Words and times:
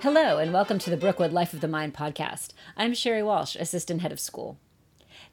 Hello, 0.00 0.38
and 0.38 0.52
welcome 0.52 0.80
to 0.80 0.90
the 0.90 0.96
Brookewood 0.96 1.32
Life 1.32 1.52
of 1.52 1.60
the 1.60 1.68
Mind 1.68 1.94
podcast. 1.94 2.48
I'm 2.76 2.94
Cherie 2.94 3.22
Walsh, 3.22 3.54
Assistant 3.54 4.00
Head 4.02 4.10
of 4.10 4.18
School. 4.18 4.58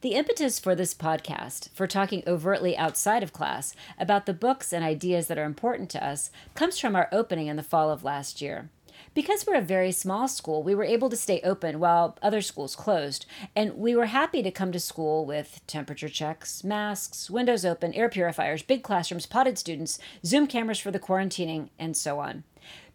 The 0.02 0.14
impetus 0.14 0.60
for 0.60 0.76
this 0.76 0.94
podcast, 0.94 1.70
for 1.70 1.88
talking 1.88 2.22
overtly 2.28 2.78
outside 2.78 3.24
of 3.24 3.34
class 3.34 3.74
about 3.98 4.28
the 4.28 4.34
books 4.34 4.72
and 4.72 4.84
ideas 4.84 5.26
that 5.28 5.40
are 5.40 5.46
important 5.46 5.90
to 5.92 6.06
us, 6.06 6.30
comes 6.54 6.78
from 6.78 6.96
our 6.96 7.10
opening 7.12 7.48
in 7.48 7.56
the 7.56 7.64
fall 7.64 7.90
of 7.90 8.04
last 8.04 8.40
year. 8.40 8.70
Because 9.16 9.48
we're 9.48 9.56
a 9.56 9.62
very 9.62 9.94
small 9.94 10.28
school, 10.28 10.62
we 10.62 10.76
were 10.76 10.84
able 10.84 11.10
to 11.10 11.16
stay 11.16 11.40
open 11.42 11.80
while 11.80 12.18
other 12.22 12.42
schools 12.42 12.76
closed, 12.76 13.26
and 13.56 13.78
we 13.78 13.96
were 13.96 14.08
happy 14.08 14.44
to 14.44 14.52
come 14.52 14.74
to 14.74 14.80
school 14.80 15.26
with 15.26 15.62
temperature 15.68 16.10
checks, 16.10 16.66
masks, 16.66 17.30
windows 17.30 17.64
open, 17.64 17.94
air 17.94 18.10
purifiers, 18.10 18.62
big 18.62 18.84
classrooms, 18.84 19.26
potted 19.26 19.58
students, 19.58 20.00
Zoom 20.26 20.48
cameras 20.48 20.80
for 20.80 20.92
the 20.92 21.00
quarantining, 21.00 21.70
and 21.80 21.96
so 21.96 22.20
on. 22.20 22.44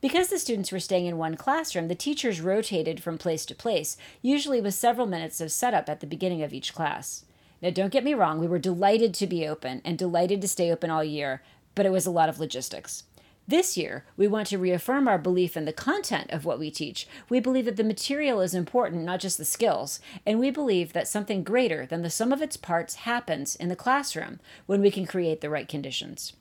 Because 0.03 0.29
the 0.29 0.39
students 0.39 0.71
were 0.71 0.79
staying 0.79 1.07
in 1.07 1.17
one 1.17 1.37
classroom, 1.37 1.89
the 1.89 1.95
teachers 1.95 2.43
rotated 2.43 3.03
from 3.03 3.17
place 3.17 3.47
to 3.47 3.55
place, 3.55 3.97
usually 4.21 4.61
with 4.61 4.75
several 4.75 5.07
minutes 5.07 5.41
of 5.41 5.51
setup 5.51 5.89
at 5.89 6.01
the 6.01 6.07
beginning 6.07 6.43
of 6.43 6.53
each 6.53 6.75
class. 6.75 7.25
Now, 7.63 7.71
don't 7.71 7.93
get 7.93 8.05
me 8.05 8.13
wrong, 8.13 8.39
we 8.39 8.47
were 8.47 8.59
delighted 8.59 9.15
to 9.15 9.27
be 9.27 9.49
open 9.49 9.81
and 9.87 9.97
delighted 9.97 10.43
to 10.43 10.49
stay 10.49 10.71
open 10.71 10.91
all 10.91 11.03
year, 11.03 11.43
but 11.75 11.87
it 11.87 11.93
was 11.93 12.05
a 12.05 12.11
lot 12.11 12.29
of 12.29 12.39
logistics. 12.39 13.05
This 13.51 13.77
year, 13.77 14.05
we 14.17 14.29
want 14.29 14.47
to 14.47 14.59
reaffirm 14.59 15.09
our 15.09 15.19
belief 15.19 15.57
in 15.57 15.65
the 15.65 15.73
content 15.73 16.31
of 16.31 16.45
what 16.45 16.61
we 16.61 16.71
teach. 16.71 17.09
We 17.29 17.41
believe 17.41 17.65
that 17.65 17.75
the 17.75 17.83
material 17.83 18.41
is 18.41 18.55
important, 18.55 19.03
not 19.03 19.19
just 19.19 19.39
the 19.39 19.45
skills, 19.45 19.99
and 20.25 20.39
we 20.39 20.53
believe 20.53 20.93
that 20.93 21.09
something 21.09 21.43
greater 21.43 21.85
than 21.85 22.03
the 22.03 22.11
sum 22.11 22.33
of 22.33 22.43
its 22.43 22.57
parts 22.57 22.95
happens 22.95 23.57
in 23.57 23.69
the 23.69 23.75
classroom 23.75 24.39
when 24.67 24.81
we 24.81 24.93
can 24.93 25.05
create 25.05 25.41
the 25.41 25.51
right 25.51 25.67
conditions. 25.69 26.35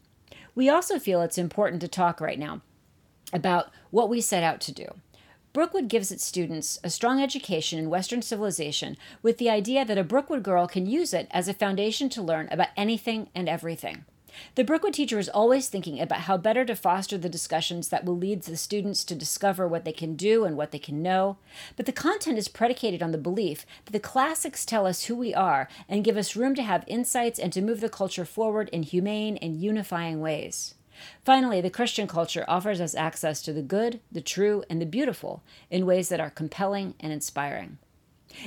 We 0.54 0.70
also 0.70 1.00
feel 1.00 1.24
it's 1.24 1.40
important 1.40 1.82
to 1.82 1.88
talk 1.88 2.22
right 2.22 2.38
now 2.38 2.62
about 3.34 3.72
what 3.90 4.08
we 4.08 4.22
set 4.22 4.44
out 4.44 4.62
to 4.62 4.72
do. 4.72 4.86
Brookewood 5.52 5.88
gives 5.88 6.12
its 6.12 6.24
students 6.24 6.78
a 6.84 6.92
strong 6.92 7.24
education 7.24 7.80
in 7.80 7.90
Western 7.90 8.22
civilization 8.22 8.98
with 9.24 9.40
the 9.40 9.50
idea 9.50 9.84
that 9.84 9.98
a 9.98 10.04
Brookewood 10.04 10.44
girl 10.44 10.68
can 10.68 10.86
use 10.86 11.12
it 11.16 11.28
as 11.32 11.48
a 11.48 11.56
foundation 11.56 12.08
to 12.10 12.22
learn 12.22 12.48
about 12.52 12.68
anything 12.78 13.30
and 13.34 13.50
everything. 13.50 14.06
The 14.56 14.64
Brookewood 14.64 14.94
teacher 14.94 15.20
is 15.20 15.30
always 15.30 15.70
thinking 15.70 16.00
about 16.00 16.22
how 16.22 16.38
better 16.38 16.66
to 16.66 16.76
foster 16.76 17.18
the 17.18 17.30
discussions 17.30 17.90
that 17.90 18.06
will 18.06 18.18
lead 18.18 18.44
the 18.44 18.58
students 18.58 19.04
to 19.06 19.16
discover 19.16 19.68
what 19.68 19.86
they 19.86 19.92
can 19.92 20.16
do 20.16 20.44
and 20.46 20.58
what 20.58 20.72
they 20.72 20.80
can 20.80 21.02
know. 21.02 21.38
But 21.76 21.86
the 21.86 21.92
content 21.92 22.38
is 22.38 22.48
predicated 22.48 23.02
on 23.02 23.12
the 23.12 23.18
belief 23.18 23.66
that 23.86 23.92
the 23.92 24.00
classics 24.00 24.66
tell 24.66 24.86
us 24.86 25.04
who 25.04 25.16
we 25.16 25.34
are 25.34 25.68
and 25.88 26.04
give 26.04 26.18
us 26.18 26.36
room 26.36 26.56
to 26.56 26.64
have 26.64 26.84
insights 26.88 27.40
and 27.40 27.52
to 27.54 27.62
move 27.62 27.82
the 27.82 27.90
culture 27.90 28.26
forward 28.26 28.70
in 28.70 28.84
humane 28.84 29.38
and 29.38 29.62
unifying 29.62 30.20
ways. 30.20 30.76
Finally, 31.24 31.62
the 31.62 31.70
Christian 31.70 32.08
culture 32.08 32.46
offers 32.48 32.82
us 32.82 32.96
access 32.96 33.42
to 33.42 33.54
the 33.54 33.62
good, 33.62 34.00
the 34.12 34.22
true, 34.22 34.64
and 34.70 34.82
the 34.82 34.86
beautiful 34.86 35.42
in 35.70 35.86
ways 35.86 36.10
that 36.10 36.20
are 36.20 36.30
compelling 36.30 36.94
and 37.00 37.14
inspiring. 37.14 37.78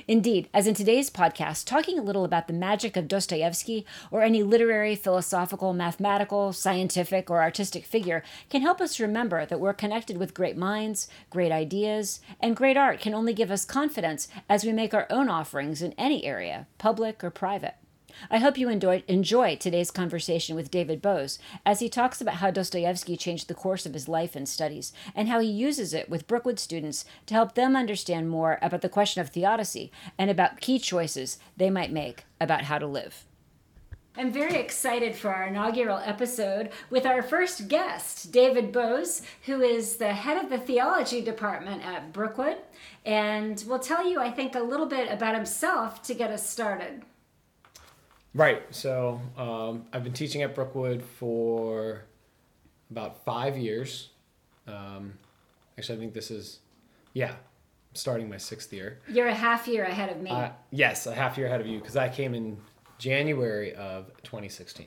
Indeed, 0.06 0.48
as 0.54 0.66
in 0.66 0.74
today's 0.74 1.10
podcast, 1.10 1.66
talking 1.66 1.98
a 1.98 2.02
little 2.02 2.24
about 2.24 2.46
the 2.46 2.52
magic 2.52 2.96
of 2.96 3.08
Dostoevsky 3.08 3.84
or 4.10 4.22
any 4.22 4.42
literary, 4.42 4.94
philosophical, 4.94 5.72
mathematical, 5.72 6.52
scientific, 6.52 7.30
or 7.30 7.42
artistic 7.42 7.84
figure 7.84 8.22
can 8.48 8.62
help 8.62 8.80
us 8.80 9.00
remember 9.00 9.44
that 9.44 9.60
we're 9.60 9.74
connected 9.74 10.16
with 10.16 10.34
great 10.34 10.56
minds, 10.56 11.08
great 11.30 11.52
ideas, 11.52 12.20
and 12.40 12.56
great 12.56 12.76
art 12.76 13.00
can 13.00 13.14
only 13.14 13.34
give 13.34 13.50
us 13.50 13.64
confidence 13.64 14.28
as 14.48 14.64
we 14.64 14.72
make 14.72 14.94
our 14.94 15.06
own 15.10 15.28
offerings 15.28 15.82
in 15.82 15.92
any 15.98 16.24
area, 16.24 16.66
public 16.78 17.22
or 17.22 17.30
private. 17.30 17.74
I 18.30 18.38
hope 18.38 18.58
you 18.58 18.68
enjoy, 18.68 19.02
enjoy 19.08 19.56
today's 19.56 19.90
conversation 19.90 20.56
with 20.56 20.70
David 20.70 21.02
Booz 21.02 21.38
as 21.64 21.80
he 21.80 21.88
talks 21.88 22.20
about 22.20 22.36
how 22.36 22.50
Dostoevsky 22.50 23.16
changed 23.16 23.48
the 23.48 23.54
course 23.54 23.86
of 23.86 23.94
his 23.94 24.08
life 24.08 24.36
and 24.36 24.48
studies 24.48 24.92
and 25.14 25.28
how 25.28 25.40
he 25.40 25.48
uses 25.48 25.94
it 25.94 26.08
with 26.08 26.26
Brookewood 26.26 26.58
students 26.58 27.04
to 27.26 27.34
help 27.34 27.54
them 27.54 27.76
understand 27.76 28.28
more 28.28 28.58
about 28.62 28.80
the 28.82 28.88
question 28.88 29.20
of 29.20 29.30
theodicy 29.30 29.90
and 30.18 30.30
about 30.30 30.60
key 30.60 30.78
choices 30.78 31.38
they 31.56 31.70
might 31.70 31.92
make 31.92 32.24
about 32.40 32.64
how 32.64 32.78
to 32.78 32.86
live. 32.86 33.26
I'm 34.14 34.30
very 34.30 34.56
excited 34.56 35.16
for 35.16 35.34
our 35.34 35.46
inaugural 35.46 35.96
episode 35.96 36.70
with 36.90 37.06
our 37.06 37.22
first 37.22 37.68
guest, 37.68 38.30
David 38.30 38.70
Booz, 38.70 39.22
who 39.46 39.62
is 39.62 39.96
the 39.96 40.12
head 40.12 40.36
of 40.36 40.50
the 40.50 40.58
theology 40.58 41.22
department 41.22 41.82
at 41.82 42.12
Brookewood, 42.12 42.58
and 43.06 43.64
will 43.66 43.78
tell 43.78 44.06
you, 44.06 44.20
I 44.20 44.30
think, 44.30 44.54
a 44.54 44.60
little 44.60 44.84
bit 44.84 45.10
about 45.10 45.34
himself 45.34 46.02
to 46.02 46.14
get 46.14 46.30
us 46.30 46.46
started. 46.46 47.04
Right. 48.34 48.62
So 48.70 49.20
um, 49.36 49.84
I've 49.92 50.04
been 50.04 50.12
teaching 50.12 50.42
at 50.42 50.54
Brookewood 50.54 51.02
for 51.02 52.04
about 52.90 53.24
five 53.24 53.56
years. 53.58 54.10
Um, 54.66 55.14
actually, 55.76 55.96
I 55.96 56.00
think 56.00 56.14
this 56.14 56.30
is, 56.30 56.60
yeah, 57.12 57.34
starting 57.94 58.28
my 58.28 58.38
sixth 58.38 58.72
year. 58.72 59.00
You're 59.08 59.28
a 59.28 59.34
half 59.34 59.68
year 59.68 59.84
ahead 59.84 60.10
of 60.10 60.20
me. 60.20 60.30
Uh, 60.30 60.50
yes, 60.70 61.06
a 61.06 61.14
half 61.14 61.36
year 61.36 61.46
ahead 61.46 61.60
of 61.60 61.66
you 61.66 61.78
because 61.78 61.96
I 61.96 62.08
came 62.08 62.34
in 62.34 62.56
January 62.98 63.74
of 63.74 64.06
2016. 64.22 64.86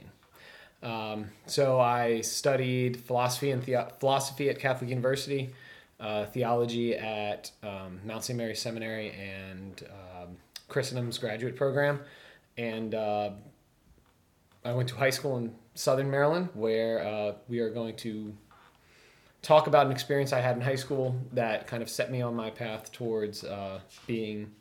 Um, 0.82 1.30
so 1.46 1.80
I 1.80 2.22
studied 2.22 2.98
philosophy 2.98 3.52
and 3.52 3.64
the- 3.64 3.92
philosophy 4.00 4.50
at 4.50 4.60
Catholic 4.60 4.90
University, 4.90 5.54
uh, 6.00 6.26
theology 6.26 6.96
at 6.96 7.52
um, 7.64 8.00
Mount 8.06 8.24
St. 8.24 8.38
Mary 8.38 8.56
Seminary, 8.56 9.12
and 9.12 9.84
um, 9.90 10.38
Christendom's 10.68 11.18
graduate 11.18 11.56
program 11.56 12.00
and 12.58 12.96
uh, 12.96 13.32
I 14.64 14.74
went 14.74 14.90
to 14.90 14.96
high 14.96 15.10
school 15.10 15.38
in 15.38 15.54
Southern 15.74 16.10
Maryland, 16.10 16.50
where 16.54 17.06
uh, 17.06 17.34
we 17.48 17.60
are 17.60 17.70
going 17.70 17.96
to 17.98 18.36
talk 19.42 19.68
about 19.68 19.86
an 19.86 19.92
experience 19.92 20.34
I 20.34 20.40
had 20.40 20.56
in 20.56 20.62
high 20.62 20.76
school 20.76 21.16
that 21.34 21.68
kind 21.68 21.84
of 21.84 21.90
set 21.90 22.12
me 22.12 22.22
on 22.22 22.36
my 22.36 22.50
path 22.50 22.92
towards 22.92 23.44
uh, 23.44 23.80
being 24.08 24.52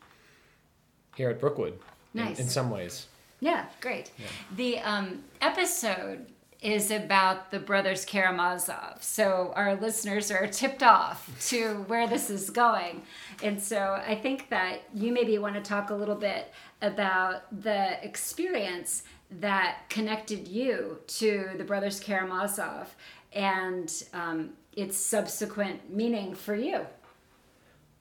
here 1.15 1.29
at 1.29 1.39
Brookewood. 1.39 1.79
Nice. 2.13 2.37
In, 2.37 2.45
in 2.45 2.49
some 2.49 2.69
ways. 2.69 3.07
Yeah, 3.39 3.65
great. 3.81 4.11
Yeah. 4.17 4.27
The 4.55 4.79
um, 4.79 5.23
episode 5.41 6.27
is 6.65 6.89
about 6.89 7.51
the 7.51 7.59
brothers 7.59 8.05
Karamazov. 8.05 9.03
So 9.03 9.53
our 9.55 9.75
listeners 9.75 10.31
are 10.31 10.47
tipped 10.47 10.81
off 10.81 11.29
to 11.49 11.85
where 11.85 12.07
this 12.07 12.31
is 12.31 12.49
going. 12.49 13.03
And 13.43 13.61
so 13.61 14.01
I 14.03 14.15
think 14.15 14.49
that 14.49 14.79
you 14.91 15.13
maybe 15.13 15.37
want 15.37 15.53
to 15.53 15.61
talk 15.61 15.91
a 15.91 15.93
little 15.93 16.15
bit 16.15 16.51
about 16.81 17.43
the 17.61 18.03
experience 18.03 19.03
that 19.39 19.81
connected 19.89 20.47
you 20.47 20.97
to 21.05 21.51
the 21.55 21.63
brothers 21.63 21.99
Karamazov 21.99 22.87
and 23.31 24.03
um, 24.13 24.49
its 24.75 24.97
subsequent 24.97 25.93
meaning 25.93 26.33
for 26.33 26.55
you. 26.55 26.87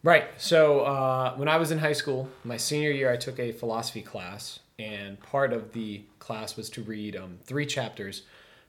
Right. 0.02 0.24
So 0.38 0.80
uh, 0.80 1.34
when 1.36 1.48
I 1.48 1.58
was 1.58 1.70
in 1.70 1.78
high 1.78 1.92
school, 1.92 2.30
my 2.44 2.56
senior 2.56 2.92
year, 2.92 3.12
I 3.12 3.16
took 3.18 3.38
a 3.38 3.52
philosophy 3.52 4.02
class, 4.02 4.60
and 4.78 5.20
part 5.20 5.52
of 5.52 5.72
the 5.72 6.02
class 6.18 6.56
was 6.56 6.70
to 6.70 6.82
read 6.82 7.14
um, 7.14 7.38
three 7.44 7.66
chapters 7.66 8.22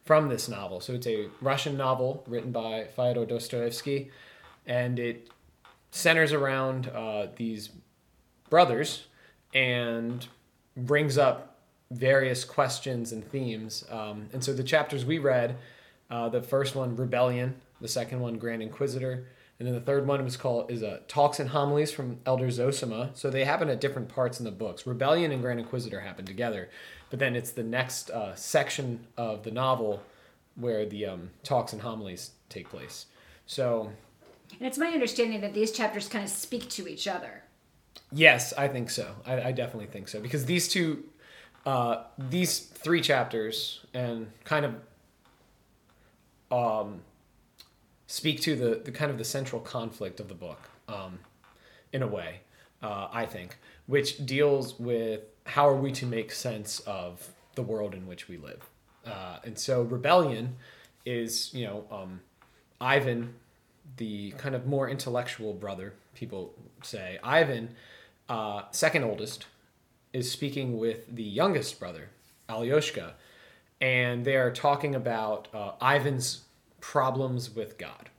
from 0.06 0.30
this 0.30 0.48
novel. 0.48 0.80
So 0.80 0.94
it's 0.94 1.08
a 1.08 1.28
Russian 1.42 1.76
novel 1.76 2.24
written 2.28 2.52
by 2.52 2.86
Fyodor 2.96 3.26
Dostoevsky, 3.26 4.12
and 4.66 5.00
it 5.00 5.30
centers 5.92 6.32
around 6.32 6.88
uh, 6.90 7.28
these 7.36 7.70
brothers 8.50 9.08
and 9.54 10.28
brings 10.78 11.18
up 11.18 11.58
various 11.92 12.44
questions 12.44 13.12
and 13.12 13.24
themes. 13.24 13.86
Um, 13.90 14.28
and 14.34 14.44
so 14.44 14.54
the 14.54 14.64
chapters 14.64 15.06
we 15.06 15.18
read, 15.18 15.58
uh, 16.10 16.30
the 16.30 16.42
first 16.42 16.76
one, 16.76 16.96
Rebellion, 16.96 17.56
the 17.82 17.88
second 17.88 18.20
one, 18.20 18.38
Grand 18.38 18.62
Inquisitor, 18.62 19.28
and 19.58 19.68
then 19.68 19.74
the 19.74 19.82
third 19.82 20.06
one 20.06 20.24
was 20.24 20.36
called 20.36 20.70
is 20.70 20.84
Talks 21.08 21.40
and 21.40 21.50
Homilies 21.50 21.94
from 21.94 22.20
Elder 22.26 22.48
Zosima. 22.48 23.12
So 23.14 23.30
they 23.30 23.46
happen 23.46 23.70
at 23.70 23.80
different 23.80 24.10
parts 24.10 24.40
in 24.40 24.46
the 24.46 24.52
books. 24.52 24.86
Rebellion 24.86 25.32
and 25.32 25.42
Grand 25.42 25.60
Inquisitor 25.60 26.02
happen 26.02 26.26
together, 26.26 26.70
but 27.10 27.20
then 27.20 27.36
it's 27.36 27.52
the 27.52 27.64
next 27.64 28.10
uh, 28.10 28.36
section 28.36 29.06
of 29.18 29.44
the 29.44 29.52
novel 29.52 30.02
where 30.56 30.86
the 30.86 31.06
um, 31.06 31.30
talks 31.44 31.74
and 31.74 31.82
homilies 31.82 32.32
take 32.50 32.70
place. 32.70 33.08
So, 33.46 33.92
and 34.58 34.68
it's 34.68 34.78
my 34.78 34.88
understanding 34.88 35.42
that 35.42 35.54
these 35.54 35.72
chapters 35.72 36.08
kind 36.08 36.24
of 36.24 36.30
speak 36.30 36.70
to 36.72 36.88
each 36.88 37.08
other. 37.08 37.44
Yes, 38.12 38.54
I 38.54 38.68
think 38.68 38.90
so. 38.90 39.16
I, 39.26 39.42
I 39.42 39.52
definitely 39.52 39.88
think 39.88 40.08
so 40.08 40.22
because 40.22 40.46
these 40.46 40.68
two, 40.68 41.04
uh, 41.66 42.04
these 42.18 42.60
three 42.60 43.02
chapters, 43.02 43.86
and 43.94 44.32
kind 44.44 44.66
of 46.52 46.86
um, 46.86 47.02
speak 48.08 48.42
to 48.42 48.56
the, 48.56 48.82
the 48.84 48.92
kind 48.92 49.12
of 49.12 49.18
the 49.18 49.24
central 49.24 49.62
conflict 49.62 50.20
of 50.20 50.28
the 50.28 50.36
book, 50.36 50.70
um, 50.88 51.20
in 51.92 52.02
a 52.02 52.08
way. 52.08 52.42
Uh, 52.82 53.08
I 53.12 53.26
think, 53.26 53.58
which 53.88 54.26
deals 54.26 54.80
with 54.80 55.22
how 55.46 55.68
are 55.68 55.76
we 55.76 55.92
to 55.94 56.06
make 56.06 56.32
sense 56.32 56.80
of 56.82 57.32
the 57.56 57.62
world 57.62 57.94
in 57.94 58.06
which 58.08 58.28
we 58.28 58.38
live. 58.38 58.68
Uh, 59.06 59.38
and 59.44 59.58
so 59.58 59.84
rebellion 59.84 60.56
is, 61.06 61.54
you 61.54 61.66
know, 61.66 61.86
um, 61.92 62.20
Ivan, 62.82 63.36
the 63.98 64.32
kind 64.32 64.56
of 64.56 64.66
more 64.66 64.90
intellectual 64.90 65.54
brother, 65.54 65.94
people 66.14 66.54
say. 66.82 67.20
Ivan 67.24 67.70
uh, 68.30 68.64
second 68.72 69.04
oldest, 69.04 69.46
is 70.14 70.32
speaking 70.32 70.78
with 70.78 71.14
the 71.14 71.24
youngest 71.24 71.80
brother, 71.80 72.10
Alyoshka, 72.50 73.12
and 73.82 74.24
they 74.24 74.36
are 74.36 74.52
talking 74.52 74.96
about 74.96 75.48
uh, 75.54 75.72
Ivan's 75.82 76.44
problems 76.80 77.54
with 77.54 77.78
God. 77.78 78.10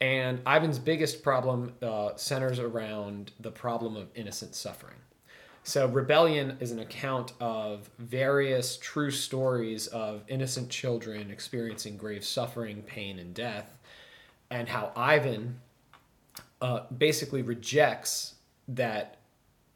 And 0.00 0.40
Ivan's 0.46 0.78
biggest 0.78 1.22
problem 1.22 1.72
uh, 1.80 2.10
centers 2.16 2.58
around 2.58 3.32
the 3.40 3.50
problem 3.50 3.96
of 3.96 4.08
innocent 4.14 4.54
suffering. 4.54 4.96
So, 5.66 5.86
Rebellion 5.86 6.58
is 6.60 6.72
an 6.72 6.80
account 6.80 7.32
of 7.40 7.88
various 7.98 8.76
true 8.76 9.10
stories 9.10 9.86
of 9.86 10.22
innocent 10.28 10.68
children 10.68 11.30
experiencing 11.30 11.96
grave 11.96 12.22
suffering, 12.22 12.82
pain, 12.82 13.18
and 13.18 13.32
death, 13.32 13.78
and 14.50 14.68
how 14.68 14.92
Ivan 14.94 15.58
uh, 16.60 16.80
basically 16.98 17.40
rejects 17.40 18.34
that 18.68 19.16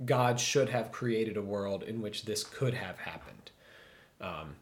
God 0.04 0.38
should 0.38 0.68
have 0.68 0.92
created 0.92 1.38
a 1.38 1.42
world 1.42 1.82
in 1.82 2.02
which 2.02 2.26
this 2.26 2.44
could 2.44 2.74
have 2.74 2.98
happened. 2.98 3.50
Um, 4.20 4.56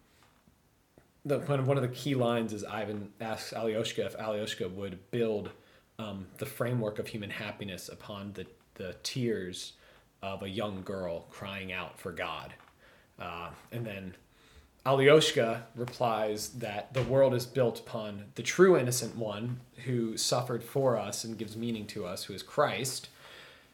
the, 1.24 1.40
one 1.40 1.76
of 1.76 1.82
the 1.82 1.88
key 1.88 2.14
lines 2.14 2.52
is 2.52 2.62
Ivan 2.62 3.10
asks 3.20 3.52
Alyoshka 3.52 4.06
if 4.06 4.16
Alyoshka 4.16 4.70
would 4.70 5.10
build 5.10 5.50
um, 5.98 6.28
the 6.38 6.46
framework 6.46 7.00
of 7.00 7.08
human 7.08 7.30
happiness 7.30 7.88
upon 7.88 8.32
the, 8.34 8.46
the 8.74 8.94
tears 9.02 9.72
of 10.22 10.42
a 10.42 10.48
young 10.48 10.82
girl 10.82 11.26
crying 11.30 11.72
out 11.72 11.98
for 11.98 12.12
God. 12.12 12.54
Uh, 13.18 13.50
and 13.72 13.86
then 13.86 14.14
Alyoshka 14.84 15.62
replies 15.74 16.50
that 16.50 16.92
the 16.94 17.02
world 17.02 17.34
is 17.34 17.46
built 17.46 17.80
upon 17.80 18.26
the 18.34 18.42
true 18.42 18.76
innocent 18.76 19.16
one 19.16 19.60
who 19.84 20.16
suffered 20.16 20.62
for 20.62 20.96
us 20.96 21.24
and 21.24 21.38
gives 21.38 21.56
meaning 21.56 21.86
to 21.88 22.06
us, 22.06 22.24
who 22.24 22.34
is 22.34 22.42
Christ. 22.42 23.08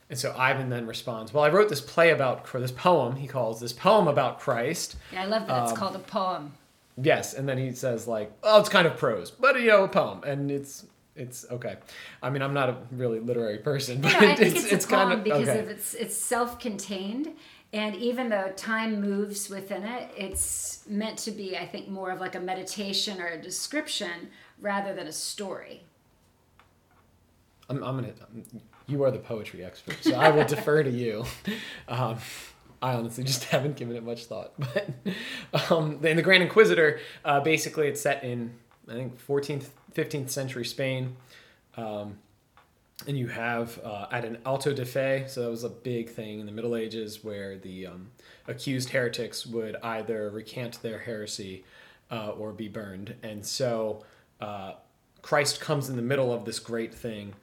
And 0.09 0.19
so 0.19 0.35
Ivan 0.37 0.69
then 0.69 0.87
responds, 0.87 1.33
Well, 1.33 1.45
I 1.45 1.49
wrote 1.49 1.69
this 1.69 1.81
play 1.81 2.11
about, 2.11 2.47
for 2.47 2.61
this 2.61 2.73
poem, 2.73 3.17
he 3.17 3.27
calls 3.27 3.61
this 3.61 3.73
poem 3.73 4.09
about 4.09 4.41
Christ. 4.41 4.97
Yeah, 5.13 5.23
I 5.23 5.27
love 5.27 5.47
that 5.47 5.63
it's 5.63 5.73
um, 5.73 5.79
called 5.79 5.97
a 5.97 6.01
poem. 6.01 6.53
Yes, 7.01 7.35
and 7.35 7.49
then 7.49 7.57
he 7.57 7.73
says 7.73 8.07
like, 8.07 8.31
"Oh, 8.43 8.61
it's 8.61 8.69
kind 8.69 8.87
of 8.87 8.99
prose, 8.99 9.31
but 9.31 9.59
you 9.59 9.69
know, 9.69 9.85
a 9.85 9.89
poem," 9.89 10.23
and 10.25 10.51
it's 10.51 10.85
it's 11.15 11.45
okay. 11.51 11.77
I 12.23 12.31
mean, 12.31 12.43
I'm 12.43 12.55
not 12.55 12.69
a 12.69 12.77
really 12.91 13.21
literary 13.21 13.59
person, 13.59 14.01
but 14.03 14.13
no, 14.13 14.19
I 14.19 14.35
think 14.35 14.57
it's, 14.57 14.65
it's, 14.65 14.73
it's 14.73 14.87
kind 14.87 15.13
of 15.13 15.25
because 15.25 15.49
okay. 15.49 15.59
of 15.59 15.69
it's 15.69 15.95
it's 15.95 16.17
self-contained, 16.17 17.29
and 17.73 17.95
even 17.97 18.29
though 18.29 18.53
time 18.57 19.01
moves 19.01 19.49
within 19.49 19.83
it, 19.83 20.11
it's 20.17 20.85
meant 20.89 21.19
to 21.21 21.31
be, 21.31 21.57
I 21.57 21.67
think, 21.67 21.89
more 21.89 22.11
of 22.11 22.21
like 22.21 22.35
a 22.35 22.41
meditation 22.41 23.21
or 23.21 23.27
a 23.27 23.41
description 23.41 24.31
rather 24.61 24.95
than 24.95 25.07
a 25.07 25.13
story. 25.13 25.83
I'm, 27.69 27.83
I'm 27.83 27.97
gonna. 27.97 28.13
You 28.87 29.05
are 29.05 29.11
the 29.11 29.19
poetry 29.19 29.65
expert, 29.65 29.97
so 30.03 30.15
I 30.15 30.31
will 30.31 30.45
defer 30.45 30.83
to 30.83 30.91
you. 30.91 31.25
Um, 31.89 32.19
I 32.81 32.95
honestly 32.95 33.23
just 33.23 33.45
haven't 33.45 33.77
given 33.77 33.95
it 33.97 34.03
much 34.03 34.25
thought. 34.25 34.55
But 35.53 35.71
um, 35.71 36.05
in 36.05 36.17
the 36.17 36.23
Grand 36.23 36.43
Inquisitor, 36.43 36.99
uh, 37.25 37.41
basically, 37.41 37.87
it's 37.87 38.01
set 38.01 38.25
in 38.25 38.55
I 38.89 38.95
think 38.95 39.25
14th, 39.25 39.69
15th 39.95 40.31
century 40.31 40.65
Spain. 40.65 41.17
Um, 41.77 42.19
and 43.07 43.19
you 43.19 43.27
have 43.29 43.81
uh, 43.85 44.07
at 44.11 44.25
an 44.25 44.39
auto 44.45 44.73
de 44.73 44.85
fe, 44.85 45.25
so 45.27 45.43
that 45.43 45.51
was 45.51 45.65
a 45.65 45.69
big 45.69 46.09
thing 46.09 46.41
in 46.41 46.47
the 46.47 46.53
Middle 46.53 46.77
Ages 46.77 47.25
where 47.25 47.59
the 47.59 47.87
um, 47.87 48.11
accused 48.47 48.91
heretics 48.91 49.47
would 49.47 49.77
either 49.83 50.31
recant 50.31 50.81
their 50.83 50.99
heresy 50.99 51.65
uh, 52.11 52.31
or 52.31 52.53
be 52.53 52.69
burned. 52.69 53.15
And 53.23 53.45
so 53.45 54.05
uh, 54.41 54.75
Christ 55.23 55.61
comes 55.61 55.89
in 55.89 55.97
the 55.97 56.03
middle 56.03 56.33
of 56.33 56.45
this 56.45 56.59
great 56.59 56.95
thing 56.95 57.35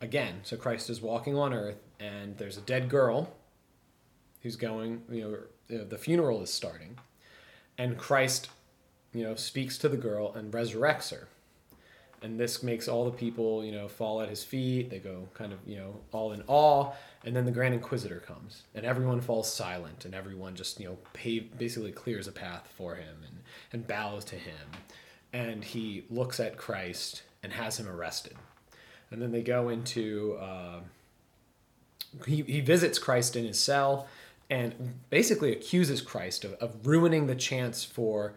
again. 0.00 0.40
So 0.42 0.56
Christ 0.56 0.90
is 0.90 1.00
walking 1.00 1.36
on 1.36 1.54
earth, 1.54 1.78
and 1.98 2.36
there's 2.36 2.58
a 2.58 2.62
dead 2.62 2.88
girl 2.88 3.32
who's 4.42 4.56
going, 4.56 5.02
you 5.10 5.46
know, 5.68 5.84
the 5.84 5.98
funeral 5.98 6.42
is 6.42 6.52
starting, 6.52 6.98
and 7.78 7.96
Christ, 7.96 8.48
you 9.12 9.24
know, 9.24 9.34
speaks 9.34 9.78
to 9.78 9.88
the 9.88 9.96
girl 9.96 10.32
and 10.34 10.52
resurrects 10.52 11.10
her. 11.10 11.28
And 12.26 12.40
this 12.40 12.60
makes 12.60 12.88
all 12.88 13.04
the 13.04 13.12
people, 13.12 13.64
you 13.64 13.70
know, 13.70 13.86
fall 13.86 14.20
at 14.20 14.28
his 14.28 14.42
feet. 14.42 14.90
They 14.90 14.98
go 14.98 15.28
kind 15.32 15.52
of, 15.52 15.60
you 15.64 15.76
know, 15.76 16.00
all 16.10 16.32
in 16.32 16.42
awe. 16.48 16.90
And 17.24 17.36
then 17.36 17.44
the 17.44 17.52
Grand 17.52 17.72
Inquisitor 17.72 18.18
comes, 18.18 18.64
and 18.74 18.84
everyone 18.84 19.20
falls 19.20 19.52
silent, 19.52 20.04
and 20.04 20.12
everyone 20.12 20.56
just, 20.56 20.80
you 20.80 20.88
know, 20.88 20.98
basically 21.56 21.92
clears 21.92 22.26
a 22.26 22.32
path 22.32 22.68
for 22.76 22.96
him 22.96 23.18
and, 23.24 23.38
and 23.72 23.86
bows 23.86 24.24
to 24.24 24.34
him. 24.34 24.66
And 25.32 25.62
he 25.62 26.04
looks 26.10 26.40
at 26.40 26.56
Christ 26.56 27.22
and 27.44 27.52
has 27.52 27.78
him 27.78 27.88
arrested. 27.88 28.34
And 29.12 29.22
then 29.22 29.30
they 29.30 29.42
go 29.42 29.68
into, 29.68 30.36
uh, 30.40 30.80
he, 32.26 32.42
he 32.42 32.60
visits 32.60 32.98
Christ 32.98 33.36
in 33.36 33.44
his 33.44 33.60
cell 33.60 34.08
and 34.50 34.98
basically 35.10 35.52
accuses 35.52 36.02
Christ 36.02 36.44
of, 36.44 36.54
of 36.54 36.84
ruining 36.84 37.28
the 37.28 37.36
chance 37.36 37.84
for 37.84 38.34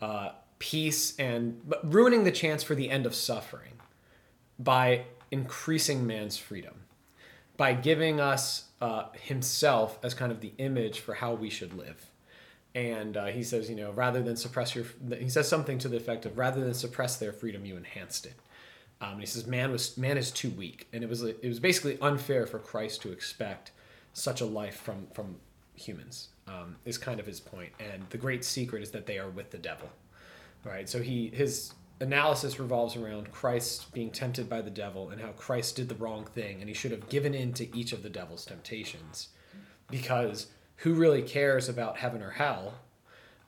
uh, 0.00 0.30
peace 0.60 1.18
and 1.18 1.60
but 1.68 1.92
ruining 1.92 2.22
the 2.22 2.30
chance 2.30 2.62
for 2.62 2.76
the 2.76 2.88
end 2.88 3.06
of 3.06 3.14
suffering 3.14 3.72
by 4.58 5.04
increasing 5.32 6.06
man's 6.06 6.36
freedom, 6.38 6.74
by 7.56 7.72
giving 7.72 8.20
us 8.20 8.66
uh, 8.80 9.06
himself 9.14 9.98
as 10.02 10.14
kind 10.14 10.30
of 10.30 10.40
the 10.40 10.52
image 10.58 11.00
for 11.00 11.14
how 11.14 11.34
we 11.34 11.50
should 11.50 11.74
live. 11.74 12.06
And 12.74 13.16
uh, 13.16 13.26
he 13.26 13.42
says, 13.42 13.68
you 13.68 13.74
know, 13.74 13.90
rather 13.90 14.22
than 14.22 14.36
suppress 14.36 14.76
your, 14.76 14.84
he 15.18 15.28
says 15.28 15.48
something 15.48 15.78
to 15.78 15.88
the 15.88 15.96
effect 15.96 16.24
of, 16.24 16.38
rather 16.38 16.60
than 16.60 16.74
suppress 16.74 17.16
their 17.16 17.32
freedom, 17.32 17.64
you 17.64 17.76
enhanced 17.76 18.26
it. 18.26 18.34
Um, 19.00 19.12
and 19.12 19.20
he 19.20 19.26
says, 19.26 19.46
man 19.46 19.72
was 19.72 19.96
man 19.96 20.18
is 20.18 20.30
too 20.30 20.50
weak, 20.50 20.86
and 20.92 21.02
it 21.02 21.08
was 21.08 21.22
it 21.22 21.42
was 21.42 21.58
basically 21.58 21.98
unfair 22.02 22.46
for 22.46 22.58
Christ 22.58 23.00
to 23.02 23.12
expect 23.12 23.72
such 24.12 24.40
a 24.40 24.46
life 24.46 24.76
from 24.76 25.06
from 25.14 25.36
humans 25.74 26.28
um, 26.46 26.76
is 26.84 26.98
kind 26.98 27.18
of 27.18 27.26
his 27.26 27.40
point 27.40 27.72
and 27.80 28.04
the 28.10 28.18
great 28.18 28.44
secret 28.44 28.82
is 28.82 28.90
that 28.90 29.06
they 29.06 29.18
are 29.18 29.30
with 29.30 29.50
the 29.50 29.58
devil 29.58 29.88
right 30.64 30.88
so 30.88 31.00
he 31.00 31.28
his 31.28 31.72
analysis 32.00 32.58
revolves 32.58 32.96
around 32.96 33.30
christ 33.30 33.92
being 33.92 34.10
tempted 34.10 34.48
by 34.48 34.60
the 34.60 34.70
devil 34.70 35.10
and 35.10 35.20
how 35.20 35.30
christ 35.32 35.76
did 35.76 35.88
the 35.88 35.94
wrong 35.96 36.24
thing 36.24 36.60
and 36.60 36.68
he 36.68 36.74
should 36.74 36.90
have 36.90 37.08
given 37.08 37.34
in 37.34 37.52
to 37.52 37.76
each 37.76 37.92
of 37.92 38.02
the 38.02 38.10
devil's 38.10 38.44
temptations. 38.44 39.28
Because 39.90 40.46
who 40.76 40.94
really 40.94 41.22
cares 41.22 41.68
about 41.68 41.98
heaven 41.98 42.22
or 42.22 42.30
hell 42.30 42.74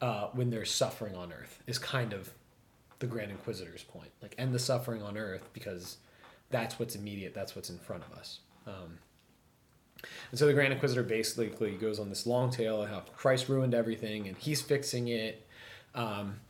uh, 0.01 0.27
when 0.33 0.51
there's 0.51 0.71
suffering 0.71 1.15
on 1.15 1.33
earth 1.33 1.63
is 1.67 1.79
kind 1.79 2.13
of 2.13 2.31
the 2.99 3.07
grand 3.07 3.31
inquisitor's 3.31 3.85
point. 3.85 4.11
Like 4.21 4.35
end 4.39 4.53
the 4.53 4.59
suffering 4.59 5.03
on 5.03 5.17
earth 5.17 5.49
because 5.53 5.99
that's 6.51 6.79
what's 6.79 6.95
immediate 6.95 7.35
that's 7.35 7.55
what's 7.55 7.71
in 7.71 7.79
front 7.79 8.03
of 8.11 8.19
us. 8.19 8.41
Um, 8.67 8.99
and 10.31 10.39
so 10.39 10.47
the 10.47 10.53
Grand 10.53 10.73
Inquisitor 10.73 11.05
basically 11.05 11.73
goes 11.73 12.01
on 12.01 12.09
this 12.09 12.27
long 12.27 12.51
tale 12.51 12.83
of 12.83 12.91
how 12.91 13.01
Christ 13.17 13.49
ruined 13.49 13.73
everything 13.73 14.27
and 14.27 14.37
he's 14.37 14.61
fixing 14.61 15.09
it. 15.09 15.47
Um, 15.95 16.41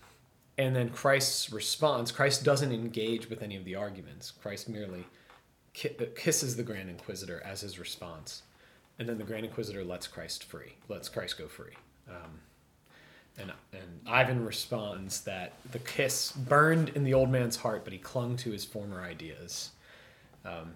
and 0.63 0.77
then 0.77 0.91
Christ's 0.91 1.53
response 1.53 2.13
Christ 2.13 2.45
doesn't 2.45 2.73
engage 2.73 3.29
with 3.29 3.43
any 3.43 3.57
of 3.57 3.65
the 3.65 3.75
arguments. 3.75 4.31
Christ 4.31 4.69
merely 4.69 5.05
ki- 5.73 5.97
kisses 6.17 6.57
the 6.57 6.63
Grand 6.63 6.89
Inquisitor 6.89 7.43
as 7.45 7.61
his 7.61 7.79
response. 7.79 8.43
And 8.99 9.09
then 9.09 9.19
the 9.19 9.25
Grand 9.25 9.45
Inquisitor 9.45 9.85
lets 9.85 10.07
Christ 10.07 10.45
free, 10.45 10.75
lets 10.89 11.09
Christ 11.09 11.39
go 11.39 11.49
free. 11.49 11.75
Um, 12.09 12.41
and, 13.39 13.53
and 13.73 14.01
Ivan 14.07 14.45
responds 14.45 15.23
that 15.23 15.55
the 15.73 15.79
kiss 15.79 16.33
burned 16.33 16.91
in 16.91 17.03
the 17.03 17.15
old 17.15 17.31
man's 17.31 17.57
heart, 17.57 17.83
but 17.85 17.93
he 17.93 17.99
clung 17.99 18.37
to 18.39 18.51
his 18.51 18.65
former 18.65 19.03
ideas. 19.03 19.71
Um, 20.45 20.75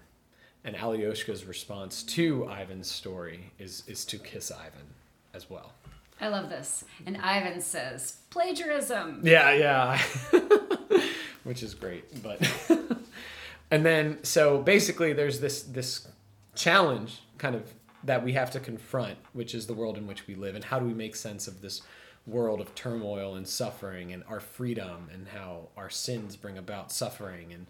and 0.63 0.75
Alyoshka's 0.75 1.45
response 1.45 2.03
to 2.03 2.49
Ivan's 2.49 2.89
story 2.89 3.51
is 3.59 3.83
is 3.87 4.03
to 4.05 4.17
kiss 4.17 4.51
Ivan 4.51 4.87
as 5.33 5.49
well. 5.49 5.71
I 6.19 6.29
love 6.29 6.49
this. 6.49 6.83
And 7.05 7.17
Ivan 7.17 7.61
says, 7.61 8.17
plagiarism. 8.29 9.21
Yeah, 9.23 9.53
yeah. 9.53 10.01
Which 11.43 11.63
is 11.63 11.73
great. 11.73 12.21
But 12.23 12.41
and 13.71 13.85
then 13.85 14.23
so 14.23 14.61
basically 14.61 15.13
there's 15.13 15.39
this 15.39 15.63
this 15.63 16.07
challenge 16.55 17.21
kind 17.37 17.55
of 17.55 17.73
that 18.03 18.23
we 18.23 18.33
have 18.33 18.51
to 18.51 18.59
confront, 18.59 19.17
which 19.33 19.53
is 19.53 19.67
the 19.67 19.73
world 19.73 19.97
in 19.97 20.07
which 20.07 20.27
we 20.27 20.35
live 20.35 20.55
and 20.55 20.63
how 20.63 20.79
do 20.79 20.85
we 20.85 20.93
make 20.93 21.15
sense 21.15 21.47
of 21.47 21.61
this 21.61 21.81
world 22.25 22.59
of 22.59 22.73
turmoil 22.75 23.35
and 23.35 23.47
suffering 23.47 24.11
and 24.11 24.23
our 24.27 24.39
freedom 24.39 25.09
and 25.13 25.27
how 25.29 25.69
our 25.77 25.89
sins 25.89 26.35
bring 26.35 26.57
about 26.57 26.91
suffering 26.91 27.53
and 27.53 27.67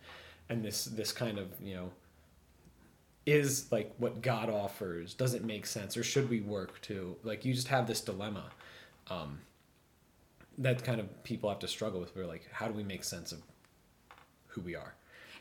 and 0.50 0.64
this 0.64 0.86
this 0.86 1.12
kind 1.12 1.38
of, 1.38 1.48
you 1.62 1.76
know, 1.76 1.92
is 3.28 3.72
like 3.72 3.94
what 3.98 4.22
God 4.22 4.50
offers 4.50 5.14
does 5.14 5.36
it 5.36 5.44
make 5.44 5.68
sense 5.68 5.98
or 5.98 6.04
should 6.04 6.30
we 6.30 6.40
work 6.40 6.82
to 6.82 7.16
like 7.24 7.46
you 7.46 7.54
just 7.54 7.68
have 7.68 7.86
this 7.86 8.02
dilemma 8.02 8.46
um, 9.10 9.40
that 10.58 10.84
kind 10.84 11.00
of 11.00 11.24
people 11.24 11.50
have 11.50 11.60
to 11.60 11.68
struggle 11.68 12.00
with. 12.00 12.16
We're 12.16 12.26
like, 12.26 12.48
how 12.52 12.68
do 12.68 12.74
we 12.74 12.84
make 12.84 13.04
sense 13.04 13.32
of 13.32 13.40
who 14.48 14.62
we 14.62 14.76
are? 14.76 14.96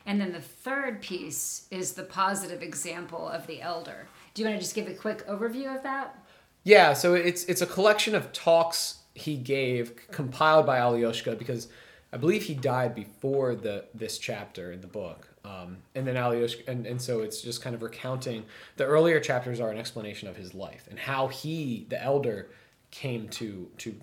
And 0.05 0.21
then 0.21 0.31
the 0.31 0.41
third 0.41 1.01
piece 1.01 1.67
is 1.69 1.93
the 1.93 2.03
positive 2.03 2.61
example 2.61 3.27
of 3.27 3.45
the 3.47 3.61
elder. 3.61 4.07
Do 4.33 4.41
you 4.41 4.47
want 4.47 4.59
to 4.59 4.63
just 4.63 4.75
give 4.75 4.87
a 4.87 4.93
quick 4.93 5.27
overview 5.27 5.75
of 5.75 5.83
that? 5.83 6.23
Yeah, 6.63 6.93
so 6.93 7.13
it's 7.13 7.45
it's 7.45 7.61
a 7.61 7.65
collection 7.65 8.15
of 8.15 8.31
talks 8.31 8.99
he 9.15 9.35
gave 9.35 9.95
compiled 10.11 10.65
by 10.65 10.79
Alyoshka 10.79 11.37
because 11.37 11.67
I 12.13 12.17
believe 12.17 12.43
he 12.43 12.53
died 12.53 12.93
before 12.93 13.55
the 13.55 13.85
this 13.93 14.17
chapter 14.17 14.71
in 14.71 14.81
the 14.81 14.87
book. 14.87 15.27
Um, 15.47 15.77
and 15.95 16.05
then 16.05 16.17
Alyosha, 16.17 16.69
and, 16.69 16.85
and 16.85 17.01
so 17.01 17.21
it's 17.21 17.41
just 17.41 17.61
kind 17.61 17.73
of 17.73 17.81
recounting 17.81 18.43
the 18.75 18.83
earlier 18.83 19.19
chapters 19.21 19.61
are 19.61 19.71
an 19.71 19.77
explanation 19.77 20.27
of 20.27 20.35
his 20.35 20.53
life 20.53 20.87
and 20.89 20.99
how 20.99 21.27
he, 21.27 21.85
the 21.89 22.01
elder, 22.03 22.49
came 22.91 23.29
to 23.29 23.69
to 23.77 23.95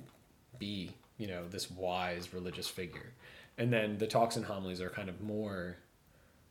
be, 0.59 0.93
you 1.19 1.27
know, 1.27 1.47
this 1.49 1.71
wise 1.71 2.33
religious 2.33 2.69
figure. 2.69 3.13
And 3.59 3.73
then 3.73 3.99
the 3.99 4.07
talks 4.07 4.37
and 4.37 4.45
homilies 4.47 4.81
are 4.81 4.89
kind 4.89 5.09
of 5.09 5.21
more 5.21 5.77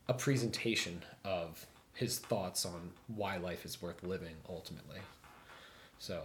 a 0.08 0.14
presentation 0.14 1.04
of 1.26 1.66
his 1.94 2.20
thoughts 2.20 2.66
on 2.66 2.92
why 3.08 3.38
life 3.38 3.66
is 3.66 3.82
worth 3.82 4.04
living 4.04 4.36
ultimately. 4.48 5.00
So 5.98 6.22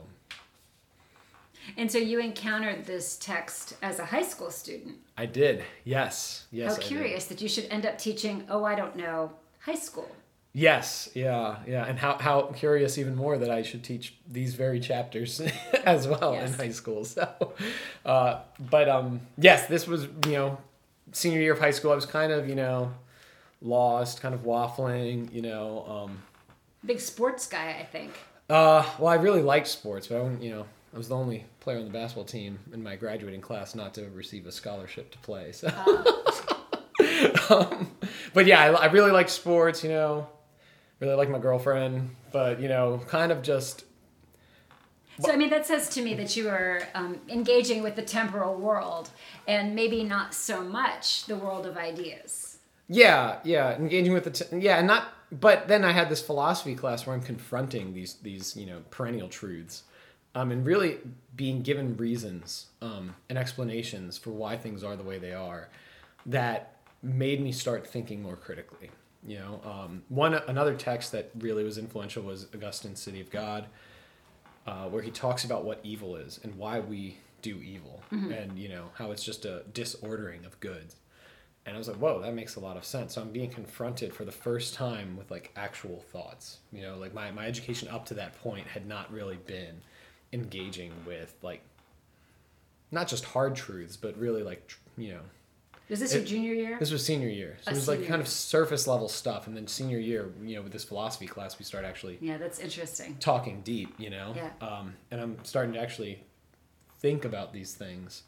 And 1.77 1.91
so 1.91 1.99
you 1.99 2.19
encountered 2.21 2.85
this 2.87 3.17
text 3.19 3.75
as 3.83 3.99
a 3.99 4.05
high 4.07 4.23
school 4.23 4.51
student. 4.51 4.97
I 5.17 5.27
did. 5.27 5.65
Yes. 5.85 6.47
Yes. 6.51 6.71
How 6.71 6.77
I 6.77 6.79
did. 6.79 6.87
curious 6.87 7.25
that 7.27 7.41
you 7.41 7.49
should 7.49 7.67
end 7.71 7.87
up 7.87 7.99
teaching, 7.99 8.45
oh, 8.49 8.65
I 8.65 8.75
don't 8.75 8.97
know, 8.97 9.33
high 9.61 9.75
school. 9.75 10.11
Yes, 10.55 11.11
yeah, 11.15 11.59
yeah, 11.69 11.85
and 11.85 11.99
how 11.99 12.17
how 12.19 12.41
curious 12.57 12.97
even 12.99 13.15
more 13.15 13.37
that 13.39 13.51
I 13.51 13.63
should 13.63 13.85
teach 13.85 14.15
these 14.27 14.55
very 14.55 14.81
chapters 14.81 15.41
as 15.85 16.09
well 16.09 16.35
in 16.35 16.53
high 16.53 16.71
school. 16.71 17.05
So, 17.15 17.53
uh, 18.05 18.41
but 18.59 18.89
um, 18.89 19.21
yes, 19.37 19.67
this 19.69 19.87
was 19.87 20.05
you 20.27 20.33
know 20.33 20.59
senior 21.13 21.41
year 21.41 21.53
of 21.53 21.61
high 21.61 21.71
school. 21.71 21.93
I 21.93 21.95
was 21.95 22.07
kind 22.07 22.33
of 22.33 22.49
you 22.49 22.55
know 22.57 22.93
lost, 23.61 24.21
kind 24.23 24.35
of 24.35 24.41
waffling. 24.43 25.33
You 25.33 25.43
know, 25.43 25.85
um, 25.87 26.23
Big 26.85 26.99
sports 27.01 27.47
guy, 27.47 27.77
I 27.79 27.85
think. 27.85 28.13
uh, 28.49 28.85
well, 28.99 29.09
I 29.09 29.17
really 29.17 29.43
liked 29.43 29.69
sports, 29.69 30.09
but 30.09 30.17
I 30.17 30.23
wouldn't, 30.23 30.43
you 30.43 30.51
know 30.51 30.67
I 30.92 30.97
was 30.97 31.09
the 31.09 31.16
only 31.16 31.45
player 31.61 31.78
on 31.78 31.85
the 31.85 31.90
basketball 31.90 32.25
team 32.25 32.59
in 32.73 32.83
my 32.83 32.97
graduating 32.97 33.40
class 33.40 33.75
not 33.75 33.95
to 33.95 34.09
receive 34.11 34.47
a 34.47 34.52
scholarship 34.52 35.11
to 35.12 35.18
play. 35.18 35.52
So, 35.52 35.68
um, 37.50 37.92
but 38.35 38.47
yeah, 38.47 38.61
I, 38.62 38.71
I 38.73 38.87
really 38.87 39.11
like 39.11 39.28
sports. 39.28 39.83
You 39.83 39.90
know, 39.90 40.26
really 41.00 41.14
like 41.14 41.28
my 41.30 41.38
girlfriend, 41.38 42.11
but 42.33 42.61
you 42.61 42.68
know, 42.68 43.00
kind 43.09 43.33
of 43.33 43.42
just 43.42 43.85
So, 45.21 45.33
I 45.33 45.37
mean, 45.37 45.50
that 45.50 45.66
says 45.66 45.88
to 45.90 46.02
me 46.02 46.14
that 46.14 46.37
you 46.37 46.49
are 46.49 46.83
um, 46.95 47.21
engaging 47.28 47.83
with 47.83 47.97
the 47.97 48.02
temporal 48.02 48.54
world 48.57 49.11
and 49.47 49.75
maybe 49.75 50.04
not 50.04 50.33
so 50.35 50.62
much 50.62 51.26
the 51.26 51.37
world 51.37 51.66
of 51.66 51.76
ideas. 51.76 52.59
yeah, 52.88 53.38
yeah, 53.45 53.75
engaging 53.76 54.12
with 54.14 54.25
the 54.25 54.30
t- 54.30 54.59
yeah, 54.59 54.78
and 54.78 54.87
not. 54.87 55.09
But 55.30 55.68
then 55.68 55.85
I 55.85 55.92
had 55.92 56.09
this 56.09 56.23
philosophy 56.23 56.75
class 56.75 57.07
where 57.07 57.14
I'm 57.14 57.23
confronting 57.23 57.92
these 57.92 58.14
these 58.23 58.57
you 58.57 58.64
know 58.66 58.80
perennial 58.90 59.28
truths, 59.28 59.83
um, 60.35 60.50
and 60.50 60.64
really 60.64 60.99
being 61.37 61.62
given 61.62 61.97
reasons 61.97 62.66
um, 62.82 63.14
and 63.28 63.38
explanations 63.38 64.18
for 64.18 64.30
why 64.30 64.56
things 64.56 64.82
are 64.85 64.97
the 64.97 65.02
way 65.02 65.18
they 65.18 65.32
are, 65.32 65.68
that 66.26 66.76
made 67.02 67.40
me 67.40 67.52
start 67.52 67.87
thinking 67.87 68.23
more 68.23 68.37
critically. 68.37 68.90
You 69.26 69.38
know, 69.38 69.61
um, 69.64 70.02
one 70.08 70.35
another 70.35 70.75
text 70.75 71.12
that 71.12 71.30
really 71.38 71.64
was 71.64 71.78
influential 71.78 72.23
was 72.23 72.47
Augustine's 72.54 73.00
City 73.00 73.20
of 73.20 73.30
God, 73.30 73.66
uh, 74.66 74.85
where 74.88 75.02
he 75.02 75.11
talks 75.11 75.44
about 75.44 75.64
what 75.64 75.80
evil 75.82 76.16
is 76.16 76.40
and 76.42 76.54
why 76.54 76.80
we 76.80 77.18
do 77.42 77.56
evil, 77.62 78.02
and 78.32 78.58
you 78.58 78.68
know 78.68 78.90
how 78.94 79.11
it's 79.11 79.23
just 79.25 79.44
a 79.44 79.62
disordering 79.73 80.44
of 80.44 80.58
goods. 80.61 80.97
And 81.66 81.75
I 81.75 81.78
was 81.78 81.88
like, 81.88 81.99
whoa, 81.99 82.20
that 82.23 82.32
makes 82.35 82.56
a 82.56 82.61
lot 82.61 82.78
of 82.78 82.85
sense. 82.85 83.14
So 83.14 83.20
I'm 83.20 83.30
being 83.30 83.50
confronted 83.50 84.14
for 84.14 84.25
the 84.25 84.32
first 84.32 84.73
time 84.73 85.16
with 85.18 85.30
like 85.30 85.52
actual 85.54 86.02
thoughts. 86.11 86.58
You 86.73 86.82
know, 86.82 86.97
like 86.97 87.12
my, 87.12 87.30
my 87.30 87.47
education 87.47 87.88
up 87.88 88.06
to 88.06 88.14
that 88.14 88.40
point 88.42 88.66
had 88.66 88.87
not 88.87 89.12
really 89.12 89.37
been 89.37 89.82
engaging 90.32 90.92
with 91.06 91.35
like 91.42 91.62
not 92.90 93.08
just 93.08 93.25
hard 93.26 93.54
truths, 93.54 93.97
but 93.97 94.16
really 94.18 94.42
like, 94.42 94.70
you 94.97 95.12
know, 95.12 95.20
Was 95.90 96.00
this 96.00 96.12
It- 96.12 96.18
your 96.18 96.26
junior 96.26 96.52
year? 96.54 96.76
this 96.78 96.90
was 96.90 97.04
senior 97.04 97.28
year. 97.28 97.56
So 97.62 97.70
A 97.70 97.73
it 97.73 97.76
was 97.76 97.88
like 97.88 98.06
kind 98.06 98.20
of 98.20 98.28
surface 98.28 98.87
level 98.87 99.08
stuff. 99.08 99.47
And 99.47 99.56
then 99.56 99.66
senior 99.66 99.99
year, 99.99 100.30
you 100.42 100.56
know, 100.56 100.62
with 100.62 100.73
this 100.73 100.85
philosophy 100.85 101.26
class, 101.26 101.58
we 101.58 101.64
start 101.64 101.85
actually 101.85 102.18
yeah, 102.20 102.37
that's 102.37 102.58
interesting. 102.58 103.16
talking 103.20 103.62
deep, 103.62 103.94
you 103.99 104.11
know? 104.11 104.35
Yeah. 104.37 104.50
Um, 104.61 104.94
and 105.11 105.20
I'm 105.20 105.42
starting 105.44 105.73
to 105.75 105.80
actually 105.80 106.23
think 107.00 107.25
about 107.25 107.52
these 107.54 107.75
things. 107.75 108.25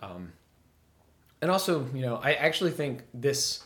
Um, 0.00 0.32
and 1.40 1.50
also, 1.50 1.86
you 1.92 2.02
know, 2.02 2.16
I 2.22 2.34
actually 2.34 2.70
think 2.70 3.02
this 3.12 3.64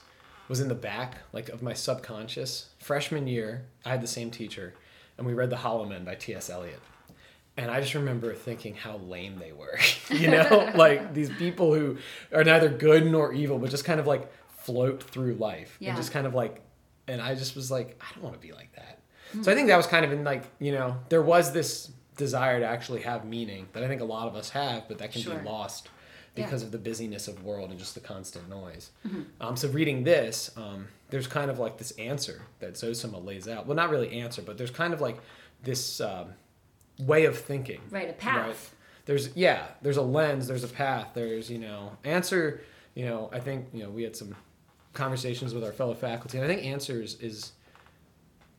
was 0.49 0.61
in 0.61 0.68
the 0.68 0.75
back, 0.75 1.16
like, 1.33 1.49
of 1.50 1.61
my 1.62 1.75
subconscious. 1.75 2.71
Freshman 2.78 3.26
year, 3.26 3.66
I 3.85 3.90
had 3.90 4.00
the 4.00 4.06
same 4.06 4.30
teacher, 4.30 4.73
and 5.18 5.26
we 5.26 5.35
read 5.35 5.50
The 5.50 5.56
Hollow 5.59 5.85
Men 5.85 6.04
by 6.04 6.14
T.S. 6.14 6.49
Eliot. 6.49 6.80
And 7.57 7.71
I 7.71 7.81
just 7.81 7.95
remember 7.95 8.35
thinking 8.35 8.75
how 8.75 8.99
lame 8.99 9.39
they 9.39 9.53
were. 9.53 9.79
you 10.11 10.29
know, 10.29 10.71
like 10.77 11.15
these 11.15 11.31
people 11.31 11.75
who 11.75 11.97
are 12.33 12.45
neither 12.45 12.69
good 12.69 13.07
nor 13.07 13.33
evil, 13.33 13.59
but 13.59 13.71
just 13.71 13.85
kind 13.85 13.99
of 14.01 14.07
like 14.07 14.31
float 14.59 15.03
through 15.03 15.35
life. 15.35 15.77
Yeah. 15.81 15.91
And 15.91 15.97
just 15.97 16.13
kind 16.13 16.27
of 16.27 16.35
like, 16.35 16.61
and 17.09 17.21
I 17.21 17.35
just 17.35 17.55
was 17.57 17.71
like, 17.71 18.01
I 18.03 18.13
don't 18.15 18.23
want 18.25 18.41
to 18.41 18.47
be 18.47 18.53
like 18.53 18.75
that. 18.77 18.99
So 19.43 19.51
I 19.51 19.55
think 19.55 19.69
that 19.69 19.77
was 19.77 19.87
kind 19.87 20.05
of 20.05 20.13
in 20.13 20.23
like, 20.25 20.45
you 20.59 20.73
know, 20.73 20.97
there 21.09 21.23
was 21.23 21.53
this 21.53 21.91
desire 22.17 22.61
to 22.61 22.67
actually 22.67 23.03
have 23.03 23.25
meaning 23.25 23.69
that 23.73 23.83
I 23.83 23.89
think 23.89 24.01
a 24.01 24.05
lot 24.05 24.29
of 24.29 24.37
us 24.37 24.51
have, 24.51 24.87
but 24.89 24.99
that 24.99 25.13
can 25.13 25.23
Sure. 25.23 25.37
be 25.37 25.45
lost 25.45 25.89
Yeah. 26.35 26.45
because 26.45 26.63
of 26.63 26.71
the 26.73 26.79
busyness 26.79 27.27
of 27.29 27.37
the 27.37 27.43
world 27.43 27.71
and 27.71 27.79
just 27.79 27.95
the 27.95 28.01
constant 28.01 28.49
noise. 28.49 28.91
Um, 29.41 29.57
so 29.57 29.69
reading 29.69 30.05
this, 30.05 30.51
um, 30.57 30.89
there's 31.11 31.27
kind 31.27 31.51
of 31.51 31.59
like 31.59 31.79
this 31.79 31.91
answer 31.93 32.43
that 32.61 32.75
Zosima 32.75 33.19
lays 33.19 33.49
out. 33.49 33.67
Well, 33.67 33.77
not 33.77 33.91
really 33.91 34.21
answer, 34.21 34.43
but 34.43 34.57
there's 34.59 34.71
kind 34.71 34.93
of 34.95 35.01
like 35.01 35.17
this 35.63 36.01
um, 36.01 36.35
way 36.99 37.25
of 37.25 37.38
thinking. 37.38 37.81
Right, 37.91 38.09
a 38.11 38.12
path. 38.12 38.75
There's 39.05 39.35
yeah, 39.37 39.67
there's 39.83 39.97
a 39.99 40.03
lens, 40.03 40.49
there's 40.49 40.65
a 40.65 40.69
path, 40.69 41.11
there's 41.15 41.50
you 41.50 41.59
know 41.59 41.93
answer. 42.05 42.62
You 42.95 43.05
know, 43.07 43.31
I 43.33 43.41
think 43.41 43.67
you 43.73 43.83
know 43.85 43.91
we 43.91 44.03
had 44.03 44.17
some 44.17 44.35
conversations 44.95 45.55
with 45.55 45.62
our 45.65 45.73
fellow 45.73 45.95
faculty, 45.95 46.38
and 46.38 46.45
I 46.45 46.49
think 46.49 46.65
answers 46.67 47.15
is 47.21 47.53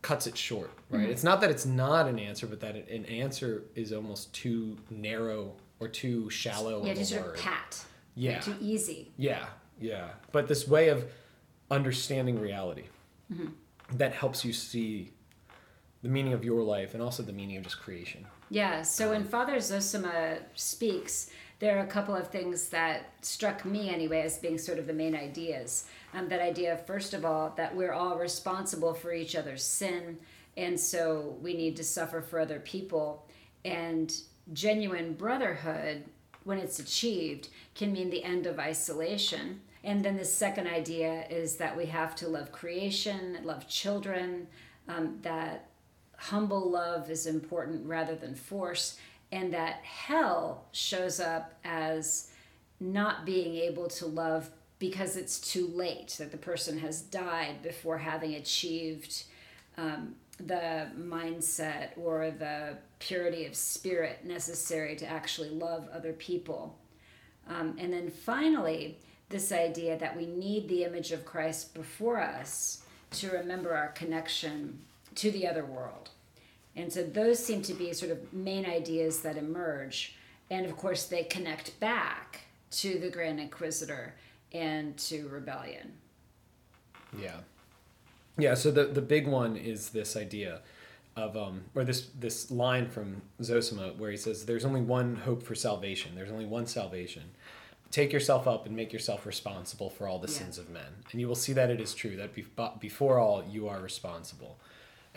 cuts 0.04 0.28
it 0.28 0.38
short, 0.38 0.72
right? 0.90 1.02
Mm-hmm. 1.02 1.12
It's 1.12 1.24
not 1.24 1.42
that 1.42 1.50
it's 1.50 1.66
not 1.66 2.08
an 2.08 2.20
answer, 2.20 2.46
but 2.48 2.60
that 2.62 2.76
an 2.76 3.06
answer 3.06 3.64
is 3.76 3.92
almost 3.92 4.32
too 4.34 4.78
narrow 4.90 5.54
or 5.80 5.88
too 5.88 6.30
shallow 6.30 6.86
Yeah, 6.86 6.94
just 6.94 7.12
a 7.12 7.16
sort 7.16 7.26
word. 7.28 7.36
of 7.36 7.42
pat. 7.42 7.84
Yeah. 8.16 8.40
Too 8.40 8.56
easy. 8.62 9.12
Yeah, 9.18 9.46
yeah. 9.82 10.10
But 10.32 10.48
this 10.48 10.68
way 10.68 10.90
of 10.90 11.06
understanding 11.70 12.40
reality 12.40 12.84
Mm-hmm. 13.34 13.48
that 13.98 14.14
helps 14.14 14.46
you 14.46 14.54
see 14.54 15.12
the 16.04 16.10
meaning 16.10 16.34
of 16.34 16.46
your 16.46 16.62
life 16.62 16.94
and 16.94 17.02
also 17.02 17.24
the 17.24 17.34
meaning 17.34 17.58
of 17.58 17.64
just 17.64 17.80
creation. 17.80 18.26
Yeah, 18.50 18.82
so 18.82 19.10
when 19.10 19.24
Father 19.24 19.58
Zosima 19.58 20.40
speaks, 20.54 21.30
there 21.60 21.78
are 21.78 21.84
a 21.84 21.88
couple 21.88 22.16
of 22.16 22.30
things 22.30 22.70
that 22.70 23.14
struck 23.22 23.66
me 23.66 23.90
anyway 23.90 24.22
as 24.22 24.38
being 24.38 24.58
sort 24.58 24.78
of 24.78 24.86
the 24.86 24.94
main 24.94 25.16
ideas. 25.16 25.86
Um, 26.14 26.30
that 26.30 26.40
idea, 26.40 26.78
first 26.78 27.14
of 27.14 27.26
all, 27.26 27.54
that 27.58 27.76
we're 27.76 27.94
all 27.94 28.18
responsible 28.18 28.94
for 28.94 29.12
each 29.12 29.36
other's 29.36 29.64
sin, 29.64 30.18
and 30.56 30.80
so 30.80 31.36
we 31.42 31.56
need 31.56 31.76
to 31.78 31.84
suffer 31.84 32.22
for 32.22 32.40
other 32.40 32.60
people. 32.60 33.28
And 33.66 34.14
genuine 34.54 35.14
brotherhood, 35.14 36.06
when 36.44 36.60
it's 36.60 36.80
achieved, 36.80 37.50
can 37.76 37.92
mean 37.92 38.10
the 38.10 38.24
end 38.24 38.46
of 38.46 38.60
isolation. 38.60 39.62
And 39.84 40.06
then 40.06 40.18
the 40.18 40.26
second 40.26 40.68
idea 40.68 41.26
is 41.30 41.58
that 41.58 41.76
we 41.76 41.88
have 41.88 42.16
to 42.18 42.28
love 42.28 42.52
creation, 42.52 43.40
love 43.44 43.68
children, 43.68 44.48
um, 44.88 45.20
that 45.22 45.70
humble 46.18 46.70
love 46.70 47.10
is 47.10 47.26
important 47.26 47.88
rather 47.88 48.16
than 48.16 48.36
force, 48.36 48.98
and 49.32 49.54
that 49.54 49.76
hell 49.84 50.66
shows 50.72 51.20
up 51.20 51.54
as 51.64 52.32
not 52.80 53.26
being 53.26 53.56
able 53.56 53.88
to 53.88 54.06
love 54.06 54.50
because 54.80 55.18
it's 55.18 55.40
too 55.40 55.68
late, 55.68 56.16
that 56.20 56.32
the 56.32 56.38
person 56.38 56.78
has 56.78 57.02
died 57.02 57.64
before 57.64 57.98
having 57.98 58.36
achieved 58.36 59.24
um, 59.78 60.16
the 60.40 60.88
mindset 61.00 61.98
or 61.98 62.30
the 62.30 62.78
purity 63.00 63.46
of 63.46 63.56
spirit 63.56 64.24
necessary 64.24 64.96
to 64.96 65.08
actually 65.08 65.50
love 65.50 65.88
other 65.92 66.14
people. 66.14 66.78
Um, 67.50 67.76
and 67.80 67.92
then 67.92 68.10
finally, 68.10 69.00
this 69.30 69.52
idea 69.52 69.98
that 69.98 70.16
we 70.16 70.28
need 70.28 70.70
the 70.70 70.84
image 70.84 71.12
of 71.12 71.26
Christ 71.26 71.74
before 71.74 72.20
us 72.20 72.84
to 73.12 73.32
remember 73.32 73.74
our 73.74 73.90
connection 73.90 74.80
to 75.18 75.32
the 75.32 75.48
other 75.48 75.66
world. 75.66 76.10
And 76.76 76.92
so 76.94 77.04
those 77.04 77.44
seem 77.44 77.62
to 77.64 77.74
be 77.74 77.92
sort 77.94 78.12
of 78.12 78.32
main 78.34 78.66
ideas 78.66 79.22
that 79.22 79.36
emerge. 79.38 80.16
And 80.50 80.66
of 80.66 80.78
course, 80.78 81.06
they 81.06 81.24
connect 81.24 81.80
back 81.80 82.42
to 82.72 83.00
the 83.00 83.10
Grand 83.10 83.40
Inquisitor 83.40 84.14
and 84.54 84.96
to 84.98 85.28
rebellion. 85.28 85.94
Yeah. 87.18 87.38
Yeah, 88.38 88.54
so 88.54 88.70
the 88.72 88.86
the 88.86 89.02
big 89.02 89.28
one 89.28 89.58
is 89.58 89.90
this 89.90 90.16
idea 90.16 90.62
of 91.16 91.36
um 91.36 91.64
or 91.74 91.84
this 91.84 92.10
this 92.20 92.52
line 92.52 92.88
from 92.88 93.24
Zosima 93.42 93.98
where 93.98 94.12
he 94.12 94.18
says 94.18 94.46
there's 94.46 94.66
only 94.66 94.82
one 94.82 95.16
hope 95.16 95.42
for 95.42 95.56
salvation. 95.56 96.14
There's 96.16 96.32
only 96.32 96.46
one 96.46 96.68
salvation. 96.68 97.24
Take 97.90 98.14
yourself 98.14 98.48
up 98.48 98.66
and 98.68 98.76
make 98.76 98.94
yourself 98.94 99.26
responsible 99.26 99.90
for 99.90 100.08
all 100.08 100.20
the 100.20 100.28
Yeah. 100.28 100.38
sins 100.40 100.58
of 100.60 100.70
men. 100.70 101.04
And 101.12 101.20
you 101.22 101.28
will 101.28 101.36
see 101.36 101.54
that 101.54 101.72
it 101.72 101.80
is 101.82 101.96
true 101.96 102.16
that 102.18 102.36
be, 102.36 102.46
before 102.80 103.18
all 103.18 103.44
you 103.44 103.68
are 103.68 103.80
responsible. 103.80 104.60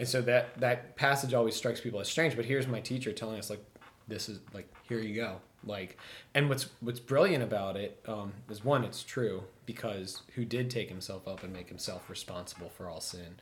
And 0.01 0.09
so 0.09 0.23
that 0.23 0.59
that 0.61 0.97
passage 0.97 1.35
always 1.35 1.55
strikes 1.55 1.81
people 1.81 2.01
as 2.01 2.09
strange, 2.09 2.35
but 2.35 2.45
here's 2.47 2.67
my 2.67 2.81
teacher 2.81 3.13
telling 3.13 3.39
us 3.39 3.51
like 3.51 3.63
this 4.09 4.29
is 4.29 4.41
like 4.53 4.67
here 4.89 4.99
you 4.99 5.15
go. 5.15 5.37
Like, 5.63 5.99
and 6.35 6.49
what's 6.49 6.71
what's 6.81 7.01
brilliant 7.01 7.45
about 7.45 7.77
it 7.77 8.03
um, 8.09 8.33
is 8.49 8.65
one, 8.65 8.83
it's 8.83 9.03
true 9.05 9.45
because 9.67 10.23
who 10.35 10.47
did 10.47 10.71
take 10.71 10.89
himself 10.89 11.29
up 11.29 11.45
and 11.45 11.53
make 11.53 11.69
himself 11.69 12.09
responsible 12.09 12.71
for 12.71 12.89
all 12.89 13.03
sin, 13.03 13.35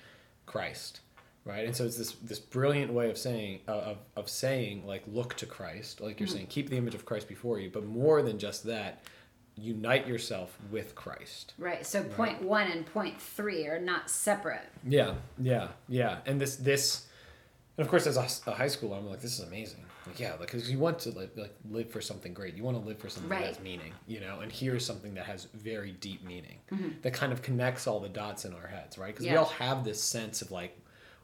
Christ, 0.45 0.99
right? 1.45 1.65
And 1.65 1.77
so 1.77 1.85
it's 1.85 1.97
this 1.97 2.13
this 2.15 2.41
brilliant 2.41 2.93
way 2.93 3.09
of 3.09 3.17
saying 3.17 3.61
uh, 3.69 3.73
of 3.93 3.99
of 4.17 4.29
saying 4.29 4.85
like 4.85 5.05
look 5.07 5.35
to 5.37 5.47
Christ, 5.47 6.01
like 6.01 6.19
you're 6.19 6.27
Mm-hmm. 6.27 6.37
saying, 6.37 6.47
keep 6.49 6.71
the 6.71 6.77
image 6.77 6.97
of 6.97 7.05
Christ 7.05 7.29
before 7.29 7.61
you, 7.61 7.71
but 7.71 7.87
more 7.87 8.21
than 8.21 8.37
just 8.37 8.65
that, 8.65 9.05
unite 9.61 10.07
yourself 10.07 10.57
with 10.71 10.95
Christ. 10.95 11.55
Right. 11.59 11.87
So 11.87 12.03
point 12.03 12.43
one 12.43 12.67
and 12.71 12.87
point 12.87 13.21
three 13.21 13.67
are 13.67 13.81
not 13.81 14.11
separate. 14.11 14.69
Yeah, 14.87 15.15
yeah, 15.39 15.69
yeah. 15.89 16.19
And 16.27 16.41
this 16.41 16.57
this, 16.57 17.07
and 17.77 17.85
of 17.85 17.91
course, 17.91 18.07
as 18.07 18.17
a, 18.17 18.51
a 18.51 18.55
high 18.55 18.67
schooler, 18.67 18.97
I'm 18.99 19.07
like, 19.09 19.21
this 19.21 19.39
is 19.39 19.47
amazing. 19.47 19.85
Like, 20.07 20.21
yeah, 20.21 20.37
because 20.41 20.71
you 20.71 20.79
want 20.79 20.99
to 21.01 21.11
like, 21.11 21.37
like 21.37 21.55
live 21.71 21.91
for 21.91 22.01
something 22.01 22.33
great. 22.33 22.55
You 22.55 22.63
want 22.65 22.81
to 22.81 22.87
live 22.87 22.99
for 22.99 23.11
something 23.11 23.31
Right. 23.31 23.41
that 23.43 23.47
has 23.57 23.61
meaning, 23.61 23.93
you 24.07 24.21
know. 24.21 24.41
And 24.41 24.51
here's 24.51 24.85
something 24.87 25.13
that 25.15 25.27
has 25.27 25.45
very 25.55 25.93
deep 25.93 26.25
meaning 26.25 26.59
Mm-hmm. 26.73 27.01
that 27.03 27.13
kind 27.13 27.33
of 27.33 27.43
connects 27.43 27.87
all 27.87 28.01
the 28.01 28.09
dots 28.09 28.45
in 28.47 28.55
our 28.55 28.67
heads, 28.67 28.97
right? 28.97 29.15
Because 29.15 29.27
we 29.27 29.37
all 29.37 29.45
have 29.47 29.85
this 29.85 30.03
sense 30.03 30.41
of 30.41 30.51
like, 30.51 30.79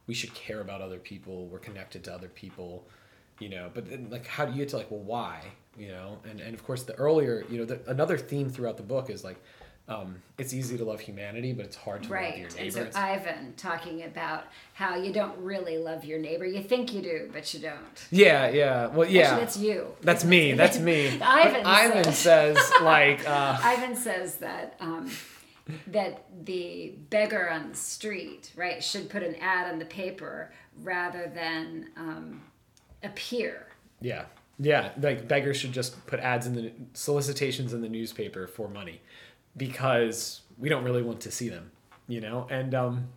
we 0.06 0.12
should 0.12 0.34
care 0.34 0.60
about 0.60 0.82
other 0.82 0.98
people. 0.98 1.46
We're 1.46 1.60
connected 1.60 2.04
to 2.04 2.14
other 2.14 2.28
people, 2.28 2.86
you 3.44 3.50
know. 3.50 3.66
But 3.74 3.82
then, 3.90 4.08
like, 4.10 4.26
how 4.26 4.44
do 4.46 4.52
you 4.52 4.58
get 4.58 4.68
to 4.70 4.76
like, 4.78 4.90
well, 4.90 5.00
why, 5.14 5.34
you 5.76 5.88
know? 5.88 6.18
And 6.28 6.40
and 6.40 6.52
of 6.54 6.62
course, 6.68 6.82
the 6.90 6.94
earlier, 6.94 7.44
you 7.50 7.58
know, 7.58 7.64
the, 7.72 7.78
another 7.86 8.16
theme 8.18 8.48
throughout 8.50 8.76
the 8.76 8.88
book 8.94 9.10
is 9.10 9.22
like. 9.24 9.38
Um, 9.86 10.22
it's 10.38 10.54
easy 10.54 10.78
to 10.78 10.84
love 10.92 11.00
humanity, 11.00 11.52
but 11.52 11.66
it's 11.66 11.76
hard 11.76 12.04
to 12.04 12.08
love 12.08 12.10
your 12.10 12.18
Right. 12.18 12.36
neighbor. 12.38 12.56
And 12.58 12.72
so 12.72 12.80
It's- 12.80 12.96
Ivan 12.96 13.52
talking 13.58 14.02
about 14.04 14.44
how 14.72 14.96
you 14.96 15.12
don't 15.12 15.36
really 15.36 15.76
love 15.76 16.06
your 16.06 16.18
neighbor. 16.18 16.46
You 16.46 16.62
think 16.62 16.94
you 16.94 17.02
do, 17.02 17.28
but 17.34 17.52
you 17.52 17.60
don't. 17.60 17.98
Yeah, 18.10 18.48
yeah. 18.48 18.86
Well, 18.86 19.06
yeah. 19.06 19.24
Actually, 19.24 19.40
that's 19.44 19.56
you. 19.58 19.86
That's 20.00 20.24
me. 20.24 20.52
That's 20.62 20.78
me. 20.78 21.08
Ivan 21.20 21.66
Ivan 21.66 22.04
says- 22.04 22.56
says 22.66 22.72
like, 22.80 23.28
uh, 23.36 23.58
Ivan 23.62 23.94
says 23.94 24.36
that 24.36 24.76
um, 24.80 25.10
that 25.88 26.24
the 26.46 26.94
beggar 27.10 27.50
on 27.50 27.68
the 27.68 27.76
street, 27.76 28.52
right, 28.56 28.82
should 28.82 29.10
put 29.10 29.22
an 29.22 29.34
ad 29.36 29.70
on 29.70 29.78
the 29.78 29.84
paper 29.84 30.50
rather 30.82 31.30
than 31.34 31.88
um, 31.98 32.40
appear. 33.04 33.68
yeah, 34.00 34.24
yeah. 34.58 34.90
Like 35.00 35.28
beggars 35.28 35.56
should 35.56 35.72
just 35.72 36.06
put 36.06 36.20
ads 36.20 36.46
in 36.46 36.54
the 36.54 36.72
solicitations 36.92 37.72
in 37.72 37.80
the 37.80 37.88
newspaper 37.88 38.46
for 38.46 38.68
money, 38.68 39.00
because 39.56 40.42
we 40.58 40.68
don't 40.68 40.84
really 40.84 41.02
want 41.02 41.20
to 41.22 41.30
see 41.30 41.48
them, 41.48 41.70
you 42.08 42.20
know. 42.20 42.46
And 42.50 42.74
um, 42.74 43.08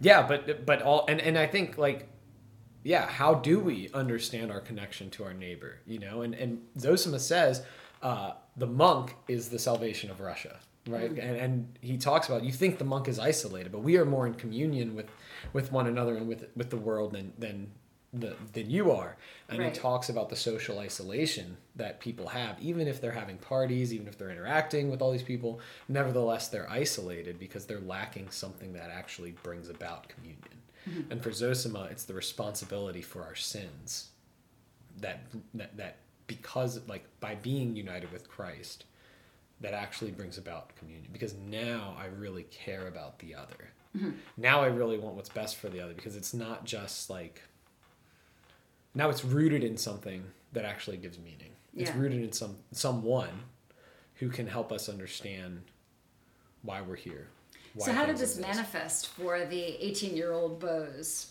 yeah, 0.00 0.26
but 0.26 0.64
but 0.64 0.82
all 0.82 1.04
and 1.08 1.20
and 1.20 1.38
I 1.38 1.46
think 1.46 1.78
like. 1.78 2.08
Yeah, 2.82 3.06
how 3.06 3.34
do 3.34 3.60
we 3.60 3.90
understand 3.92 4.50
our 4.50 4.60
connection 4.60 5.10
to 5.10 5.24
our 5.24 5.34
neighbor? 5.34 5.80
You 5.86 5.98
know, 5.98 6.22
and 6.22 6.34
and 6.34 6.62
Zosima 6.78 7.20
says 7.20 7.62
uh, 8.02 8.32
the 8.56 8.66
monk 8.66 9.16
is 9.28 9.50
the 9.50 9.58
salvation 9.58 10.10
of 10.10 10.18
Russia, 10.20 10.58
right? 10.88 11.10
And 11.10 11.36
and 11.36 11.78
he 11.82 11.98
talks 11.98 12.26
about 12.28 12.42
you 12.42 12.52
think 12.52 12.78
the 12.78 12.86
monk 12.86 13.06
is 13.06 13.18
isolated, 13.18 13.70
but 13.70 13.82
we 13.82 13.98
are 13.98 14.06
more 14.06 14.26
in 14.26 14.32
communion 14.32 14.96
with 14.96 15.10
with 15.52 15.70
one 15.70 15.88
another 15.88 16.16
and 16.16 16.26
with 16.26 16.46
with 16.56 16.70
the 16.70 16.78
world 16.78 17.12
than 17.12 17.34
than 17.38 17.70
the, 18.12 18.36
than 18.52 18.68
you 18.70 18.90
are. 18.90 19.16
And 19.48 19.60
Right. 19.60 19.74
he 19.74 19.80
talks 19.80 20.08
about 20.08 20.28
the 20.28 20.36
social 20.36 20.78
isolation 20.78 21.56
that 21.76 22.00
people 22.00 22.28
have, 22.28 22.60
even 22.60 22.88
if 22.88 23.00
they're 23.00 23.12
having 23.12 23.38
parties, 23.38 23.92
even 23.94 24.08
if 24.08 24.18
they're 24.18 24.30
interacting 24.30 24.90
with 24.90 25.00
all 25.00 25.12
these 25.12 25.22
people. 25.22 25.60
Nevertheless, 25.88 26.48
they're 26.48 26.70
isolated 26.70 27.38
because 27.38 27.66
they're 27.66 27.80
lacking 27.80 28.30
something 28.30 28.72
that 28.72 28.90
actually 28.90 29.32
brings 29.42 29.68
about 29.68 30.08
communion. 30.08 30.60
Mm-hmm. 30.88 31.12
And 31.12 31.22
for 31.22 31.30
Zosima, 31.30 31.90
it's 31.90 32.04
the 32.04 32.14
responsibility 32.14 33.02
for 33.02 33.22
our 33.22 33.36
sins 33.36 34.10
that 35.00 35.20
that 35.54 35.76
that 35.76 35.96
because 36.26 36.80
like 36.88 37.04
by 37.20 37.34
being 37.36 37.74
united 37.76 38.12
with 38.12 38.28
Christ 38.28 38.84
that 39.60 39.74
actually 39.74 40.10
brings 40.10 40.38
about 40.38 40.74
communion 40.76 41.08
because 41.12 41.34
now 41.34 41.94
I 41.98 42.06
really 42.06 42.44
care 42.44 42.88
about 42.88 43.18
the 43.18 43.34
other. 43.34 43.70
Mm-hmm. 43.96 44.10
Now 44.36 44.62
I 44.62 44.66
really 44.66 44.98
want 44.98 45.16
what's 45.16 45.28
best 45.28 45.56
for 45.56 45.68
the 45.68 45.80
other 45.80 45.92
because 45.92 46.16
it's 46.16 46.32
not 46.32 46.64
just 46.64 47.10
like 47.10 47.42
now 48.94 49.08
it's 49.10 49.24
rooted 49.24 49.62
in 49.64 49.76
something 49.76 50.24
that 50.52 50.64
actually 50.64 50.96
gives 50.96 51.18
meaning. 51.18 51.52
It's 51.76 51.94
rooted 51.94 52.22
in 52.22 52.32
some 52.32 52.56
someone 52.72 53.30
who 54.16 54.28
can 54.28 54.46
help 54.46 54.72
us 54.72 54.88
understand 54.88 55.62
why 56.62 56.82
we're 56.82 56.96
here. 56.96 57.28
so 57.78 57.92
how 57.92 58.04
did 58.04 58.16
this 58.18 58.36
manifest 58.36 59.06
for 59.08 59.44
the 59.46 59.78
18-year-old 59.82 60.58
Booz? 60.58 61.28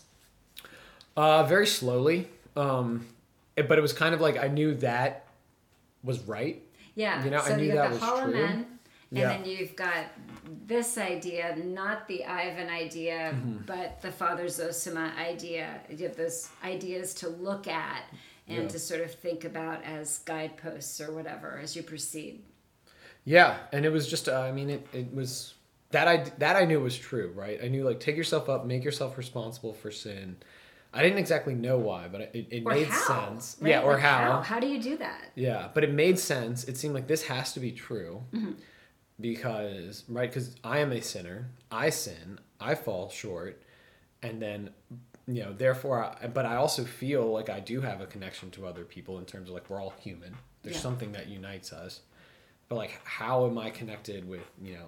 Uh, 1.16 1.44
very 1.44 1.66
slowly. 1.66 2.28
Um, 2.56 3.06
it- 3.56 3.68
but 3.68 3.78
it 3.78 3.80
was 3.82 3.92
kind 3.92 4.14
of 4.14 4.20
like 4.20 4.38
I 4.42 4.48
knew 4.48 4.74
that 4.76 5.26
was 6.02 6.20
right. 6.20 6.62
Yeah. 6.94 7.22
You 7.24 7.30
know, 7.30 7.38
I 7.40 7.54
knew 7.56 7.72
that 7.72 7.90
was 7.90 8.00
true. 8.00 8.32
Men, 8.32 8.66
and 9.10 9.18
Yeah. 9.18 9.28
then 9.28 9.44
you've 9.44 9.74
got 9.76 10.04
this 10.66 10.96
idea, 10.98 11.56
not 11.56 12.06
the 12.08 12.24
Ivan 12.24 12.68
idea, 12.68 13.32
Mm-hmm. 13.34 13.64
but 13.66 14.00
the 14.02 14.12
Father 14.12 14.44
Zosima 14.46 15.16
idea. 15.16 15.80
You 15.90 16.06
have 16.08 16.16
those 16.16 16.48
ideas 16.64 17.14
to 17.14 17.28
look 17.28 17.66
at 17.66 18.02
and 18.48 18.62
Yeah. 18.62 18.68
to 18.68 18.78
sort 18.78 19.00
of 19.00 19.12
think 19.14 19.44
about 19.44 19.82
as 19.84 20.18
guideposts 20.20 21.00
or 21.00 21.12
whatever 21.12 21.58
as 21.62 21.74
you 21.76 21.82
proceed. 21.82 22.42
Yeah, 23.24 23.58
and 23.72 23.84
it 23.84 23.90
was 23.90 24.08
just 24.08 24.28
uh, 24.28 24.40
I 24.40 24.52
mean 24.52 24.70
it, 24.70 24.86
it 24.92 25.12
was 25.14 25.54
that 25.90 26.08
I 26.08 26.18
that 26.38 26.56
I 26.56 26.64
knew 26.64 26.80
was 26.80 26.96
true, 26.96 27.32
right? 27.34 27.58
I 27.62 27.68
knew 27.68 27.84
like 27.84 28.00
take 28.00 28.16
yourself 28.16 28.48
up, 28.48 28.64
make 28.64 28.82
yourself 28.84 29.18
responsible 29.18 29.74
for 29.74 29.90
sin. 29.90 30.36
I 30.92 31.02
didn't 31.04 31.18
exactly 31.18 31.54
know 31.54 31.78
why, 31.78 32.08
but 32.08 32.20
it, 32.22 32.46
it 32.50 32.62
Or 32.66 32.72
made 32.72 32.88
how? 32.88 33.28
sense. 33.28 33.56
right? 33.60 33.70
Yeah, 33.70 33.82
or 33.82 33.92
Like, 33.92 34.02
how. 34.02 34.40
How 34.40 34.58
do 34.58 34.66
you 34.66 34.82
do 34.82 34.96
that? 34.96 35.30
Yeah, 35.36 35.68
but 35.72 35.84
it 35.84 35.92
made 35.92 36.18
sense. 36.18 36.64
It 36.64 36.76
seemed 36.76 36.94
like 36.94 37.06
this 37.06 37.22
has 37.26 37.52
to 37.52 37.60
be 37.60 37.70
true 37.72 38.24
Mm-hmm. 38.32 38.52
Because 39.20 40.04
right 40.08 40.28
because 40.30 40.56
I 40.64 40.78
am 40.78 40.92
a 40.92 41.00
sinner. 41.00 41.50
I 41.70 41.90
sin. 41.90 42.38
I 42.60 42.74
fall 42.74 43.08
short, 43.10 43.62
and 44.22 44.40
then 44.40 44.70
you 45.26 45.42
know 45.44 45.52
therefore. 45.52 46.04
I, 46.04 46.26
but 46.28 46.46
I 46.46 46.56
also 46.56 46.84
feel 46.84 47.30
like 47.32 47.48
I 47.48 47.60
do 47.60 47.80
have 47.80 48.00
a 48.00 48.06
connection 48.06 48.50
to 48.52 48.66
other 48.66 48.84
people 48.84 49.18
in 49.18 49.24
terms 49.24 49.48
of 49.48 49.54
like 49.54 49.68
we're 49.70 49.80
all 49.80 49.94
human. 50.00 50.34
There's 50.62 50.76
Yeah. 50.76 50.82
something 50.82 51.12
that 51.12 51.28
unites 51.28 51.72
us. 51.72 52.00
But 52.68 52.76
like, 52.76 53.00
how 53.04 53.46
am 53.46 53.58
I 53.58 53.70
connected 53.70 54.28
with 54.28 54.48
you 54.62 54.74
know 54.74 54.86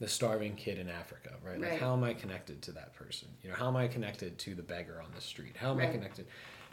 the 0.00 0.08
starving 0.08 0.54
kid 0.54 0.78
in 0.78 0.88
Africa, 0.88 1.30
right? 1.44 1.60
Like, 1.60 1.80
how 1.80 1.92
am 1.92 2.04
I 2.04 2.14
connected 2.14 2.62
to 2.62 2.72
that 2.72 2.94
person? 2.94 3.28
You 3.42 3.50
know, 3.50 3.56
how 3.56 3.66
am 3.66 3.76
I 3.76 3.88
connected 3.88 4.38
to 4.38 4.54
the 4.54 4.62
beggar 4.62 5.02
on 5.04 5.10
the 5.14 5.20
street? 5.20 5.56
How 5.56 5.72
am 5.72 5.80
I 5.80 5.86
connected? 5.86 6.26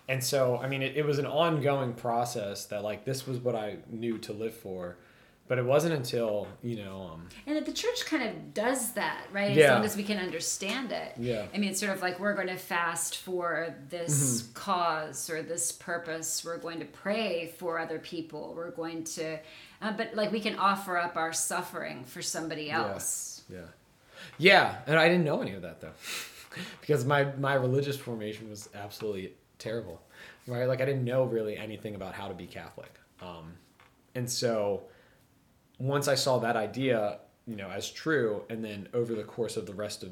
And 0.07 0.23
so, 0.23 0.57
I 0.59 0.67
mean, 0.67 0.83
it, 0.83 0.95
it 0.95 1.03
was 1.03 1.17
an 1.17 1.25
ongoing 1.25 1.93
process 1.95 2.65
that, 2.67 2.83
like, 2.83 3.03
this 3.05 3.25
was 3.25 3.39
what 3.39 3.55
I 3.55 3.77
knew 3.89 4.19
to 4.19 4.33
live 4.33 4.53
for. 4.55 4.97
But 5.47 5.59
it 5.59 5.65
wasn't 5.65 5.93
until, 5.93 6.47
you 6.63 6.77
know, 6.77 7.11
um, 7.13 7.29
And 7.45 7.63
the 7.63 7.71
church 7.71 8.03
kind 8.07 8.23
of 8.23 8.53
does 8.55 8.93
that, 8.93 9.27
right? 9.31 9.51
As 9.51 9.57
Yeah. 9.57 9.75
long 9.75 9.85
as 9.85 9.95
we 9.95 10.03
can 10.03 10.17
understand 10.17 10.91
it. 10.91 11.13
Yeah. 11.19 11.45
I 11.53 11.57
mean, 11.59 11.69
it's 11.69 11.79
sort 11.79 11.91
of 11.91 12.01
like 12.01 12.19
we're 12.19 12.33
going 12.33 12.47
to 12.47 12.55
fast 12.57 13.17
for 13.17 13.75
this 13.89 14.41
Mm-hmm. 14.41 14.53
cause 14.53 15.29
or 15.29 15.43
this 15.43 15.71
purpose. 15.71 16.43
We're 16.43 16.57
going 16.57 16.79
to 16.79 16.85
pray 16.85 17.53
for 17.59 17.77
other 17.77 17.99
people. 17.99 18.53
We're 18.55 18.71
going 18.71 19.03
to, 19.03 19.37
uh, 19.83 19.91
but 19.95 20.15
like 20.15 20.31
we 20.31 20.39
can 20.39 20.55
offer 20.55 20.97
up 20.97 21.15
our 21.15 21.31
suffering 21.31 22.05
for 22.05 22.23
somebody 22.23 22.71
else. 22.71 23.43
Yeah. 23.47 23.67
Yeah, 24.39 24.77
and 24.87 24.97
I 24.97 25.07
didn't 25.07 25.25
know 25.25 25.41
any 25.43 25.53
of 25.53 25.61
that 25.61 25.79
though. 25.79 25.93
because 26.81 27.05
my 27.05 27.25
my 27.37 27.53
religious 27.53 27.97
formation 27.97 28.49
was 28.49 28.67
absolutely 28.73 29.33
terrible. 29.59 30.01
Right? 30.47 30.65
Like 30.65 30.81
I 30.81 30.85
didn't 30.85 31.03
know 31.05 31.23
really 31.25 31.55
anything 31.55 31.93
about 31.93 32.15
how 32.15 32.29
to 32.29 32.33
be 32.33 32.47
Catholic. 32.47 32.91
Um 33.21 33.53
and 34.15 34.27
so 34.29 34.83
once 35.79 36.07
I 36.07 36.15
saw 36.15 36.39
that 36.39 36.55
idea, 36.55 37.19
you 37.47 37.55
know, 37.55 37.69
as 37.69 37.89
true 37.91 38.43
and 38.49 38.63
then 38.63 38.87
over 38.93 39.13
the 39.13 39.23
course 39.23 39.57
of 39.57 39.65
the 39.65 39.73
rest 39.73 40.03
of 40.03 40.11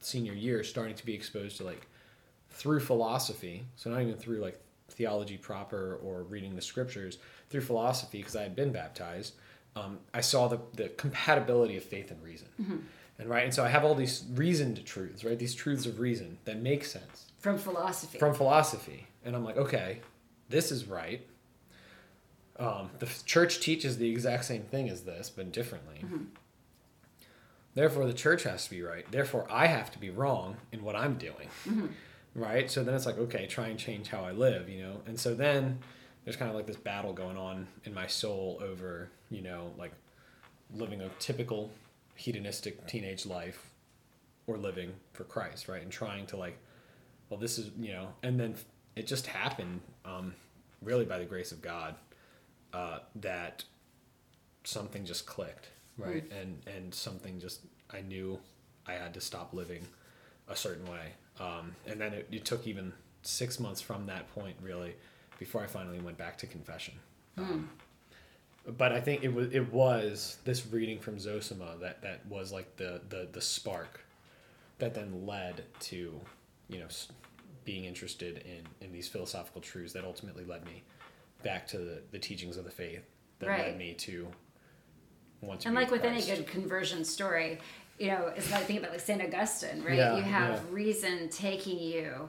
senior 0.00 0.32
year 0.32 0.62
starting 0.62 0.94
to 0.94 1.04
be 1.06 1.14
exposed 1.14 1.56
to 1.58 1.64
like 1.64 1.86
through 2.50 2.80
philosophy, 2.80 3.64
so 3.76 3.90
not 3.90 4.00
even 4.02 4.14
through 4.16 4.38
like 4.38 4.60
theology 4.88 5.36
proper 5.36 5.98
or 6.02 6.22
reading 6.22 6.54
the 6.56 6.62
scriptures, 6.62 7.18
through 7.50 7.60
philosophy 7.60 8.18
because 8.18 8.36
I 8.36 8.42
had 8.42 8.56
been 8.56 8.72
baptized, 8.72 9.34
um, 9.74 9.98
I 10.14 10.22
saw 10.22 10.48
the, 10.48 10.60
the 10.74 10.88
compatibility 10.90 11.76
of 11.76 11.84
faith 11.84 12.10
and 12.10 12.22
reason. 12.22 12.48
And 13.18 13.28
right, 13.30 13.44
and 13.44 13.52
so 13.54 13.64
I 13.64 13.68
have 13.68 13.84
all 13.84 13.94
these 13.94 14.24
reasoned 14.34 14.84
truths, 14.84 15.24
right? 15.24 15.38
These 15.38 15.54
truths 15.54 15.86
of 15.86 16.00
reason 16.00 16.38
that 16.44 16.58
make 16.60 16.84
sense 16.84 17.26
From 17.38 17.56
philosophy. 17.58 18.18
from 18.18 18.34
philosophy. 18.34 19.06
And 19.24 19.34
I'm 19.34 19.42
like, 19.44 19.56
okay, 19.56 20.00
this 20.48 20.70
is 20.70 20.84
right. 20.86 21.26
Um, 22.58 22.90
the 22.98 23.08
church 23.24 23.60
teaches 23.60 23.98
the 23.98 24.10
exact 24.10 24.44
same 24.46 24.62
thing 24.62 24.88
as 24.88 25.02
this, 25.02 25.30
but 25.30 25.52
differently. 25.52 26.00
Therefore, 27.74 28.06
the 28.06 28.14
church 28.14 28.44
has 28.44 28.64
to 28.64 28.70
be 28.70 28.82
right. 28.82 29.04
Therefore, 29.10 29.46
I 29.50 29.66
have 29.66 29.90
to 29.92 29.98
be 29.98 30.08
wrong 30.08 30.56
in 30.72 30.82
what 30.82 30.96
I'm 30.96 31.16
doing. 31.18 31.50
Right? 32.34 32.70
So 32.70 32.82
then 32.84 32.94
it's 32.94 33.06
like, 33.06 33.18
okay, 33.18 33.46
try 33.46 33.68
and 33.68 33.78
change 33.78 34.08
how 34.08 34.22
I 34.24 34.32
live, 34.32 34.68
you 34.68 34.82
know? 34.82 35.00
And 35.06 35.18
so 35.18 35.34
then 35.34 35.78
there's 36.24 36.36
kind 36.36 36.50
of 36.50 36.56
like 36.56 36.66
this 36.66 36.76
battle 36.76 37.12
going 37.12 37.36
on 37.36 37.66
in 37.84 37.94
my 37.94 38.06
soul 38.06 38.58
over, 38.62 39.10
you 39.30 39.42
know, 39.42 39.72
like 39.78 39.92
living 40.74 41.00
a 41.02 41.08
typical 41.18 41.70
hedonistic 42.14 42.86
teenage 42.86 43.26
life 43.26 43.70
or 44.46 44.56
living 44.56 44.92
for 45.12 45.24
Christ, 45.24 45.68
right? 45.68 45.82
And 45.82 45.90
trying 45.90 46.26
to 46.26 46.36
like, 46.36 46.58
well, 47.28 47.38
this 47.38 47.58
is, 47.58 47.70
you 47.78 47.92
know, 47.92 48.08
and 48.22 48.38
then 48.40 48.54
it 48.96 49.06
just 49.06 49.26
happened, 49.26 49.80
um, 50.04 50.34
really 50.82 51.04
by 51.04 51.18
the 51.18 51.24
grace 51.24 51.52
of 51.52 51.60
God, 51.62 51.94
uh, 52.72 52.98
that 53.16 53.64
something 54.64 55.04
just 55.04 55.26
clicked, 55.26 55.68
right? 55.98 56.24
And 56.40 56.62
and 56.66 56.94
something 56.94 57.40
just 57.40 57.60
I 57.90 58.00
knew 58.00 58.38
I 58.86 58.92
had 58.94 59.14
to 59.14 59.20
stop 59.20 59.52
living 59.52 59.86
a 60.48 60.56
certain 60.56 60.86
way, 60.86 61.12
um, 61.40 61.74
and 61.86 62.00
then 62.00 62.12
it, 62.14 62.28
it 62.30 62.44
took 62.44 62.66
even 62.66 62.92
six 63.22 63.58
months 63.58 63.80
from 63.80 64.06
that 64.06 64.32
point, 64.34 64.56
really, 64.62 64.94
before 65.38 65.62
I 65.62 65.66
finally 65.66 65.98
went 65.98 66.18
back 66.18 66.38
to 66.38 66.46
confession. 66.46 66.94
Um, 67.36 67.68
but 68.66 68.92
I 68.92 69.00
think 69.00 69.22
it 69.22 69.32
was 69.32 69.52
it 69.52 69.72
was 69.72 70.38
this 70.44 70.66
reading 70.66 70.98
from 70.98 71.18
Zosima 71.18 71.78
that 71.80 72.02
that 72.02 72.26
was 72.26 72.52
like 72.52 72.76
the 72.76 73.00
the 73.08 73.28
the 73.30 73.40
spark 73.40 74.00
that 74.78 74.94
then 74.94 75.26
led 75.26 75.64
to 75.80 76.20
you 76.68 76.78
know 76.78 76.88
being 77.64 77.84
interested 77.84 78.38
in 78.38 78.66
in 78.84 78.92
these 78.92 79.08
philosophical 79.08 79.60
truths 79.60 79.92
that 79.92 80.04
ultimately 80.04 80.44
led 80.44 80.64
me 80.64 80.82
back 81.46 81.66
to 81.68 81.78
the, 81.78 82.02
the 82.10 82.18
teachings 82.18 82.56
of 82.56 82.64
the 82.64 82.70
faith 82.70 83.04
that 83.38 83.48
Right. 83.48 83.66
led 83.68 83.78
me 83.78 83.94
to 83.94 84.28
want 85.40 85.60
to 85.60 85.68
And 85.68 85.76
be 85.76 85.82
like 85.82 85.90
with 85.90 86.04
any 86.04 86.22
good 86.22 86.46
conversion 86.46 87.04
story, 87.04 87.58
you 87.98 88.08
know, 88.08 88.32
it's 88.36 88.50
like 88.50 88.64
think 88.64 88.80
about 88.80 88.90
like 88.92 89.00
Saint 89.00 89.22
Augustine, 89.22 89.82
right? 89.84 89.96
Yeah, 89.96 90.16
you 90.16 90.22
have 90.22 90.50
yeah. 90.50 90.56
Mm-hmm. 90.58 90.74
reason 90.74 91.28
taking 91.30 91.78
you 91.78 92.28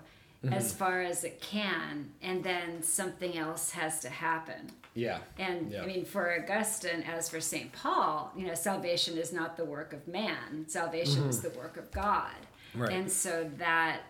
as 0.51 0.71
far 0.71 1.01
as 1.01 1.23
it 1.25 1.41
can, 1.41 2.09
and 2.21 2.41
then 2.41 2.81
something 2.81 3.37
else 3.37 3.71
has 3.71 3.99
to 3.99 4.09
happen. 4.09 4.69
yeah 4.93 5.17
And 5.37 5.71
Yeah. 5.71 5.81
I 5.81 5.85
mean, 5.87 6.05
for 6.05 6.23
Augustine, 6.41 7.01
as 7.03 7.27
for 7.27 7.41
St. 7.41 7.73
Paul, 7.73 8.31
you 8.37 8.45
know, 8.47 8.53
salvation 8.53 9.17
is 9.17 9.33
not 9.33 9.57
the 9.57 9.65
work 9.65 9.91
of 9.93 10.07
man, 10.07 10.65
salvation 10.67 11.23
is 11.27 11.41
the 11.41 11.49
work 11.49 11.75
of 11.75 11.91
God. 11.91 12.31
Mm-hmm. 12.71 12.81
Right. 12.81 12.93
And 12.93 13.11
so 13.11 13.49
that 13.57 14.01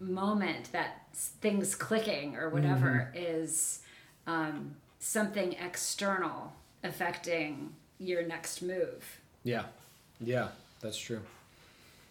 moment, 0.00 0.72
that 0.72 1.06
things 1.14 1.74
clicking 1.76 2.34
or 2.36 2.48
whatever, 2.48 3.12
Mm-hmm. 3.14 3.18
is 3.42 3.80
um, 4.26 4.76
something 4.98 5.52
external 5.54 6.52
affecting 6.82 7.72
your 7.98 8.22
next 8.22 8.62
move. 8.62 9.18
yeah 9.42 9.64
yeah 10.20 10.48
that's 10.80 10.98
true 10.98 11.20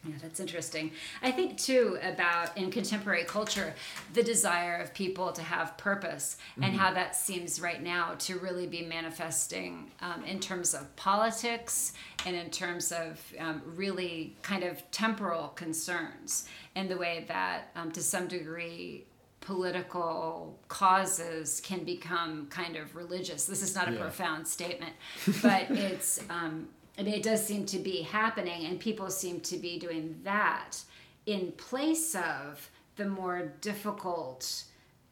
Yeah, 0.06 0.16
that's 0.22 0.40
interesting. 0.42 0.92
I 1.22 1.32
think 1.32 1.58
too 1.58 1.98
about 2.02 2.58
in 2.58 2.72
contemporary 2.72 3.24
culture 3.24 3.74
the 4.14 4.22
desire 4.24 4.76
of 4.84 4.94
people 4.94 5.32
to 5.32 5.42
have 5.42 5.78
purpose 5.78 6.36
and 6.62 6.76
how 6.76 6.94
that 6.94 7.16
seems 7.16 7.62
right 7.62 7.82
now 7.82 8.16
to 8.20 8.38
really 8.40 8.68
be 8.68 8.82
manifesting 8.82 9.92
um, 10.02 10.24
in 10.26 10.40
terms 10.42 10.74
of 10.74 10.94
politics 10.98 11.94
and 12.26 12.36
in 12.36 12.50
terms 12.50 12.92
of 12.92 13.22
um, 13.40 13.62
really 13.78 14.36
kind 14.42 14.64
of 14.64 14.82
temporal 14.92 15.48
concerns 15.56 16.48
and 16.76 16.90
the 16.90 16.98
way 16.98 17.24
that 17.30 17.70
um, 17.78 17.90
to 17.94 18.02
some 18.02 18.28
degree 18.28 19.06
political 19.44 20.58
causes 20.70 21.60
can 21.62 21.84
become 21.84 22.48
kind 22.48 22.76
of 22.76 22.96
religious. 22.96 23.46
This 23.46 23.62
is 23.62 23.76
not 23.76 23.88
a 23.90 23.92
Yeah. 23.92 24.00
profound 24.02 24.48
statement, 24.48 24.94
but 25.42 25.64
it's 25.72 26.20
um, 26.30 26.70
I 26.98 27.02
mean, 27.04 27.14
it 27.16 27.24
does 27.24 27.46
seem 27.46 27.66
to 27.68 27.80
be 27.80 28.02
happening, 28.04 28.66
and 28.66 28.80
people 28.80 29.10
seem 29.10 29.40
to 29.42 29.58
be 29.58 29.80
doing 29.80 30.20
that 30.24 30.78
in 31.26 31.52
place 31.54 32.16
of 32.16 32.70
the 32.96 33.06
more 33.06 33.52
difficult 33.62 34.64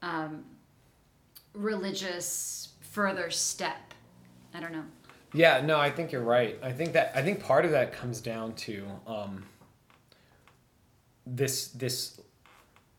um, 0.03 0.45
religious 1.53 2.69
further 2.81 3.29
step. 3.31 3.93
I 4.53 4.59
don't 4.59 4.71
know. 4.73 4.85
Yeah, 5.33 5.61
no, 5.61 5.79
I 5.79 5.89
think 5.89 6.11
you're 6.11 6.21
right. 6.23 6.57
I 6.61 6.71
think 6.71 6.93
that 6.93 7.11
I 7.15 7.21
think 7.21 7.39
part 7.41 7.65
of 7.65 7.71
that 7.71 7.93
comes 7.93 8.21
down 8.21 8.53
to 8.55 8.85
um, 9.07 9.45
this 11.25 11.69
this 11.69 12.20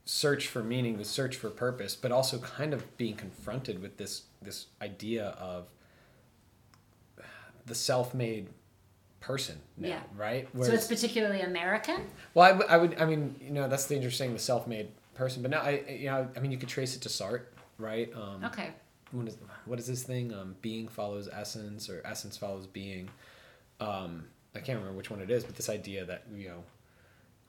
search 0.05 0.49
for 0.49 0.62
meaning, 0.62 0.99
the 0.99 1.05
search 1.05 1.37
for 1.37 1.49
purpose, 1.51 1.95
but 1.95 2.11
also 2.12 2.38
kind 2.38 2.75
of 2.75 2.97
being 2.97 3.15
confronted 3.17 3.81
with 3.81 3.97
this 3.99 4.23
this 4.43 4.67
idea 4.81 5.27
of 5.38 5.67
the 7.67 7.75
self-made 7.75 8.49
person 9.21 9.61
now, 9.77 9.88
Yeah. 9.88 10.03
right? 10.17 10.49
so 10.61 10.73
it's 10.73 10.88
particularly 10.88 11.43
American. 11.43 12.09
Well, 12.35 12.45
I, 12.47 12.49
w- 12.59 12.69
I 12.69 12.77
would, 12.77 13.01
I 13.01 13.05
mean, 13.05 13.37
you 13.41 13.53
know, 13.53 13.69
that's 13.69 13.87
the 13.87 13.95
interesting, 13.95 14.33
the 14.33 14.41
self-made 14.41 14.88
person, 15.15 15.43
but 15.43 15.51
now 15.53 15.61
I, 15.61 15.85
you 15.88 16.07
know, 16.07 16.29
I 16.37 16.41
mean, 16.41 16.51
you 16.51 16.59
could 16.59 16.69
trace 16.69 16.97
it 16.97 17.03
to 17.03 17.09
Sartre, 17.09 17.43
right? 17.79 18.12
Um, 18.17 18.45
Okay. 18.47 18.71
what 19.12 19.29
is 19.29 19.37
what 19.67 19.79
is 19.79 19.87
this 19.87 20.03
thing? 20.03 20.35
Um, 20.35 20.57
being 20.61 20.88
follows 20.88 21.29
essence, 21.33 21.88
or 21.88 22.03
essence 22.05 22.37
follows 22.37 22.67
being. 22.67 23.09
Um, 23.79 24.25
I 24.57 24.59
can't 24.59 24.79
remember 24.79 24.97
which 24.97 25.11
one 25.11 25.21
it 25.21 25.31
is, 25.31 25.45
but 25.45 25.55
this 25.55 25.69
idea 25.69 26.05
that 26.05 26.25
you 26.35 26.49
know, 26.49 26.65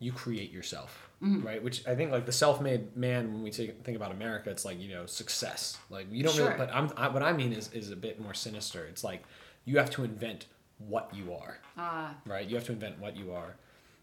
you 0.04 0.12
create 0.12 0.52
yourself, 0.52 1.10
Mm-hmm. 1.24 1.48
right? 1.48 1.64
Which 1.64 1.88
I 1.88 1.96
think 1.96 2.12
like 2.12 2.26
the 2.26 2.34
self-made 2.34 2.98
man. 2.98 3.32
When 3.34 3.44
we 3.44 3.50
take, 3.52 3.82
think 3.86 3.96
about 3.96 4.12
America, 4.12 4.50
it's 4.50 4.66
like 4.66 4.78
you 4.82 4.90
know 4.94 5.06
success. 5.06 5.78
Like 5.90 6.08
you 6.12 6.22
don't 6.24 6.36
Sure. 6.36 6.48
really, 6.48 6.58
but 6.58 6.70
I'm 6.76 6.92
I, 6.98 7.08
what 7.08 7.24
I 7.24 7.32
mean 7.32 7.54
is 7.54 7.72
is 7.72 7.92
a 7.92 7.96
bit 7.96 8.20
more 8.20 8.34
sinister. 8.34 8.84
It's 8.86 9.04
like 9.06 9.24
you 9.64 9.78
have 9.78 9.90
to 9.92 10.04
invent 10.04 10.48
what 10.80 11.10
you 11.14 11.34
are 11.34 11.60
Ah, 11.78 12.14
right? 12.26 12.46
You 12.46 12.56
have 12.56 12.66
to 12.66 12.74
invent 12.74 13.00
what 13.00 13.16
you 13.16 13.32
are, 13.32 13.56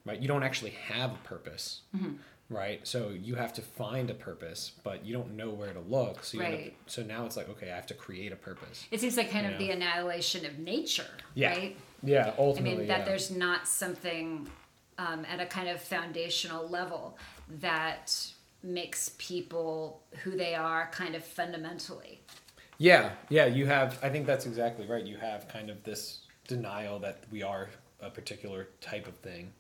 right? 0.07 0.19
You 0.23 0.29
don't 0.29 0.43
actually 0.43 0.71
have 0.93 1.11
a 1.13 1.19
purpose, 1.29 1.83
Mm-hmm. 1.95 2.13
right? 2.49 2.81
So 2.89 3.11
you 3.11 3.35
have 3.35 3.53
to 3.55 3.61
find 3.63 4.09
a 4.09 4.15
purpose, 4.15 4.73
but 4.83 5.05
you 5.05 5.13
don't 5.13 5.33
know 5.37 5.51
where 5.51 5.75
to 5.75 5.81
look. 5.81 6.25
So 6.25 6.39
you 6.39 6.43
end 6.45 6.55
up- 6.55 6.61
Right. 6.61 6.77
so 6.87 7.03
now 7.03 7.27
it's 7.27 7.37
like 7.37 7.51
okay, 7.51 7.71
I 7.71 7.75
have 7.77 7.87
to 7.89 7.95
create 8.07 8.33
a 8.33 8.37
purpose. 8.37 8.87
it 8.91 8.99
seems 9.01 9.19
like 9.19 9.31
kind 9.31 9.45
of 9.45 9.53
Yeah. 9.53 9.59
the 9.59 9.71
annihilation 9.73 10.47
of 10.47 10.59
nature, 10.59 11.11
Yeah. 11.35 11.51
right? 11.51 11.77
Yeah, 12.03 12.29
I 12.29 12.35
ultimately, 12.39 12.79
mean, 12.79 12.87
that 12.89 13.01
yeah. 13.01 13.05
there's 13.05 13.31
not 13.31 13.69
something 13.69 14.49
um, 15.01 15.25
at 15.31 15.41
a 15.41 15.47
kind 15.47 15.69
of 15.69 15.81
foundational 15.81 16.69
level 16.69 17.17
that 17.61 18.15
makes 18.63 19.13
people 19.19 20.03
who 20.23 20.33
they 20.33 20.55
are 20.55 20.91
kind 20.93 21.15
of 21.15 21.25
fundamentally. 21.25 22.21
Yeah, 22.79 23.11
yeah, 23.29 23.47
you 23.47 23.67
have. 23.67 23.99
I 24.03 24.09
think 24.11 24.27
that's 24.27 24.47
exactly 24.47 24.87
right. 24.87 25.05
You 25.05 25.17
have 25.17 25.49
kind 25.49 25.71
of 25.71 25.83
this 25.85 26.21
denial 26.47 26.99
that 27.01 27.25
we 27.31 27.43
are 27.43 27.69
a 28.01 28.11
particular 28.11 28.69
type 28.81 29.07
of 29.07 29.15
thing, 29.17 29.53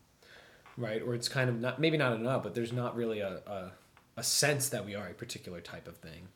right? 0.76 1.02
Or 1.02 1.14
it's 1.14 1.28
kind 1.28 1.48
of 1.48 1.60
not 1.60 1.80
maybe 1.80 1.96
not 1.96 2.14
enough, 2.14 2.42
but 2.42 2.54
there's 2.54 2.72
not 2.72 2.96
really 2.96 3.20
a 3.20 3.40
a, 3.46 3.72
a 4.16 4.22
sense 4.22 4.70
that 4.70 4.84
we 4.84 4.94
are 4.94 5.08
a 5.08 5.14
particular 5.14 5.60
type 5.60 5.86
of 5.86 5.96
thing, 5.98 6.28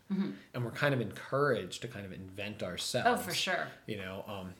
and 0.54 0.64
we're 0.64 0.70
kind 0.70 0.94
of 0.94 1.00
encouraged 1.00 1.82
to 1.82 1.88
kind 1.88 2.04
of 2.04 2.12
invent 2.12 2.62
ourselves. 2.62 3.08
Mm-hmm. 3.08 3.18
Oh, 3.18 3.22
for 3.22 3.34
sure. 3.34 3.66
You 3.86 3.96
know, 3.96 4.24
um, 4.28 4.54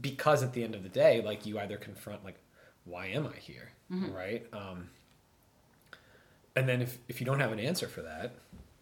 because 0.00 0.42
at 0.42 0.52
the 0.52 0.62
end 0.62 0.74
of 0.74 0.82
the 0.82 0.88
day, 0.88 1.22
like 1.22 1.46
you 1.46 1.58
either 1.58 1.76
confront 1.76 2.24
like, 2.24 2.38
why 2.84 3.06
am 3.06 3.26
I 3.26 3.36
here, 3.38 3.70
Mm-hmm. 3.92 4.12
right? 4.14 4.46
Um, 4.52 4.88
and 6.56 6.68
then 6.68 6.82
if 6.82 6.98
if 7.08 7.20
you 7.20 7.26
don't 7.26 7.40
have 7.40 7.52
an 7.52 7.60
answer 7.60 7.88
for 7.88 8.02
that, 8.02 8.32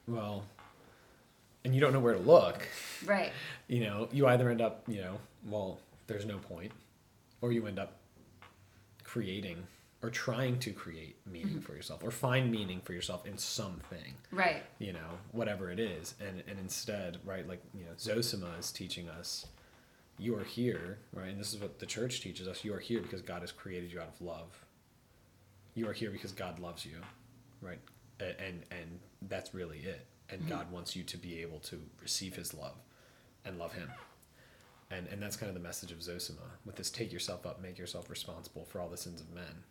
well, 0.06 0.44
and 1.64 1.74
you 1.74 1.80
don't 1.80 1.92
know 1.92 2.00
where 2.00 2.14
to 2.14 2.20
look 2.20 2.66
Right. 3.04 3.32
you 3.68 3.80
know, 3.80 4.08
you 4.12 4.26
either 4.26 4.50
end 4.50 4.60
up, 4.60 4.82
you 4.88 5.00
know, 5.00 5.18
well, 5.46 5.78
there's 6.06 6.24
no 6.26 6.38
point, 6.38 6.72
or 7.40 7.52
you 7.52 7.66
end 7.66 7.78
up 7.78 7.92
creating 9.04 9.56
or 10.02 10.10
trying 10.10 10.58
to 10.60 10.70
create 10.70 11.16
meaning 11.26 11.60
for 11.60 11.72
yourself 11.74 12.04
or 12.04 12.10
find 12.12 12.52
meaning 12.52 12.80
for 12.80 12.92
yourself 12.92 13.26
in 13.26 13.36
something, 13.36 14.14
Right. 14.30 14.62
you 14.78 14.92
know, 14.92 15.18
whatever 15.32 15.70
it 15.72 15.80
is. 15.80 16.14
And, 16.20 16.42
and 16.48 16.56
instead, 16.60 17.18
right, 17.24 17.46
like, 17.48 17.60
you 17.74 17.84
know, 17.84 17.90
Zosima 17.98 18.56
is 18.60 18.70
teaching 18.70 19.08
us 19.08 19.46
you 20.20 20.36
are 20.36 20.44
here, 20.44 20.98
right? 21.12 21.28
And 21.28 21.38
this 21.40 21.52
is 21.52 21.60
what 21.60 21.78
the 21.80 21.86
church 21.86 22.20
teaches 22.20 22.46
us 22.48 22.64
you 22.64 22.74
are 22.74 22.78
here 22.78 23.00
because 23.00 23.22
God 23.22 23.40
has 23.40 23.50
created 23.52 23.92
you 23.92 24.00
out 24.00 24.08
of 24.08 24.20
love. 24.24 24.64
You 25.78 25.88
are 25.88 25.92
here 25.92 26.10
because 26.10 26.32
God 26.32 26.58
loves 26.58 26.84
you, 26.84 26.96
right? 27.60 27.78
And, 28.18 28.64
and 28.72 28.98
that's 29.28 29.54
really 29.54 29.78
it. 29.78 30.06
And 30.28 30.40
mm-hmm. 30.40 30.50
God 30.50 30.72
wants 30.72 30.96
you 30.96 31.04
to 31.04 31.16
be 31.16 31.40
able 31.40 31.60
to 31.60 31.80
receive 32.02 32.34
his 32.34 32.52
love 32.52 32.74
and 33.44 33.60
love 33.60 33.72
him. 33.74 33.88
And, 34.90 35.06
and 35.06 35.22
that's 35.22 35.36
kind 35.36 35.48
of 35.48 35.54
the 35.54 35.62
message 35.62 35.92
of 35.92 35.98
Zosima 35.98 36.48
with 36.64 36.74
this 36.74 36.90
take 36.90 37.12
yourself 37.12 37.46
up, 37.46 37.62
make 37.62 37.78
yourself 37.78 38.10
responsible 38.10 38.64
for 38.64 38.80
all 38.80 38.88
the 38.88 38.96
sins 38.96 39.20
of 39.20 39.32
men. 39.32 39.62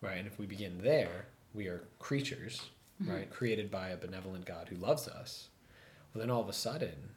Right? 0.00 0.18
And 0.18 0.28
if 0.28 0.38
we 0.38 0.46
begin 0.46 0.78
there, 0.80 1.26
we 1.52 1.66
are 1.66 1.88
creatures, 1.98 2.62
mm-hmm. 3.02 3.12
right? 3.12 3.30
Created 3.30 3.68
by 3.68 3.88
a 3.88 3.96
benevolent 3.96 4.44
God 4.44 4.68
who 4.68 4.76
loves 4.76 5.08
us. 5.08 5.48
Well, 6.14 6.20
then 6.20 6.30
all 6.30 6.42
of 6.42 6.48
a 6.48 6.52
sudden, 6.52 7.16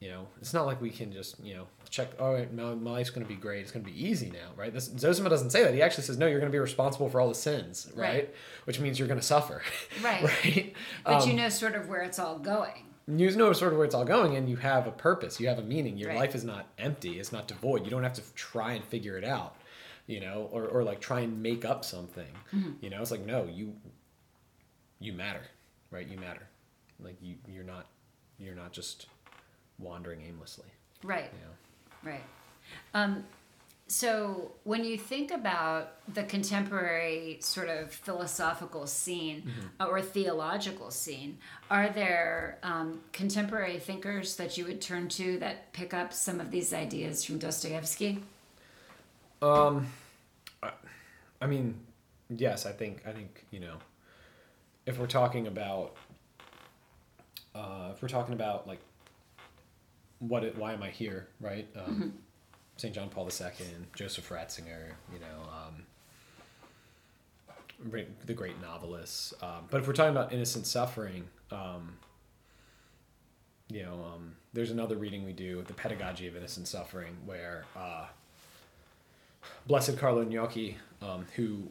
you 0.00 0.08
know, 0.08 0.26
it's 0.40 0.54
not 0.54 0.64
like 0.64 0.80
we 0.80 0.88
can 0.90 1.12
just, 1.12 1.38
you 1.44 1.54
know, 1.54 1.66
check, 1.90 2.08
all 2.18 2.32
right, 2.32 2.50
my, 2.54 2.74
my 2.74 2.90
life's 2.92 3.10
going 3.10 3.24
to 3.24 3.28
be 3.28 3.38
great. 3.38 3.60
It's 3.60 3.70
going 3.70 3.84
to 3.84 3.90
be 3.92 4.02
easy 4.08 4.30
now, 4.30 4.48
right? 4.56 4.72
This, 4.72 4.88
Zosima 4.88 5.28
doesn't 5.28 5.50
say 5.50 5.62
that. 5.62 5.74
He 5.74 5.82
actually 5.82 6.04
says, 6.04 6.16
no, 6.16 6.26
you're 6.26 6.38
going 6.40 6.50
to 6.50 6.54
be 6.56 6.58
responsible 6.58 7.10
for 7.10 7.20
all 7.20 7.28
the 7.28 7.34
sins, 7.34 7.86
right? 7.94 8.06
Right. 8.08 8.34
Which 8.64 8.80
means 8.80 8.98
you're 8.98 9.08
going 9.08 9.20
to 9.20 9.26
suffer, 9.26 9.60
Right. 10.02 10.22
right? 10.24 10.74
But 11.04 11.22
Um, 11.22 11.28
you 11.28 11.34
know 11.36 11.48
sort 11.50 11.74
of 11.74 11.88
where 11.88 12.00
it's 12.02 12.18
all 12.18 12.38
going. 12.38 12.86
you 13.06 13.30
know 13.36 13.52
sort 13.52 13.72
of 13.72 13.78
where 13.78 13.84
it's 13.84 13.94
all 13.94 14.04
going 14.06 14.36
and 14.36 14.48
you 14.48 14.56
have 14.56 14.86
a 14.86 14.90
purpose 14.92 15.38
you 15.40 15.48
have 15.48 15.58
a 15.58 15.62
meaning 15.62 15.98
your 15.98 16.08
Right. 16.10 16.18
life 16.18 16.34
is 16.34 16.44
not 16.44 16.66
empty 16.78 17.18
it's 17.18 17.32
not 17.32 17.46
devoid 17.48 17.84
you 17.84 17.90
don't 17.90 18.04
have 18.04 18.12
to 18.14 18.22
try 18.34 18.72
and 18.74 18.84
figure 18.84 19.18
it 19.18 19.24
out 19.24 19.56
you 20.06 20.20
know 20.20 20.48
or, 20.52 20.64
or 20.66 20.84
like 20.84 21.00
try 21.00 21.20
and 21.20 21.42
make 21.42 21.64
up 21.64 21.84
something 21.84 22.32
Mm-hmm. 22.54 22.70
you 22.80 22.88
know 22.90 23.02
it's 23.02 23.10
like 23.10 23.26
no 23.26 23.46
you 23.52 23.74
you 25.00 25.12
matter 25.12 25.42
right 25.90 26.06
you 26.06 26.18
matter 26.18 26.46
like 27.02 27.16
you 27.20 27.34
you're 27.48 27.64
not 27.64 27.86
you're 28.38 28.54
not 28.54 28.70
just 28.72 29.06
wandering 29.80 30.22
aimlessly 30.26 30.68
Right. 31.02 31.30
you 31.32 31.46
know 31.46 31.54
Right. 32.02 32.24
Um, 32.94 33.24
so 33.90 34.52
when 34.62 34.84
you 34.84 34.96
think 34.96 35.32
about 35.32 35.94
the 36.14 36.22
contemporary 36.22 37.38
sort 37.40 37.68
of 37.68 37.90
philosophical 37.90 38.86
scene 38.86 39.42
mm-hmm. 39.42 39.90
or 39.90 40.00
theological 40.00 40.92
scene 40.92 41.38
are 41.70 41.88
there 41.88 42.58
um, 42.62 43.00
contemporary 43.12 43.80
thinkers 43.80 44.36
that 44.36 44.56
you 44.56 44.64
would 44.64 44.80
turn 44.80 45.08
to 45.08 45.38
that 45.38 45.72
pick 45.72 45.92
up 45.92 46.12
some 46.12 46.40
of 46.40 46.52
these 46.52 46.72
ideas 46.72 47.24
from 47.24 47.38
dostoevsky 47.38 48.22
um 49.42 49.86
i 51.40 51.46
mean 51.46 51.74
yes 52.28 52.66
i 52.66 52.72
think 52.72 53.02
i 53.06 53.10
think 53.10 53.44
you 53.50 53.58
know 53.58 53.74
if 54.86 54.98
we're 54.98 55.06
talking 55.06 55.48
about 55.48 55.96
uh, 57.54 57.90
if 57.92 58.00
we're 58.00 58.08
talking 58.08 58.34
about 58.34 58.68
like 58.68 58.78
what 60.20 60.44
it, 60.44 60.56
why 60.56 60.72
am 60.72 60.82
I 60.82 60.90
here, 60.90 61.28
right? 61.40 61.68
Um, 61.76 61.84
mm-hmm. 61.84 62.08
St. 62.76 62.94
John 62.94 63.10
Paul 63.10 63.28
II, 63.28 63.50
Joseph 63.94 64.28
Ratzinger, 64.30 64.92
you 65.12 65.18
know, 65.18 65.48
um, 65.50 65.84
the 68.26 68.34
great 68.34 68.60
novelists. 68.60 69.34
Um, 69.42 69.66
but 69.70 69.80
if 69.80 69.86
we're 69.86 69.92
talking 69.92 70.16
about 70.16 70.32
innocent 70.32 70.66
suffering, 70.66 71.28
um, 71.50 71.96
you 73.70 73.82
know, 73.82 74.04
um, 74.14 74.36
there's 74.52 74.70
another 74.70 74.96
reading 74.96 75.24
we 75.24 75.32
do, 75.32 75.62
The 75.66 75.74
Pedagogy 75.74 76.26
of 76.26 76.36
Innocent 76.36 76.68
Suffering, 76.68 77.16
where 77.24 77.64
uh, 77.76 78.06
Blessed 79.66 79.96
Carlo 79.98 80.24
Gnocchi, 80.24 80.76
um, 81.02 81.26
who 81.36 81.68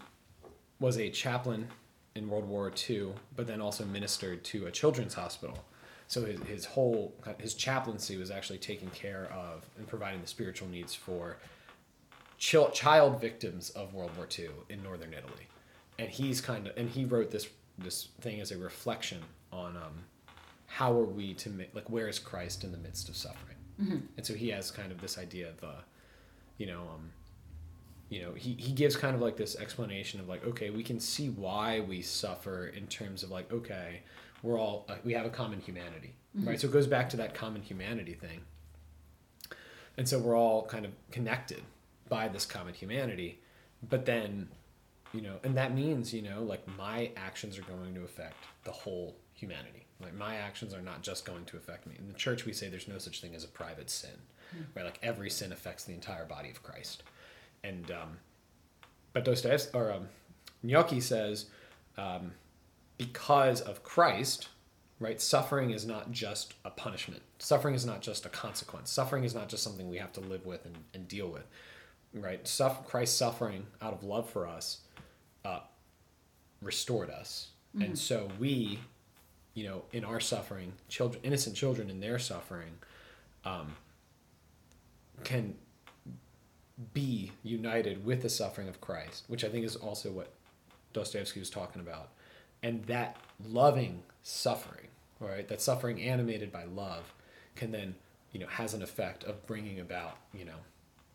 was 0.79 0.97
a 0.97 1.09
chaplain 1.09 1.67
in 2.15 2.29
World 2.29 2.47
War 2.47 2.71
II, 2.89 3.13
but 3.35 3.47
then 3.47 3.61
also 3.61 3.85
ministered 3.85 4.43
to 4.45 4.67
a 4.67 4.71
children's 4.71 5.13
hospital. 5.13 5.57
So 6.09 6.25
his, 6.25 6.39
his 6.41 6.65
whole 6.65 7.13
his 7.37 7.53
chaplaincy 7.53 8.17
was 8.17 8.31
actually 8.31 8.57
taking 8.57 8.89
care 8.89 9.31
of 9.31 9.63
and 9.77 9.87
providing 9.87 10.21
the 10.21 10.27
spiritual 10.27 10.67
needs 10.67 10.95
for 10.95 11.37
ch- 12.39 12.73
child 12.73 13.21
victims 13.21 13.69
of 13.69 13.93
World 13.93 14.09
War 14.17 14.27
II 14.37 14.49
in 14.69 14.81
northern 14.81 15.13
Italy, 15.13 15.47
and 15.99 16.09
he's 16.09 16.41
kind 16.41 16.65
of 16.65 16.75
and 16.75 16.89
he 16.89 17.05
wrote 17.05 17.29
this 17.29 17.47
this 17.77 18.09
thing 18.21 18.41
as 18.41 18.51
a 18.51 18.57
reflection 18.57 19.19
on 19.53 19.77
um, 19.77 20.03
how 20.65 20.91
are 20.91 21.05
we 21.05 21.35
to 21.35 21.49
make 21.51 21.75
like 21.75 21.87
where 21.91 22.07
is 22.07 22.17
Christ 22.17 22.63
in 22.63 22.71
the 22.71 22.79
midst 22.79 23.07
of 23.07 23.15
suffering, 23.15 23.57
mm-hmm. 23.79 23.97
and 24.17 24.25
so 24.25 24.33
he 24.33 24.49
has 24.49 24.71
kind 24.71 24.91
of 24.91 24.99
this 24.99 25.19
idea 25.19 25.49
of 25.49 25.63
uh, 25.63 25.81
you 26.57 26.65
know 26.65 26.81
um, 26.91 27.11
you 28.09 28.23
know 28.23 28.33
he, 28.33 28.55
he 28.55 28.71
gives 28.71 28.95
kind 28.95 29.13
of 29.13 29.21
like 29.21 29.37
this 29.37 29.55
explanation 29.57 30.19
of 30.19 30.27
like 30.27 30.43
okay 30.43 30.71
we 30.71 30.81
can 30.81 30.99
see 30.99 31.29
why 31.29 31.81
we 31.81 32.01
suffer 32.01 32.65
in 32.65 32.87
terms 32.87 33.21
of 33.21 33.29
like 33.29 33.53
okay 33.53 34.01
we're 34.43 34.59
all 34.59 34.87
we 35.03 35.13
have 35.13 35.25
a 35.25 35.29
common 35.29 35.59
humanity 35.59 36.13
mm-hmm. 36.37 36.47
right 36.47 36.59
so 36.59 36.67
it 36.67 36.73
goes 36.73 36.87
back 36.87 37.09
to 37.09 37.17
that 37.17 37.33
common 37.33 37.61
humanity 37.61 38.13
thing. 38.13 38.41
And 39.97 40.07
so 40.07 40.17
we're 40.17 40.37
all 40.37 40.65
kind 40.65 40.85
of 40.85 40.91
connected 41.11 41.61
by 42.07 42.29
this 42.29 42.45
common 42.45 42.73
humanity 42.73 43.39
but 43.89 44.05
then 44.05 44.47
you 45.13 45.21
know 45.21 45.35
and 45.43 45.57
that 45.57 45.73
means 45.73 46.13
you 46.13 46.21
know 46.21 46.41
like 46.41 46.65
my 46.77 47.11
actions 47.17 47.57
are 47.57 47.63
going 47.63 47.93
to 47.95 48.03
affect 48.03 48.35
the 48.63 48.71
whole 48.71 49.15
humanity 49.33 49.85
like 50.01 50.15
my 50.15 50.35
actions 50.35 50.73
are 50.73 50.81
not 50.81 51.01
just 51.01 51.25
going 51.25 51.43
to 51.45 51.57
affect 51.57 51.85
me. 51.85 51.95
In 51.99 52.07
the 52.07 52.13
church 52.13 52.45
we 52.45 52.53
say 52.53 52.69
there's 52.69 52.87
no 52.87 52.97
such 52.97 53.21
thing 53.21 53.35
as 53.35 53.43
a 53.43 53.47
private 53.47 53.89
sin 53.89 54.11
mm-hmm. 54.55 54.63
right? 54.75 54.85
Like 54.85 54.99
every 55.01 55.29
sin 55.29 55.51
affects 55.51 55.83
the 55.83 55.93
entire 55.93 56.25
body 56.25 56.49
of 56.49 56.63
christ. 56.63 57.03
And 57.63 57.91
um, 57.91 58.17
but 59.13 59.25
Dostoevsky 59.25 59.77
or 59.77 59.91
um, 59.91 60.09
Gnocchi 60.63 61.01
says 61.01 61.45
um, 61.97 62.33
because 62.99 63.61
of 63.61 63.81
Christ, 63.81 64.49
right? 64.99 65.19
Suffering 65.19 65.71
is 65.71 65.87
not 65.87 66.11
just 66.11 66.53
a 66.65 66.69
punishment. 66.69 67.23
Suffering 67.39 67.73
is 67.73 67.85
not 67.85 68.01
just 68.01 68.25
a 68.25 68.29
consequence. 68.29 68.91
Suffering 68.91 69.23
is 69.23 69.33
not 69.33 69.47
just 69.47 69.63
something 69.63 69.89
we 69.89 69.97
have 69.97 70.11
to 70.13 70.19
live 70.19 70.45
with 70.45 70.65
and, 70.65 70.75
and 70.93 71.07
deal 71.07 71.29
with, 71.29 71.47
right? 72.13 72.45
Suff- 72.47 72.85
Christ's 72.85 73.17
suffering 73.17 73.65
out 73.81 73.93
of 73.93 74.03
love 74.03 74.29
for 74.29 74.45
us 74.45 74.81
uh, 75.45 75.61
restored 76.61 77.09
us, 77.09 77.47
mm-hmm. 77.73 77.85
and 77.85 77.97
so 77.97 78.27
we, 78.37 78.79
you 79.53 79.63
know, 79.63 79.83
in 79.93 80.03
our 80.03 80.19
suffering, 80.19 80.73
children, 80.89 81.23
innocent 81.23 81.55
children 81.55 81.89
in 81.89 82.01
their 82.01 82.19
suffering, 82.19 82.73
um, 83.45 83.77
can 85.23 85.55
be 86.93 87.31
united 87.43 88.05
with 88.05 88.21
the 88.21 88.29
suffering 88.29 88.67
of 88.67 88.81
Christ, 88.81 89.23
which 89.27 89.45
I 89.45 89.49
think 89.49 89.63
is 89.63 89.77
also 89.77 90.11
what 90.11 90.33
Dostoevsky 90.91 91.39
was 91.39 91.49
talking 91.49 91.81
about. 91.81 92.09
And 92.61 92.83
that 92.85 93.17
loving 93.47 94.03
suffering, 94.23 94.87
right, 95.19 95.47
that 95.47 95.61
suffering 95.61 96.01
animated 96.01 96.51
by 96.51 96.65
love, 96.65 97.13
can 97.55 97.71
then, 97.71 97.95
you 98.31 98.39
know, 98.39 98.47
has 98.47 98.73
an 98.73 98.81
effect 98.81 99.23
of 99.23 99.45
bringing 99.45 99.79
about, 99.79 100.17
you 100.33 100.45
know, 100.45 100.59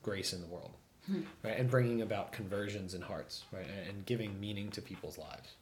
grace 0.02 0.32
in 0.32 0.40
the 0.40 0.46
world, 0.46 0.72
hmm. 1.06 1.22
right, 1.42 1.58
and 1.58 1.70
bringing 1.70 2.02
about 2.02 2.32
conversions 2.32 2.94
in 2.94 3.02
hearts, 3.02 3.44
right, 3.52 3.66
and, 3.66 3.88
and 3.88 4.06
giving 4.06 4.38
meaning 4.40 4.70
to 4.70 4.82
people's 4.82 5.18
lives, 5.18 5.52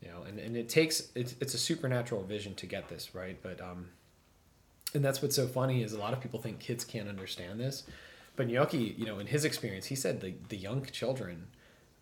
you 0.00 0.08
know, 0.08 0.22
and, 0.26 0.38
and 0.38 0.56
it 0.56 0.68
takes 0.68 1.08
it's 1.14 1.34
it's 1.40 1.54
a 1.54 1.58
supernatural 1.58 2.22
vision 2.22 2.54
to 2.54 2.66
get 2.66 2.88
this 2.88 3.14
right, 3.14 3.38
but 3.42 3.60
um, 3.60 3.88
and 4.94 5.04
that's 5.04 5.22
what's 5.22 5.36
so 5.36 5.46
funny 5.46 5.82
is 5.82 5.92
a 5.92 5.98
lot 5.98 6.12
of 6.12 6.20
people 6.20 6.40
think 6.40 6.60
kids 6.60 6.84
can't 6.84 7.08
understand 7.08 7.60
this, 7.60 7.84
but 8.36 8.48
Gnocchi, 8.48 8.94
you 8.98 9.04
know, 9.04 9.18
in 9.18 9.26
his 9.26 9.44
experience, 9.44 9.86
he 9.86 9.94
said 9.94 10.20
the, 10.20 10.34
the 10.48 10.56
young 10.56 10.84
children 10.86 11.48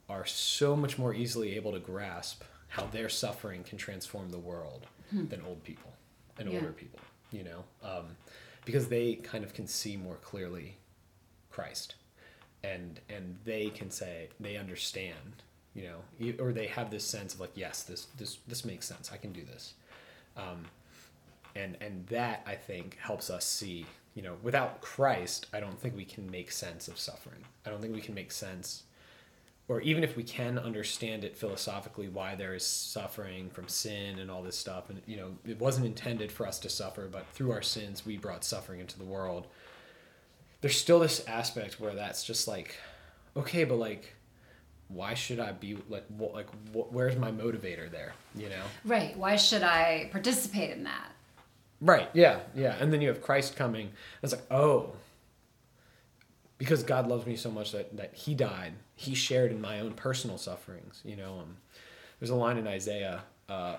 are 0.09 0.26
so 0.26 0.76
much 0.76 0.98
more 0.98 1.14
easily 1.14 1.56
able 1.56 1.72
to 1.72 1.78
grasp 1.78 2.42
how 2.70 2.87
their 2.87 3.09
suffering 3.09 3.62
can 3.62 3.78
transform 3.78 4.30
the 4.30 4.38
world 4.38 4.87
hmm. 5.11 5.26
than 5.26 5.42
old 5.46 5.62
people 5.64 5.92
and 6.38 6.50
yeah. 6.50 6.59
older 6.59 6.72
people, 6.72 7.00
you 7.30 7.44
know, 7.44 7.64
um, 7.83 8.16
because 8.64 8.88
they 8.88 9.14
kind 9.14 9.44
of 9.44 9.52
can 9.52 9.66
see 9.66 9.96
more 9.96 10.16
clearly 10.16 10.76
Christ 11.50 11.94
and, 12.64 13.00
and 13.09 13.37
they 13.44 13.68
can 13.70 13.90
say, 13.90 14.28
they 14.38 14.56
understand, 14.56 15.42
you 15.74 15.85
know, 15.85 16.35
or 16.42 16.52
they 16.52 16.66
have 16.66 16.90
this 16.90 17.04
sense 17.04 17.35
of 17.35 17.40
like, 17.40 17.52
yes, 17.54 17.83
this, 17.83 18.06
this, 18.16 18.38
this 18.46 18.64
makes 18.64 18.87
sense. 18.87 19.11
I 19.12 19.16
can 19.16 19.33
do 19.33 19.44
this. 19.44 19.74
Um, 20.37 20.64
and, 21.54 21.76
and 21.80 22.06
that 22.06 22.42
I 22.46 22.54
think 22.54 22.96
helps 23.00 23.30
us 23.30 23.44
see 23.44 23.87
you 24.14 24.22
know, 24.22 24.37
without 24.42 24.80
Christ, 24.80 25.46
I 25.52 25.61
don't 25.61 25.78
think 25.78 25.96
we 25.96 26.04
can 26.04 26.30
make 26.30 26.50
sense 26.50 26.88
of 26.88 26.98
suffering. 26.98 27.44
I 27.64 27.70
don't 27.70 27.80
think 27.80 27.94
we 27.94 28.00
can 28.00 28.14
make 28.14 28.33
sense, 28.33 28.83
or 29.70 29.80
even 29.83 30.02
if 30.02 30.16
we 30.16 30.24
can 30.24 30.59
understand 30.59 31.22
it 31.22 31.38
philosophically, 31.38 32.09
why 32.09 32.35
there 32.35 32.54
is 32.54 32.66
suffering 32.66 33.48
from 33.50 33.68
sin 33.68 34.18
and 34.18 34.28
all 34.28 34.42
this 34.42 34.59
stuff. 34.59 34.90
And, 34.90 35.00
you 35.06 35.16
know, 35.16 35.28
it 35.46 35.61
wasn't 35.61 35.87
intended 35.87 36.33
for 36.33 36.44
us 36.44 36.59
to 36.59 36.68
suffer, 36.68 37.06
but 37.06 37.24
through 37.28 37.52
our 37.52 37.62
sins, 37.62 38.04
we 38.04 38.16
brought 38.16 38.42
suffering 38.42 38.80
into 38.80 38.98
the 38.98 39.04
world. 39.04 39.46
There's 40.61 40.76
still 40.76 40.98
this 40.98 41.24
aspect 41.28 41.78
where 41.78 41.94
that's 41.94 42.24
just 42.24 42.48
like, 42.48 42.78
okay, 43.37 43.62
but 43.62 43.76
like, 43.76 44.12
why 44.88 45.14
should 45.14 45.38
I 45.38 45.52
be 45.52 45.78
like, 45.88 46.04
what, 46.09 46.35
like, 46.35 46.48
what, 46.72 46.92
where's 46.92 47.14
my 47.14 47.30
motivator 47.30 47.88
there? 47.88 48.14
You 48.35 48.48
know? 48.48 48.64
Right. 48.85 49.16
Why 49.16 49.37
should 49.37 49.62
I 49.62 50.09
participate 50.11 50.76
in 50.76 50.83
that? 50.83 51.12
Right. 51.80 52.09
Yeah. 52.12 52.40
Yeah. 52.56 52.74
And 52.80 52.92
then 52.92 53.00
you 53.00 53.06
have 53.06 53.22
Christ 53.22 53.54
coming. 53.54 53.90
It's 54.20 54.33
like, 54.33 54.50
oh, 54.50 54.94
because 56.61 56.83
God 56.83 57.09
loves 57.09 57.25
me 57.25 57.37
so 57.37 57.51
much 57.51 57.73
that 57.73 57.96
that 57.96 58.14
He 58.14 58.35
died. 58.35 58.75
He 58.94 59.14
shared 59.14 59.51
in 59.51 59.62
my 59.62 59.81
own 59.81 59.94
personal 59.94 60.37
sufferings. 60.37 61.01
You 61.05 61.16
know, 61.16 61.38
um, 61.40 61.57
there's 62.20 62.31
a 62.31 62.37
line 62.37 62.59
in 62.59 62.68
Isaiah, 62.68 63.23
uh, 63.49 63.79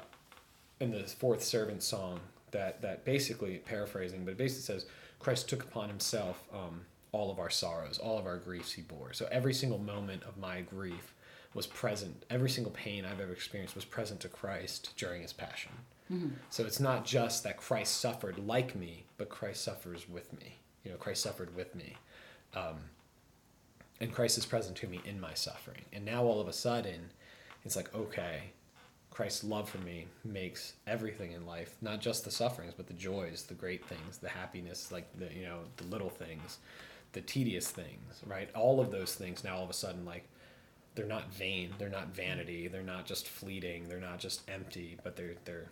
in 0.80 0.89
the 0.89 1.04
fourth 1.04 1.44
servant 1.44 1.84
song 1.84 2.20
that 2.50 2.82
that 2.82 3.06
basically 3.06 3.58
paraphrasing, 3.60 4.26
but 4.26 4.32
it 4.32 4.38
basically 4.38 4.63
says 4.63 4.88
Christ 5.20 5.48
took 5.48 5.62
upon 5.63 5.89
Himself 5.89 6.44
um, 6.52 6.82
all 7.12 7.30
of 7.30 7.38
our 7.38 7.52
sorrows, 7.52 8.00
all 8.00 8.17
of 8.17 8.26
our 8.26 8.38
griefs 8.38 8.72
He 8.72 8.82
bore. 8.82 9.13
So 9.13 9.28
every 9.32 9.54
single 9.54 9.80
moment 9.80 10.24
of 10.24 10.39
my 10.39 10.62
grief 10.62 11.13
was 11.54 11.67
present. 11.67 12.26
Every 12.32 12.50
single 12.50 12.72
pain 12.72 13.06
I've 13.06 13.20
ever 13.20 13.32
experienced 13.32 13.76
was 13.76 13.86
present 13.86 14.22
to 14.22 14.28
Christ 14.28 14.94
during 14.98 15.22
His 15.22 15.34
passion. 15.34 15.74
Mm-hmm. 16.12 16.30
So 16.50 16.65
it's 16.65 16.80
not 16.80 17.06
just 17.06 17.44
that 17.44 17.58
Christ 17.58 18.02
suffered 18.02 18.39
like 18.39 18.76
me, 18.76 19.04
but 19.17 19.30
Christ 19.30 19.63
suffers 19.63 20.10
with 20.10 20.34
me. 20.39 20.58
You 20.84 20.89
know, 20.89 20.98
Christ 20.98 21.22
suffered 21.22 21.56
with 21.56 21.76
me. 21.76 21.98
Um, 22.56 22.78
and 24.00 24.14
Christ 24.14 24.38
is 24.38 24.46
present 24.46 24.76
to 24.78 24.88
me 24.88 25.02
in 25.06 25.20
my 25.20 25.34
suffering. 25.34 25.82
And 25.94 26.04
now 26.04 26.24
all 26.24 26.42
of 26.42 26.48
a 26.48 26.54
sudden, 26.54 27.12
it's 27.64 27.76
like, 27.76 27.94
okay, 27.94 28.52
Christ's 29.12 29.44
love 29.44 29.70
for 29.70 29.78
me 29.80 30.08
makes 30.24 30.74
everything 30.88 31.34
in 31.34 31.46
life, 31.46 31.76
not 31.82 32.00
just 32.02 32.26
the 32.26 32.32
sufferings, 32.32 32.74
but 32.76 32.88
the 32.88 32.94
joys, 32.94 33.44
the 33.44 33.54
great 33.54 33.86
things, 33.86 34.18
the 34.18 34.30
happiness, 34.30 34.92
like 34.92 35.08
the, 35.20 35.32
you 35.34 35.44
know, 35.44 35.60
the 35.78 35.84
little 35.86 36.10
things, 36.10 36.58
the 37.12 37.22
tedious 37.22 37.70
things, 37.70 38.22
right? 38.26 38.50
All 38.56 38.80
of 38.80 38.90
those 38.90 39.14
things 39.14 39.44
now 39.44 39.58
all 39.58 39.64
of 39.64 39.70
a 39.70 39.74
sudden, 39.74 40.06
like, 40.06 40.28
they're 40.96 41.06
not 41.06 41.32
vain, 41.34 41.70
they're 41.78 41.90
not 41.90 42.16
vanity, 42.16 42.68
they're 42.68 42.82
not 42.82 43.06
just 43.06 43.28
fleeting, 43.28 43.88
they're 43.88 44.00
not 44.00 44.20
just 44.20 44.42
empty, 44.50 44.98
but 45.04 45.16
they're, 45.16 45.36
they're, 45.46 45.68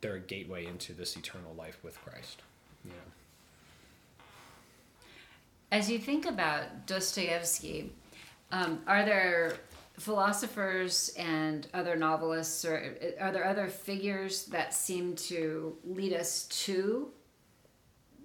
they're 0.00 0.16
a 0.16 0.20
gateway 0.20 0.66
into 0.66 0.92
this 0.92 1.16
eternal 1.16 1.54
life 1.54 1.78
with 1.82 1.98
Christ. 2.02 2.42
Yeah. 2.84 2.92
As 5.74 5.90
you 5.90 5.98
think 5.98 6.24
about 6.24 6.86
Dostoevsky, 6.86 7.92
um, 8.52 8.80
are 8.86 9.04
there 9.04 9.54
philosophers 9.98 11.12
and 11.18 11.66
other 11.74 11.96
novelists, 11.96 12.64
or 12.64 12.96
are 13.20 13.32
there 13.32 13.44
other 13.44 13.66
figures 13.66 14.44
that 14.44 14.72
seem 14.72 15.16
to 15.16 15.76
lead 15.84 16.12
us 16.12 16.44
to 16.44 17.08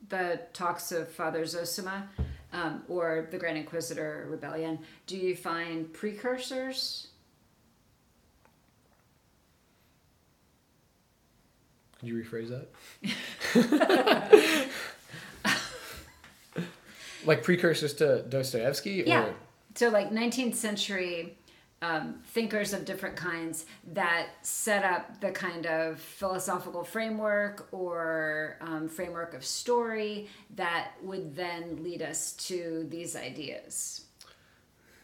the 0.10 0.42
talks 0.54 0.92
of 0.92 1.12
Father 1.12 1.42
Zosima 1.42 2.08
um, 2.54 2.84
or 2.88 3.28
the 3.32 3.40
Grand 3.40 3.58
Inquisitor 3.58 4.28
rebellion, 4.30 4.78
do 5.08 5.18
you 5.18 5.36
find 5.36 5.92
precursors? 5.92 7.08
Could 12.00 12.10
you 12.10 12.24
rephrase 12.24 12.50
that? 12.50 12.68
like 17.26 17.44
precursors 17.44 17.94
to 17.96 18.24
Dostoevsky? 18.24 19.04
Yeah. 19.06 19.26
Or? 19.26 19.36
So, 19.76 19.90
like 19.90 20.12
19th 20.12 20.56
century 20.56 21.38
um, 21.82 22.20
thinkers 22.26 22.74
of 22.74 22.86
different 22.86 23.16
kinds 23.16 23.66
that 23.94 24.28
set 24.42 24.84
up 24.84 25.22
the 25.22 25.32
kind 25.32 25.66
of 25.66 26.00
philosophical 26.00 26.84
framework 26.84 27.68
or 27.72 28.58
um, 28.62 28.90
framework 28.90 29.34
of 29.34 29.46
story 29.46 30.28
that 30.56 30.92
would 31.02 31.36
then 31.36 31.82
lead 31.84 32.02
us 32.02 32.34
to 32.34 32.86
these 32.90 33.16
ideas. 33.16 34.06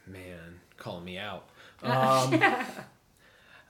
Man, 0.05 0.59
calling 0.77 1.05
me 1.05 1.17
out. 1.17 1.49
Um, 1.83 2.39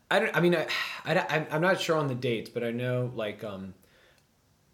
I 0.10 0.20
don't. 0.20 0.38
I 0.38 0.40
mean, 0.40 0.56
I, 0.56 0.68
I, 1.06 1.48
I'm 1.50 1.62
not 1.62 1.82
sure 1.82 1.98
on 1.98 2.08
the 2.08 2.16
dates, 2.16 2.50
but 2.50 2.64
I 2.64 2.72
know 2.72 3.12
like 3.16 3.44
um, 3.44 3.74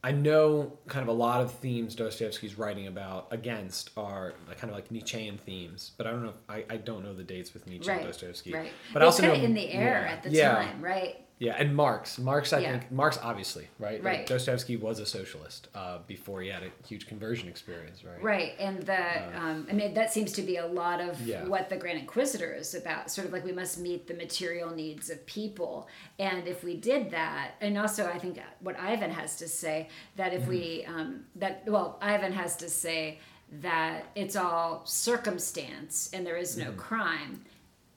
I 0.03 0.11
know 0.11 0.79
kind 0.87 1.03
of 1.03 1.09
a 1.09 1.17
lot 1.17 1.41
of 1.41 1.51
themes 1.51 1.93
Dostoevsky's 1.93 2.57
writing 2.57 2.87
about 2.87 3.27
against 3.29 3.91
are 3.95 4.33
kind 4.57 4.69
of 4.69 4.71
like 4.71 4.89
Nietzschean 4.89 5.37
themes, 5.37 5.91
but 5.95 6.07
I 6.07 6.11
don't 6.11 6.23
know. 6.23 6.29
If, 6.29 6.35
I, 6.49 6.65
I 6.73 6.77
don't 6.77 7.03
know 7.03 7.13
the 7.13 7.23
dates 7.23 7.53
with 7.53 7.67
Nietzsche 7.67 7.89
right, 7.89 7.99
and 7.99 8.07
Dostoevsky. 8.07 8.53
Right. 8.53 8.71
But 8.93 9.03
it's 9.03 9.03
I 9.03 9.05
also 9.05 9.21
kind 9.21 9.33
know 9.33 9.39
of 9.39 9.45
in 9.45 9.53
the 9.53 9.71
air 9.71 10.05
yeah, 10.05 10.11
at 10.11 10.23
the 10.23 10.29
yeah, 10.31 10.55
time, 10.55 10.81
right? 10.81 11.23
Yeah, 11.41 11.55
and 11.57 11.75
Marx. 11.75 12.19
Marx, 12.19 12.53
I 12.53 12.59
Yeah. 12.59 12.77
think 12.77 12.91
Marx 12.91 13.17
obviously, 13.19 13.67
right? 13.79 13.95
Like, 14.03 14.03
Right. 14.03 14.27
Dostoevsky 14.27 14.77
was 14.77 14.99
a 14.99 15.07
socialist 15.07 15.69
uh, 15.73 15.97
before 16.05 16.39
he 16.43 16.49
had 16.49 16.61
a 16.61 16.69
huge 16.87 17.07
conversion 17.07 17.49
experience, 17.49 18.03
right? 18.03 18.21
Right, 18.21 18.53
and 18.59 18.83
the 18.83 19.01
um, 19.35 19.65
I 19.67 19.73
mean 19.73 19.95
that 19.95 20.13
seems 20.13 20.33
to 20.33 20.43
be 20.43 20.57
a 20.57 20.67
lot 20.67 21.01
of 21.01 21.19
Uh, 21.19 21.25
Yeah. 21.25 21.45
what 21.45 21.67
the 21.69 21.77
Grand 21.77 21.97
Inquisitor 21.97 22.53
is 22.53 22.75
about. 22.75 23.09
Sort 23.09 23.25
of 23.25 23.33
like 23.33 23.43
we 23.43 23.53
must 23.53 23.79
meet 23.79 24.05
the 24.05 24.13
material 24.13 24.69
needs 24.69 25.09
of 25.09 25.25
people, 25.25 25.87
and 26.19 26.47
if 26.47 26.63
we 26.63 26.77
did 26.77 27.09
that, 27.09 27.53
and 27.59 27.75
also 27.75 28.05
I 28.07 28.19
think 28.19 28.39
what 28.59 28.79
Ivan 28.79 29.09
has 29.09 29.35
to 29.37 29.47
say 29.47 29.89
that 30.17 30.33
if 30.33 30.45
we 30.47 30.61
Mm-hmm. 30.85 30.95
um, 30.99 31.25
that 31.37 31.63
well 31.65 31.97
Ivan 32.03 32.33
has 32.33 32.55
to 32.57 32.69
say 32.69 33.17
that 33.63 34.05
it's 34.13 34.35
all 34.35 34.85
circumstance 34.85 36.09
and 36.13 36.25
there 36.25 36.37
is 36.37 36.55
no 36.55 36.65
Mm-hmm. 36.65 36.77
crime. 36.77 37.45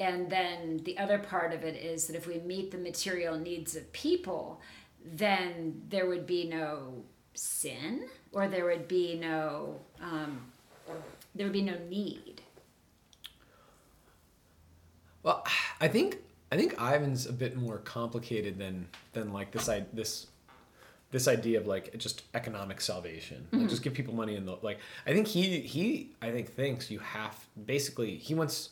And 0.00 0.28
then 0.28 0.80
the 0.84 0.98
other 0.98 1.18
part 1.18 1.52
of 1.52 1.62
it 1.62 1.76
is 1.76 2.06
that 2.06 2.16
if 2.16 2.26
we 2.26 2.38
meet 2.40 2.70
the 2.70 2.78
material 2.78 3.38
needs 3.38 3.76
of 3.76 3.92
people, 3.92 4.60
then 5.04 5.82
there 5.88 6.06
would 6.06 6.26
be 6.26 6.48
no 6.48 7.04
sin 7.34 8.08
or 8.32 8.48
there 8.48 8.64
would 8.64 8.88
be 8.88 9.16
no 9.16 9.80
um, 10.00 10.52
there 11.34 11.46
would 11.46 11.52
be 11.52 11.62
no 11.62 11.76
need 11.88 12.42
Well, 15.24 15.44
I 15.80 15.88
think 15.88 16.18
I 16.52 16.56
think 16.56 16.74
Ivan's 16.74 17.26
a 17.26 17.32
bit 17.32 17.56
more 17.56 17.78
complicated 17.78 18.58
than 18.58 18.86
than 19.12 19.32
like 19.32 19.50
this 19.50 19.68
I 19.68 19.84
this 19.92 20.28
this 21.10 21.26
idea 21.28 21.58
of 21.60 21.66
like 21.66 21.96
just 21.98 22.22
economic 22.34 22.80
salvation. 22.80 23.46
Like 23.50 23.68
just 23.68 23.82
give 23.82 23.94
people 23.94 24.14
money 24.14 24.36
and 24.36 24.46
the 24.46 24.58
like. 24.62 24.78
I 25.06 25.12
think 25.12 25.26
he 25.26 25.60
he 25.60 26.10
I 26.22 26.30
think 26.30 26.52
thinks 26.52 26.90
you 26.90 27.00
have 27.00 27.46
basically 27.66 28.16
he 28.16 28.34
wants 28.34 28.70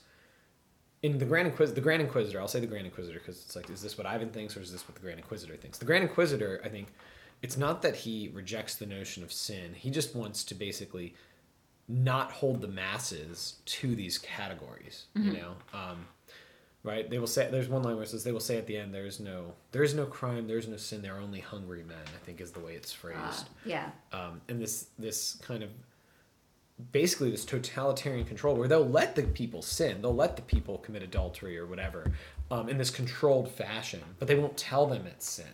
in 1.02 1.18
the 1.18 1.24
Grand 1.24 1.48
Inquisitor. 1.48 1.74
The 1.74 1.80
Grand 1.80 2.02
Inquisitor. 2.02 2.40
I'll 2.40 2.48
say 2.48 2.60
the 2.60 2.66
Grand 2.66 2.86
Inquisitor 2.86 3.18
because 3.18 3.44
it's 3.44 3.56
like 3.56 3.68
is 3.70 3.82
this 3.82 3.98
what 3.98 4.06
Ivan 4.06 4.30
thinks 4.30 4.56
or 4.56 4.60
is 4.60 4.72
this 4.72 4.86
what 4.88 4.94
the 4.94 5.00
Grand 5.00 5.18
Inquisitor 5.18 5.56
thinks? 5.56 5.78
The 5.78 5.84
Grand 5.84 6.02
Inquisitor, 6.02 6.60
I 6.64 6.68
think, 6.68 6.88
it's 7.42 7.56
not 7.56 7.82
that 7.82 7.96
he 7.96 8.30
rejects 8.32 8.76
the 8.76 8.86
notion 8.86 9.22
of 9.22 9.32
sin. 9.32 9.74
He 9.74 9.90
just 9.90 10.14
wants 10.14 10.44
to 10.44 10.54
basically 10.54 11.14
not 11.88 12.30
hold 12.30 12.60
the 12.60 12.68
masses 12.68 13.56
to 13.66 13.94
these 13.94 14.18
categories. 14.18 15.06
You 15.14 15.32
know. 15.32 15.54
Um, 15.74 16.06
right? 16.84 17.08
They 17.08 17.18
will 17.18 17.26
say 17.26 17.48
there's 17.50 17.68
one 17.68 17.82
line 17.82 17.94
where 17.94 18.04
it 18.04 18.08
says 18.08 18.24
they 18.24 18.32
will 18.32 18.40
say 18.40 18.58
at 18.58 18.66
the 18.66 18.76
end 18.76 18.94
there 18.94 19.06
is 19.06 19.20
no 19.20 19.54
there 19.72 19.82
is 19.82 19.94
no 19.94 20.06
crime, 20.06 20.46
there 20.46 20.58
is 20.58 20.68
no 20.68 20.76
sin, 20.76 21.02
there 21.02 21.16
are 21.16 21.20
only 21.20 21.40
hungry 21.40 21.84
men. 21.84 21.96
I 22.04 22.24
think 22.24 22.40
is 22.40 22.52
the 22.52 22.60
way 22.60 22.74
it's 22.74 22.92
uh, 22.92 22.96
phrased. 22.96 23.48
yeah 23.64 23.90
Um, 24.12 24.40
and 24.48 24.60
this 24.60 24.86
this 24.98 25.38
kind 25.42 25.62
of 25.62 25.70
basically 26.90 27.30
this 27.30 27.44
totalitarian 27.44 28.24
control 28.24 28.56
where 28.56 28.68
they'll 28.68 28.88
let 28.88 29.14
the 29.14 29.22
people 29.22 29.62
sin, 29.62 30.02
they'll 30.02 30.14
let 30.14 30.36
the 30.36 30.42
people 30.42 30.78
commit 30.78 31.02
adultery 31.02 31.58
or 31.58 31.66
whatever 31.66 32.12
um, 32.50 32.68
in 32.68 32.78
this 32.78 32.90
controlled 32.90 33.50
fashion, 33.50 34.00
but 34.18 34.28
they 34.28 34.34
won't 34.34 34.56
tell 34.56 34.86
them 34.86 35.06
it's 35.06 35.28
sin. 35.28 35.46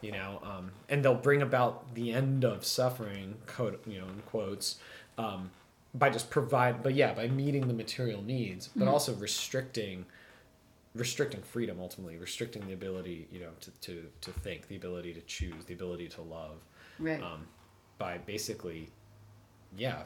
You 0.00 0.12
know, 0.12 0.40
um, 0.42 0.72
and 0.88 1.04
they'll 1.04 1.14
bring 1.14 1.42
about 1.42 1.94
the 1.94 2.12
end 2.12 2.44
of 2.44 2.64
suffering, 2.64 3.34
quote, 3.46 3.82
you 3.86 3.98
know, 3.98 4.06
in 4.06 4.22
quotes, 4.26 4.78
um, 5.18 5.50
by 5.94 6.08
just 6.08 6.30
provide, 6.30 6.82
but 6.82 6.94
yeah, 6.94 7.12
by 7.12 7.28
meeting 7.28 7.68
the 7.68 7.74
material 7.74 8.22
needs, 8.22 8.68
but 8.74 8.88
also 8.88 9.14
restricting 9.14 10.06
restricting 10.94 11.40
freedom 11.40 11.78
ultimately 11.80 12.18
restricting 12.18 12.66
the 12.66 12.74
ability 12.74 13.26
you 13.32 13.40
know 13.40 13.48
to, 13.60 13.70
to, 13.80 14.04
to 14.20 14.30
think 14.30 14.68
the 14.68 14.76
ability 14.76 15.14
to 15.14 15.22
choose 15.22 15.64
the 15.66 15.72
ability 15.72 16.06
to 16.06 16.20
love 16.20 16.56
right 16.98 17.22
um, 17.22 17.46
by 17.96 18.18
basically 18.18 18.90
yeah 19.76 20.02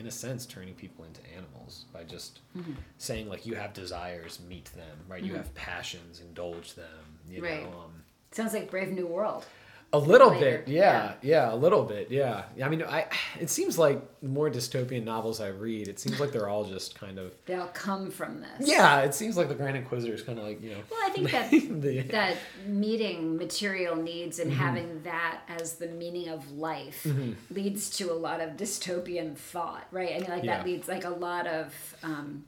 in 0.00 0.06
a 0.06 0.10
sense 0.10 0.46
turning 0.46 0.74
people 0.74 1.04
into 1.04 1.20
animals 1.36 1.84
by 1.92 2.02
just 2.02 2.40
Mm-hmm. 2.58 2.72
saying 2.98 3.28
like 3.28 3.46
you 3.46 3.54
have 3.54 3.72
desires 3.72 4.40
meet 4.48 4.64
them 4.74 4.96
right 5.08 5.22
you 5.22 5.34
have 5.34 5.54
passions 5.54 6.20
indulge 6.20 6.74
them 6.74 7.04
you 7.28 7.40
Right. 7.42 7.62
know 7.62 7.68
um, 7.84 7.92
sounds 8.32 8.54
like 8.54 8.70
brave 8.70 8.90
new 8.90 9.06
world 9.06 9.44
a 9.92 9.98
little 9.98 10.30
Later, 10.30 10.58
bit 10.64 10.68
yeah, 10.68 11.14
yeah. 11.20 11.52
a 11.52 11.56
little 11.56 11.82
bit 11.82 12.12
yeah. 12.12 12.44
I 12.64 12.68
mean 12.68 12.82
i 12.84 13.06
it 13.40 13.50
seems 13.50 13.76
like 13.76 14.00
more 14.22 14.48
dystopian 14.48 15.02
novels 15.04 15.40
i 15.40 15.48
read 15.48 15.88
it 15.88 15.98
seems 15.98 16.20
like 16.20 16.30
they're 16.30 16.48
all 16.48 16.64
just 16.64 16.94
kind 16.94 17.18
of 17.18 17.32
they'll 17.46 17.66
come 17.68 18.10
from 18.12 18.40
this. 18.40 18.68
Yeah 18.68 19.00
it 19.00 19.14
seems 19.14 19.36
like 19.36 19.48
the 19.48 19.54
grand 19.56 19.76
inquisitor 19.76 20.14
is 20.14 20.22
kind 20.22 20.38
of 20.38 20.44
like 20.44 20.62
you 20.62 20.70
know 20.70 20.78
well 20.90 21.00
i 21.04 21.10
think 21.10 21.30
that 21.32 21.50
the, 21.82 22.02
that 22.02 22.36
meeting 22.66 23.36
material 23.36 23.96
needs 23.96 24.38
and 24.38 24.52
having 24.52 25.02
that 25.02 25.40
as 25.48 25.74
the 25.74 25.88
meaning 25.88 26.28
of 26.28 26.50
life 26.52 27.04
leads 27.50 27.90
to 27.98 28.12
a 28.12 28.14
lot 28.14 28.40
of 28.40 28.50
dystopian 28.56 29.36
thought 29.36 29.86
right? 29.90 30.12
I 30.14 30.18
mean 30.20 30.30
like 30.30 30.44
Yeah. 30.44 30.58
that 30.58 30.66
leads 30.66 30.86
like 30.86 31.04
a 31.04 31.10
lot 31.10 31.46
of 31.48 31.74
um, 32.04 32.44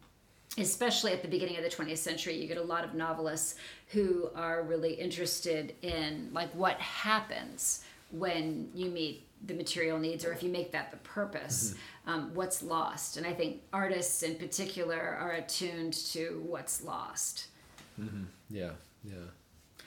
especially 0.59 1.13
at 1.13 1.23
the 1.23 1.29
beginning 1.29 1.57
of 1.57 1.63
the 1.63 1.71
20th 1.71 1.99
century 1.99 2.35
you 2.35 2.47
get 2.47 2.59
a 2.59 2.63
lot 2.63 2.85
of 2.85 2.95
novelists 2.95 3.55
who 3.89 4.29
are 4.35 4.63
really 4.63 4.93
interested 4.93 5.75
in 5.83 6.31
like 6.33 6.51
what 6.55 6.79
happens 6.79 7.83
when 8.11 8.69
you 8.75 8.91
meet 8.91 9.27
the 9.47 9.55
material 9.55 9.99
needs 9.99 10.25
or 10.25 10.33
if 10.33 10.43
you 10.43 10.51
make 10.51 10.71
that 10.71 10.91
the 10.91 10.97
purpose 10.99 11.75
um, 12.07 12.31
what's 12.35 12.63
lost. 12.63 13.17
And 13.17 13.27
i 13.27 13.33
think 13.33 13.63
artists 13.73 14.23
in 14.23 14.37
particular 14.37 14.99
are 14.99 15.33
attuned 15.33 15.95
to 16.13 16.45
what's 16.47 16.83
lost. 16.85 17.47
Yeah 18.51 18.73
yeah. 19.05 19.15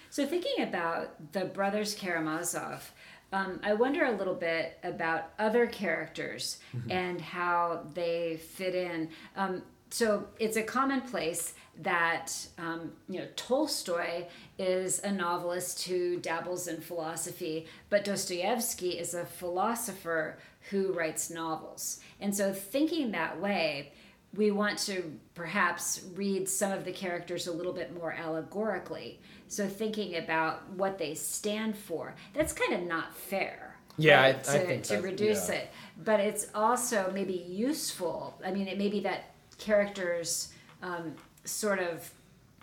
So 0.09 0.25
thinking 0.25 0.63
about 0.63 1.33
the 1.33 1.45
brothers 1.45 1.95
Karamazov, 1.95 2.91
um, 3.31 3.59
I 3.63 3.73
wonder 3.73 4.05
a 4.05 4.11
little 4.11 4.35
bit 4.35 4.77
about 4.83 5.31
other 5.39 5.67
characters 5.67 6.59
and 6.89 7.19
how 7.19 7.81
they 7.93 8.37
fit 8.37 8.75
in. 8.75 9.09
Um, 9.35 9.63
so 9.95 10.27
it's 10.39 10.57
a 10.57 10.61
commonplace 10.61 11.53
that 11.83 12.29
um, 12.57 12.91
you 13.07 13.17
know 13.17 13.27
Tolstoy 13.37 14.25
is 14.59 14.99
a 15.05 15.09
novelist 15.09 15.83
who 15.83 16.19
dabbles 16.19 16.67
in 16.67 16.81
philosophy, 16.81 17.67
but 17.89 18.03
Dostoevsky 18.03 18.99
is 18.99 19.13
a 19.13 19.25
philosopher 19.25 20.37
who 20.69 20.91
writes 20.91 21.29
novels. 21.29 22.01
And 22.19 22.35
so 22.35 22.51
thinking 22.51 23.11
that 23.11 23.39
way, 23.39 23.93
we 24.35 24.51
want 24.51 24.79
to 24.79 25.17
perhaps 25.33 26.03
read 26.13 26.49
some 26.49 26.73
of 26.73 26.83
the 26.83 26.91
characters 26.91 27.47
a 27.47 27.53
little 27.53 27.71
bit 27.71 27.95
more 27.95 28.11
allegorically. 28.11 29.21
So 29.47 29.65
thinking 29.65 30.17
about 30.17 30.69
what 30.71 30.97
they 30.97 31.13
stand 31.13 31.77
for, 31.77 32.15
that's 32.33 32.51
kind 32.51 32.73
of 32.73 32.81
not 32.85 33.15
fair. 33.15 33.77
Yeah, 33.95 34.21
I- 34.21 34.27
I 34.27 34.31
to, 34.33 34.65
think 34.65 34.83
to 34.83 34.97
reduce 34.97 35.47
yeah. 35.47 35.55
it. 35.55 35.71
But 36.03 36.19
it's 36.19 36.47
also 36.53 37.11
maybe 37.13 37.45
useful. 37.47 38.37
I 38.45 38.51
mean, 38.51 38.67
it 38.67 38.77
may 38.77 38.89
be 38.89 38.99
that 38.99 39.34
characters 39.57 40.51
um, 40.81 41.15
sort 41.43 41.79
of 41.79 42.11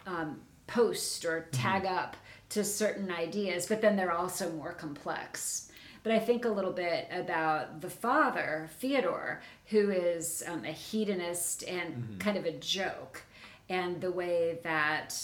um, 0.07 0.40
post 0.66 1.24
or 1.24 1.46
tag 1.52 1.85
up 1.87 2.16
to 2.50 2.62
certain 2.64 3.11
ideas, 3.11 3.66
but 3.66 3.81
then 3.81 3.96
they're 3.96 4.12
also 4.12 4.50
more 4.52 4.72
complex. 4.72 5.70
But 6.02 6.12
I 6.12 6.18
think 6.18 6.44
a 6.44 6.48
little 6.48 6.72
bit 6.72 7.09
about 7.12 7.81
the 7.81 7.88
father, 7.90 8.68
Theodore, 8.81 9.40
who 9.66 9.90
is 9.90 10.43
um, 10.49 10.64
a 10.64 10.72
hedonist 10.72 11.62
and 11.68 12.16
kind 12.18 12.36
of 12.36 12.45
a 12.45 12.53
joke, 12.53 13.22
and 13.68 14.01
the 14.01 14.11
way 14.11 14.59
that 14.64 15.14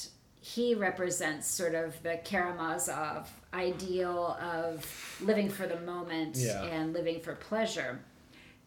he 0.41 0.75
represents 0.75 1.49
sort 1.49 1.75
of 1.75 2.01
the 2.05 2.19
Karamazov 2.25 3.29
ideal 3.53 4.39
of 4.41 4.87
living 5.21 5.49
for 5.51 5.67
the 5.67 5.81
moment 5.81 6.37
Yeah. 6.37 6.63
and 6.63 6.93
living 6.93 7.21
for 7.21 7.35
pleasure. 7.35 7.99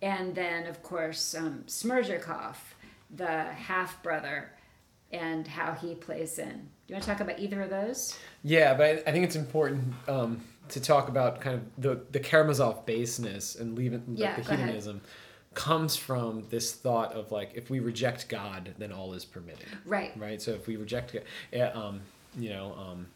And 0.02 0.36
then, 0.36 0.68
of 0.68 0.84
course, 0.84 1.34
um, 1.34 1.64
Smerdyakov, 1.68 2.56
the 3.16 3.44
half 3.44 4.02
brother, 4.04 4.52
and 5.12 5.48
how 5.48 5.74
he 5.74 5.96
plays 5.96 6.40
in. 6.40 6.50
Do 6.50 6.58
you 6.88 6.96
want 6.96 7.04
to 7.04 7.10
talk 7.10 7.20
about 7.22 7.40
either 7.40 7.62
of 7.62 7.70
those? 7.70 8.18
Yeah, 8.44 8.74
but 8.74 8.86
I, 8.86 8.92
I 9.10 9.12
think 9.12 9.26
it's 9.26 9.36
important 9.36 9.94
um, 10.08 10.42
to 10.70 10.80
talk 10.82 11.10
about 11.10 11.42
kind 11.42 11.56
of 11.58 11.82
the 11.82 12.02
the 12.12 12.20
Karamazov 12.20 12.86
baseness 12.86 13.56
and 13.56 13.76
leave 13.78 13.94
it 13.94 14.08
like 14.08 14.20
Yeah, 14.20 14.36
the 14.36 14.42
go 14.42 14.52
ahead. 14.54 14.60
hedonism, 14.66 15.02
comes 15.54 15.96
from 15.98 16.46
this 16.50 16.74
thought 16.74 17.14
of 17.14 17.32
like 17.32 17.52
if 17.56 17.70
we 17.70 17.80
reject 17.80 18.30
God, 18.30 18.74
then 18.78 18.92
all 18.92 19.14
is 19.14 19.26
permitted. 19.26 19.68
Right. 19.86 20.12
Right. 20.18 20.42
So 20.42 20.52
if 20.52 20.68
we 20.68 20.78
reject, 20.78 21.16
uh, 21.54 21.60
um, 21.74 22.02
you 22.40 22.50
know, 22.50 22.74
um, 22.78 23.08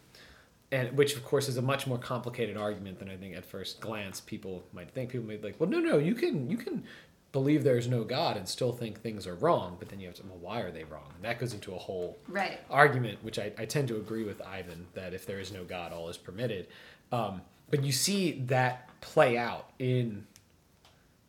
and 0.72 0.98
which 0.98 1.16
of 1.16 1.24
course 1.24 1.48
is 1.48 1.56
a 1.58 1.62
much 1.62 1.88
more 1.88 1.98
complicated 1.98 2.58
argument 2.58 3.00
than 3.00 3.10
I 3.10 3.16
think 3.16 3.36
at 3.38 3.46
first 3.46 3.80
glance 3.80 4.20
people 4.20 4.64
might 4.74 4.92
think. 4.92 5.12
People 5.12 5.28
might 5.28 5.42
be 5.42 5.48
like, 5.50 5.60
well, 5.60 5.70
no, 5.70 5.80
no, 5.80 5.98
you 5.98 6.16
can 6.16 6.50
you 6.50 6.58
can 6.58 6.84
believe 7.36 7.66
there's 7.66 7.90
no 7.90 8.06
God 8.06 8.38
and 8.38 8.48
still 8.48 8.72
think 8.72 9.02
things 9.02 9.28
are 9.28 9.36
wrong, 9.36 9.76
but 9.78 9.90
then 9.90 10.00
you 10.00 10.08
have 10.08 10.16
to, 10.16 10.24
well, 10.24 10.38
why 10.40 10.62
are 10.62 10.72
they 10.72 10.86
wrong? 10.86 11.12
And 11.16 11.26
that 11.26 11.38
goes 11.38 11.54
into 11.54 11.76
a 11.76 11.78
whole 11.78 12.18
Right. 12.30 12.62
argument, 12.70 13.22
which 13.26 13.38
I, 13.38 13.52
I 13.58 13.66
tend 13.66 13.90
to 13.90 13.98
agree 13.98 14.24
with 14.24 14.42
Ivan 14.42 14.88
that 14.94 15.14
if 15.14 15.26
there 15.26 15.42
is 15.42 15.52
no 15.52 15.66
God, 15.66 15.92
all 15.92 16.08
is 16.08 16.16
permitted. 16.16 16.68
Um, 17.12 17.42
but 17.70 17.84
you 17.84 17.92
see 17.92 18.40
that 18.46 18.88
play 19.02 19.38
out 19.38 19.70
in 19.80 20.26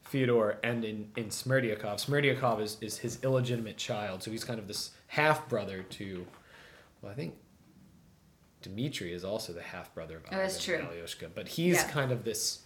Fyodor 0.04 0.61
and 0.62 0.84
in, 0.84 1.11
in 1.16 1.24
Smerdyakov. 1.30 1.96
Smerdyakov 2.07 2.61
is, 2.62 2.78
is 2.80 2.98
his 2.98 3.18
illegitimate 3.24 3.76
child, 3.76 4.22
so 4.22 4.30
he's 4.30 4.44
kind 4.44 4.61
of 4.61 4.68
this 4.68 4.92
half 5.09 5.48
brother 5.48 5.82
to, 5.82 6.24
well, 7.02 7.11
I 7.11 7.16
think 7.16 7.34
Dmitri 8.62 9.12
is 9.12 9.24
also 9.24 9.52
the 9.52 9.61
half 9.62 9.92
brother 9.92 10.18
of 10.18 10.22
Oh, 10.30 10.36
that's 10.36 10.57
Ivan 10.68 10.80
and 10.82 10.88
true. 10.88 10.98
Alyosha, 10.98 11.28
but 11.34 11.48
he's 11.48 11.74
Yeah. 11.78 11.88
kind 11.88 12.12
of 12.12 12.22
this 12.22 12.61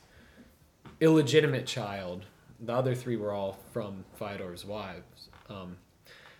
illegitimate 1.00 1.66
child. 1.66 2.26
The 2.60 2.72
other 2.74 2.94
three 2.94 3.16
were 3.16 3.32
all 3.32 3.58
from 3.72 4.04
Fyodor's 4.16 4.64
wives. 4.64 5.28
Um, 5.48 5.76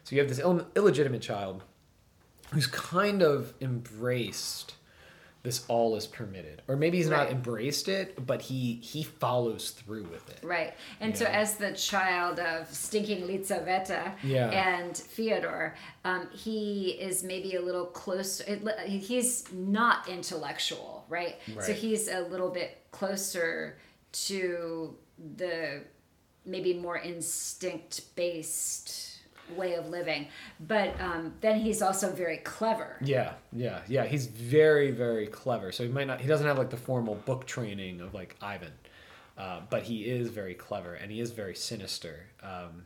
so 0.05 0.15
you 0.15 0.21
have 0.21 0.29
this 0.29 0.39
Ill- 0.39 0.67
illegitimate 0.77 1.23
child 1.23 1.63
who's 2.53 2.67
kind 2.67 3.23
of 3.23 3.55
embraced 3.61 4.75
this 5.43 5.65
all 5.69 5.97
is 5.97 6.07
permitted, 6.07 6.61
or 6.69 6.77
maybe 6.77 6.99
he's 6.99 7.09
not 7.09 7.31
embraced 7.31 7.89
it, 7.89 8.27
but 8.27 8.43
he 8.43 8.75
he 8.83 9.03
follows 9.03 9.71
through 9.71 10.03
with 10.05 10.29
it. 10.29 10.41
Right. 10.45 10.75
And 11.01 11.17
so, 11.17 11.25
Yeah. 11.25 11.31
as 11.41 11.55
the 11.57 11.73
child 11.73 12.39
of 12.39 12.69
stinking 12.69 13.23
Lizaveta 13.27 14.17
Yeah. 14.23 14.51
and 14.51 14.95
Fyodor, 14.95 15.77
um, 16.05 16.29
he 16.33 16.91
is 17.01 17.23
maybe 17.25 17.55
a 17.55 17.63
little 17.63 17.87
close. 17.87 18.41
It, 18.41 18.61
he's 18.87 19.51
not 19.51 20.07
intellectual, 20.11 21.07
right? 21.09 21.39
right 21.55 21.65
So, 21.65 21.73
he's 21.73 22.09
a 22.09 22.21
little 22.21 22.51
bit 22.51 22.77
closer 22.91 23.79
to 24.13 24.95
the 25.37 25.85
maybe 26.51 26.75
more 26.75 26.99
instinct 26.99 28.15
based 28.17 29.11
way 29.57 29.75
of 29.75 29.89
living. 29.89 30.29
But 30.61 31.01
um, 31.01 31.35
then 31.41 31.61
he's 31.61 31.83
also 31.83 32.11
very 32.11 32.39
clever. 32.39 32.97
Yeah, 33.03 33.33
yeah, 33.53 33.81
yeah. 33.89 34.05
He's 34.07 34.27
very, 34.27 34.91
very 34.91 35.27
clever. 35.27 35.73
So 35.73 35.83
he 35.83 35.89
might 35.89 36.07
not. 36.07 36.21
He 36.21 36.29
doesn't 36.29 36.47
have 36.47 36.59
like 36.59 36.71
the 36.71 36.77
formal 36.77 37.17
book 37.17 37.47
training 37.47 38.01
of 38.01 38.15
like 38.15 38.37
Ivan, 38.41 38.73
uh, 39.39 39.61
but 39.71 39.83
he 39.85 40.05
is 40.05 40.29
very 40.29 40.55
clever 40.55 40.95
and 40.95 41.11
he 41.11 41.21
is 41.21 41.31
very 41.33 41.55
sinister. 41.55 42.27
Um, 42.43 42.85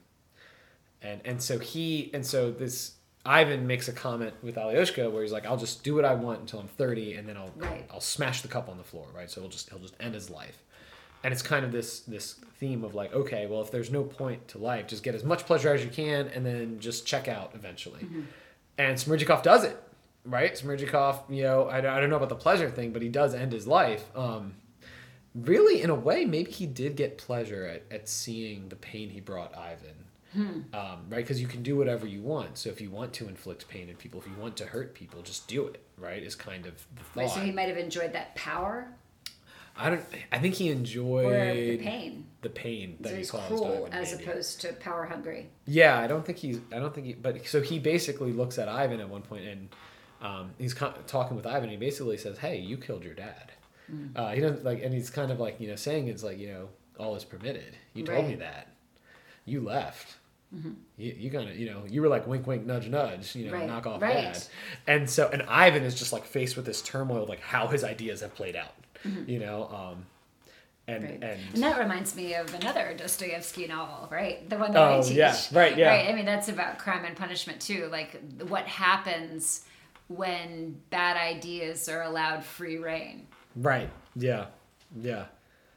and 1.03 1.21
and 1.25 1.43
so 1.43 1.59
he 1.59 2.11
and 2.15 2.25
so 2.25 2.51
this 2.51 2.95
Ivan 3.27 3.67
makes 3.67 3.89
a 3.89 3.93
comment 3.93 4.35
with 4.43 4.57
Alyoshka 4.57 5.11
where 5.11 5.23
he's 5.23 5.33
like, 5.33 5.47
"I'll 5.47 5.57
just 5.57 5.83
do 5.85 5.95
what 5.95 6.05
I 6.05 6.15
want 6.15 6.41
until 6.41 6.61
I'm 6.61 6.69
30, 6.69 7.15
and 7.15 7.29
then 7.29 7.37
I'll 7.37 7.53
Right. 7.57 7.87
I'll 7.91 8.01
smash 8.01 8.43
the 8.43 8.49
cup 8.49 8.69
on 8.69 8.79
the 8.79 8.85
floor." 8.85 9.07
Right. 9.15 9.31
So 9.31 9.41
he'll 9.41 9.51
just 9.51 9.71
he'll 9.71 9.79
just 9.79 9.95
end 10.01 10.15
his 10.15 10.31
life. 10.31 10.59
And 11.25 11.33
it's 11.33 11.43
kind 11.43 11.65
of 11.65 11.73
this 11.73 12.01
this 12.01 12.35
theme 12.59 12.85
of 12.85 12.95
like, 12.95 13.13
okay, 13.13 13.47
well, 13.47 13.63
if 13.63 13.71
there's 13.71 13.91
no 13.91 14.05
point 14.05 14.47
to 14.49 14.59
life, 14.59 14.87
just 14.87 15.03
get 15.03 15.15
as 15.15 15.25
much 15.25 15.47
pleasure 15.47 15.73
as 15.75 15.83
you 15.83 15.91
can, 15.91 16.29
and 16.29 16.45
then 16.47 16.79
just 16.79 17.07
check 17.07 17.27
out 17.27 17.53
eventually. 17.55 18.07
And 18.79 18.97
Smerdyakov 18.97 19.43
does 19.43 19.65
it, 19.65 19.83
right? 20.25 20.53
Smerdyakov, 20.53 21.23
you 21.31 21.43
know, 21.43 21.65
I, 21.65 21.79
I 21.79 22.01
don't 22.01 22.11
know 22.11 22.17
about 22.17 22.29
the 22.29 22.37
pleasure 22.37 22.71
thing, 22.71 22.93
but 22.93 23.03
he 23.03 23.09
does 23.09 23.35
end 23.35 23.53
his 23.53 23.67
life. 23.67 24.05
Um, 24.15 24.55
really, 25.35 25.81
in 25.81 25.91
a 25.91 25.95
way, 25.95 26.25
maybe 26.25 26.51
he 26.51 26.67
did 26.67 26.95
get 26.95 27.17
pleasure 27.17 27.67
at, 27.67 27.83
at 27.91 28.09
seeing 28.09 28.69
the 28.69 28.77
pain 28.77 29.09
he 29.09 29.21
brought 29.21 29.57
Ivan. 29.57 29.97
Um, 30.37 31.07
right? 31.09 31.19
Because 31.19 31.41
you 31.41 31.47
can 31.47 31.63
do 31.63 31.77
whatever 31.77 32.07
you 32.09 32.21
want. 32.21 32.59
So 32.59 32.69
if 32.69 32.81
you 32.81 32.91
want 32.91 33.13
to 33.15 33.29
inflict 33.29 33.69
pain 33.69 33.89
in 33.89 33.97
people, 33.97 34.21
if 34.21 34.27
you 34.27 34.35
want 34.39 34.57
to 34.57 34.67
hurt 34.67 34.93
people, 34.93 35.23
just 35.23 35.47
do 35.47 35.67
it, 35.69 35.81
right? 35.97 36.23
Is 36.23 36.35
kind 36.35 36.67
of 36.67 36.75
the 36.97 37.05
thought. 37.05 37.21
Right, 37.21 37.31
so 37.31 37.41
he 37.41 37.53
might 37.53 37.69
have 37.69 37.79
enjoyed 37.79 38.13
that 38.15 38.35
power 38.35 38.89
I 39.77 39.91
don't. 39.91 40.05
I 40.33 40.39
think 40.39 40.55
he 40.55 40.69
enjoyed 40.71 41.27
or 41.27 41.55
the 41.55 41.77
pain. 41.79 42.27
the 42.43 42.49
pain 42.51 42.97
that 43.01 43.09
So 43.09 43.15
he 43.15 43.19
he's 43.21 43.31
caused 43.31 43.47
cruel 43.49 43.89
as 43.91 44.13
maybe. 44.13 44.25
opposed 44.25 44.61
to 44.61 44.73
power 44.75 45.05
hungry. 45.05 45.49
Yeah, 45.67 45.99
I 45.99 46.07
don't 46.07 46.25
think 46.25 46.39
he's. 46.39 46.61
I 46.73 46.79
don't 46.79 46.95
think 46.95 47.07
he. 47.07 47.13
But 47.15 47.47
so 47.47 47.61
he 47.61 47.79
basically 47.79 48.33
looks 48.33 48.59
at 48.59 48.69
Ivan 48.69 49.01
at 49.01 49.09
one 49.09 49.23
point 49.23 49.45
and 49.47 49.69
um, 50.23 50.51
he's 50.59 50.75
co- 50.75 50.95
talking 51.07 51.37
with 51.37 51.47
Ivan. 51.47 51.65
And 51.65 51.73
he 51.73 51.77
basically 51.77 52.17
says, 52.19 52.39
"Hey, 52.39 52.59
you 52.59 52.77
killed 52.77 53.03
your 53.05 53.15
dad." 53.15 53.53
Mm. 53.93 54.11
Uh, 54.17 54.31
he 54.31 54.41
doesn't 54.41 54.65
like, 54.65 54.83
and 54.83 54.95
he's 54.95 55.11
kind 55.11 55.31
of 55.33 55.41
like 55.41 55.61
you 55.61 55.69
know 55.69 55.77
saying 55.77 56.09
it's 56.09 56.23
like 56.23 56.39
you 56.39 56.49
know 56.49 56.69
all 56.99 57.17
is 57.17 57.25
permitted. 57.25 57.77
You 57.95 58.05
told 58.05 58.29
me 58.29 58.37
that. 58.37 58.69
You 59.45 59.61
left. 59.61 60.17
You, 60.97 61.13
you 61.19 61.31
kind 61.33 61.51
of 61.51 61.57
you 61.59 61.69
know 61.69 61.83
you 61.89 62.01
were 62.01 62.07
like 62.07 62.29
wink 62.29 62.47
wink 62.47 62.65
nudge 62.65 62.87
nudge 62.87 63.35
you 63.35 63.47
know 63.47 63.55
Right, 63.55 63.67
knock 63.67 63.89
off 63.89 64.01
right. 64.01 64.15
dad 64.35 64.45
and 64.87 65.11
so 65.11 65.29
and 65.33 65.43
Ivan 65.49 65.83
is 65.83 65.97
just 65.97 66.13
like 66.13 66.25
faced 66.25 66.55
with 66.55 66.65
this 66.65 66.81
turmoil 66.81 67.25
of 67.25 67.29
like 67.29 67.41
how 67.41 67.67
his 67.67 67.83
ideas 67.83 68.21
have 68.21 68.37
played 68.37 68.55
out 68.55 68.73
you 69.27 69.39
know 69.39 69.69
um 69.73 70.07
and 70.87 71.03
Mm-hmm. 71.05 71.13
Right. 71.13 71.23
and 71.23 71.41
And 71.55 71.63
that 71.63 71.79
reminds 71.79 72.15
me 72.15 72.35
of 72.35 72.53
another 72.55 72.95
Dostoevsky 72.97 73.67
novel, 73.67 74.07
right? 74.11 74.49
The 74.51 74.59
one 74.59 74.73
that 74.73 74.83
I 74.83 74.97
Oh, 74.97 75.03
teach. 75.03 75.17
yeah, 75.17 75.35
right, 75.53 75.77
yeah. 75.79 75.89
Right. 75.89 76.09
I 76.11 76.13
mean, 76.15 76.27
that's 76.27 76.49
about 76.51 76.79
crime 76.79 77.07
and 77.07 77.17
punishment 77.17 77.59
too. 77.61 77.89
Like 77.91 78.21
what 78.49 78.67
happens 78.67 79.65
when 80.09 80.79
bad 80.91 81.17
ideas 81.17 81.89
are 81.89 82.03
allowed 82.03 82.45
free 82.45 82.77
reign. 82.77 83.27
Right. 83.57 83.89
Yeah. 84.15 84.47
Yeah. 85.01 85.25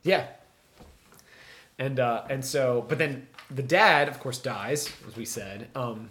Yeah. 0.04 0.28
And 1.80 2.00
uh 2.00 2.24
and 2.30 2.44
so 2.44 2.86
but 2.90 2.98
then 2.98 3.28
the 3.50 3.64
dad 3.64 4.10
of 4.10 4.20
course 4.20 4.40
dies 4.40 4.92
as 5.08 5.16
we 5.16 5.24
said. 5.26 5.70
Um 5.76 6.10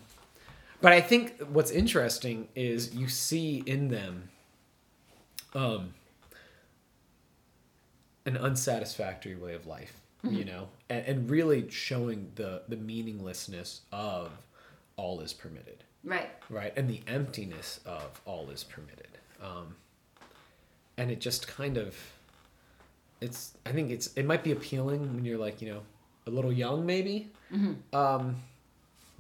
but 0.81 0.93
I 0.93 1.01
think 1.03 1.39
what's 1.51 1.71
interesting 1.71 2.49
is 2.55 2.95
you 2.95 3.09
see 3.09 3.63
in 3.67 3.89
them 3.89 4.31
um 5.55 5.93
an 8.27 8.37
unsatisfactory 8.37 9.37
way 9.37 9.55
of 9.55 9.67
life, 9.67 10.01
you 10.23 10.45
know, 10.45 10.69
and, 10.91 11.07
and 11.07 11.31
really 11.31 11.71
showing 11.71 12.31
the 12.35 12.63
the 12.69 12.77
meaninglessness 12.77 13.83
of 13.93 14.31
all 14.97 15.21
is 15.21 15.33
permitted. 15.33 15.85
Right. 16.05 16.31
right? 16.51 16.73
And 16.77 16.89
the 16.89 17.01
emptiness 17.09 17.81
of 17.85 18.21
all 18.25 18.49
is 18.51 18.63
permitted. 18.63 19.09
Um, 19.43 19.75
and 20.97 21.11
it 21.11 21.21
just 21.21 21.47
kind 21.49 21.77
of 21.77 21.97
it's 23.21 23.53
i 23.65 23.73
think 23.73 23.91
it's 23.91 24.09
it 24.15 24.27
might 24.27 24.45
be 24.45 24.53
appealing 24.53 25.15
when 25.15 25.25
you're 25.25 25.39
like 25.39 25.63
you 25.63 25.73
know 25.73 25.81
a 26.27 26.31
little 26.31 26.53
young 26.53 26.85
maybe. 26.85 27.31
Um, 27.93 28.37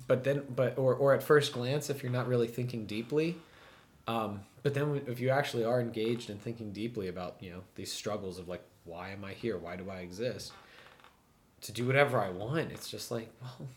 but 0.08 0.24
then 0.24 0.42
but 0.54 0.76
or, 0.78 0.94
or 0.94 1.14
at 1.14 1.22
first 1.22 1.52
glance 1.52 1.90
if 1.90 2.02
you're 2.02 2.12
not 2.12 2.26
really 2.26 2.48
thinking 2.48 2.86
deeply 2.86 3.36
um, 4.08 4.40
but 4.62 4.74
then 4.74 5.00
if 5.06 5.20
you 5.20 5.30
actually 5.30 5.64
are 5.64 5.80
engaged 5.80 6.30
in 6.30 6.38
thinking 6.38 6.72
deeply 6.72 7.08
about 7.08 7.36
you 7.40 7.50
know 7.50 7.60
these 7.74 7.92
struggles 7.92 8.38
of 8.38 8.48
like 8.48 8.62
why 8.86 9.10
am 9.10 9.24
i 9.24 9.32
here 9.32 9.58
why 9.58 9.76
do 9.76 9.90
i 9.90 9.98
exist 9.98 10.52
to 11.60 11.72
do 11.72 11.86
whatever 11.86 12.18
i 12.20 12.30
want 12.30 12.70
it's 12.72 12.88
just 12.90 13.10
like 13.10 13.30
well 13.42 13.68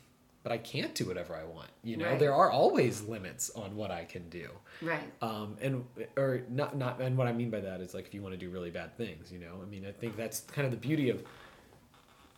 but 0.43 0.51
i 0.51 0.57
can't 0.57 0.95
do 0.95 1.05
whatever 1.05 1.35
i 1.35 1.43
want 1.43 1.69
you 1.83 1.97
know 1.97 2.05
Right. 2.05 2.19
there 2.19 2.33
are 2.33 2.49
always 2.49 3.01
limits 3.01 3.49
on 3.55 3.75
what 3.75 3.91
i 3.91 4.05
can 4.05 4.29
do 4.29 4.49
Right. 4.81 5.11
um, 5.21 5.57
and 5.61 5.83
or 6.15 6.43
not 6.49 6.77
not 6.77 7.01
and 7.01 7.17
what 7.17 7.27
I 7.27 7.33
mean 7.33 7.49
by 7.49 7.59
that 7.59 7.81
is 7.81 7.93
like 7.93 8.05
if 8.05 8.13
you 8.13 8.21
want 8.21 8.33
to 8.33 8.37
do 8.37 8.49
really 8.49 8.69
bad 8.71 8.95
things, 8.95 9.29
you 9.29 9.39
know. 9.39 9.59
I 9.61 9.65
mean, 9.69 9.85
I 9.85 9.91
think 9.91 10.15
that's 10.15 10.39
kind 10.41 10.63
of 10.65 10.71
the 10.71 10.77
beauty 10.77 11.09
of 11.09 11.21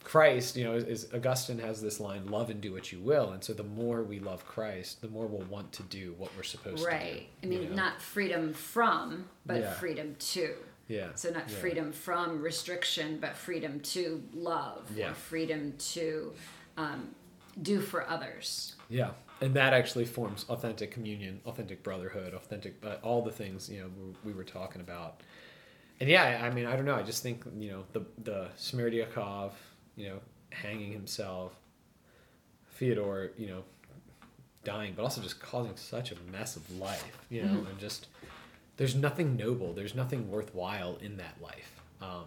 Christ. 0.04 0.56
You 0.56 0.64
know, 0.64 0.74
is, 0.74 0.84
is 0.86 1.08
Augustine 1.14 1.60
has 1.60 1.82
this 1.84 2.00
line, 2.00 2.26
"Love 2.32 2.50
and 2.50 2.60
do 2.60 2.74
what 2.74 2.92
you 2.92 3.00
will," 3.00 3.32
and 3.32 3.44
so 3.44 3.54
the 3.54 3.64
more 3.64 4.02
we 4.02 4.20
love 4.20 4.44
Christ, 4.48 5.02
the 5.02 5.08
more 5.08 5.28
we'll 5.28 5.46
want 5.48 5.72
to 5.74 5.84
do 5.84 6.16
what 6.18 6.32
we're 6.36 6.42
supposed 6.42 6.84
Right. 6.84 7.00
To 7.00 7.06
do. 7.06 7.12
Right. 7.12 7.28
I 7.44 7.46
mean, 7.46 7.62
you 7.64 7.70
know? 7.70 7.76
not 7.76 8.02
freedom 8.02 8.54
from, 8.54 9.30
but 9.46 9.60
Yeah. 9.62 9.74
freedom 9.74 10.16
to. 10.32 10.56
Yeah. 10.92 11.08
So 11.16 11.30
not 11.30 11.50
yeah. 11.50 11.56
freedom 11.58 11.92
from 11.92 12.42
restriction, 12.42 13.18
but 13.20 13.36
freedom 13.36 13.80
to 13.80 14.22
love 14.34 14.84
Yeah. 14.96 15.12
or 15.12 15.14
freedom 15.14 15.74
to 15.94 16.34
um, 16.78 17.16
do 17.62 17.80
for 17.82 18.08
others. 18.10 18.76
Yeah, 18.90 19.12
and 19.40 19.54
that 19.54 19.74
actually 19.74 20.06
forms 20.06 20.46
authentic 20.50 20.92
communion, 20.92 21.40
authentic 21.46 21.82
brotherhood, 21.84 22.34
authentic 22.34 22.74
uh, 22.86 22.96
all 23.04 23.22
the 23.24 23.32
things 23.32 23.70
you 23.70 23.80
know 23.82 23.90
we, 24.24 24.32
we 24.32 24.38
were 24.38 24.44
talking 24.44 24.82
about. 24.82 25.22
And 26.00 26.10
yeah, 26.10 26.42
I 26.44 26.50
mean, 26.50 26.66
I 26.66 26.76
don't 26.76 26.86
know. 26.86 26.96
I 26.96 27.04
just 27.04 27.24
think 27.24 27.44
you 27.58 27.72
know 27.72 27.84
the 27.94 28.02
the 28.24 28.50
Smerdyakov, 28.58 29.52
you 29.96 30.10
know, 30.10 30.20
hanging 30.52 30.92
himself, 30.92 31.54
Fyodor, 32.70 33.32
you 33.38 33.48
know, 33.48 33.64
dying, 34.64 34.94
but 34.96 35.04
also 35.04 35.22
just 35.22 35.40
causing 35.40 35.76
such 35.78 36.12
a 36.12 36.16
mess 36.32 36.56
of 36.56 36.64
life, 36.80 37.18
you 37.30 37.44
know, 37.44 37.66
and 37.70 37.80
just 37.80 38.08
there's 38.82 38.96
nothing 38.96 39.38
noble, 39.38 39.74
there's 39.74 39.94
nothing 39.94 40.32
worthwhile 40.32 40.98
in 41.04 41.18
that 41.18 41.36
life. 41.40 41.80
Um, 42.02 42.26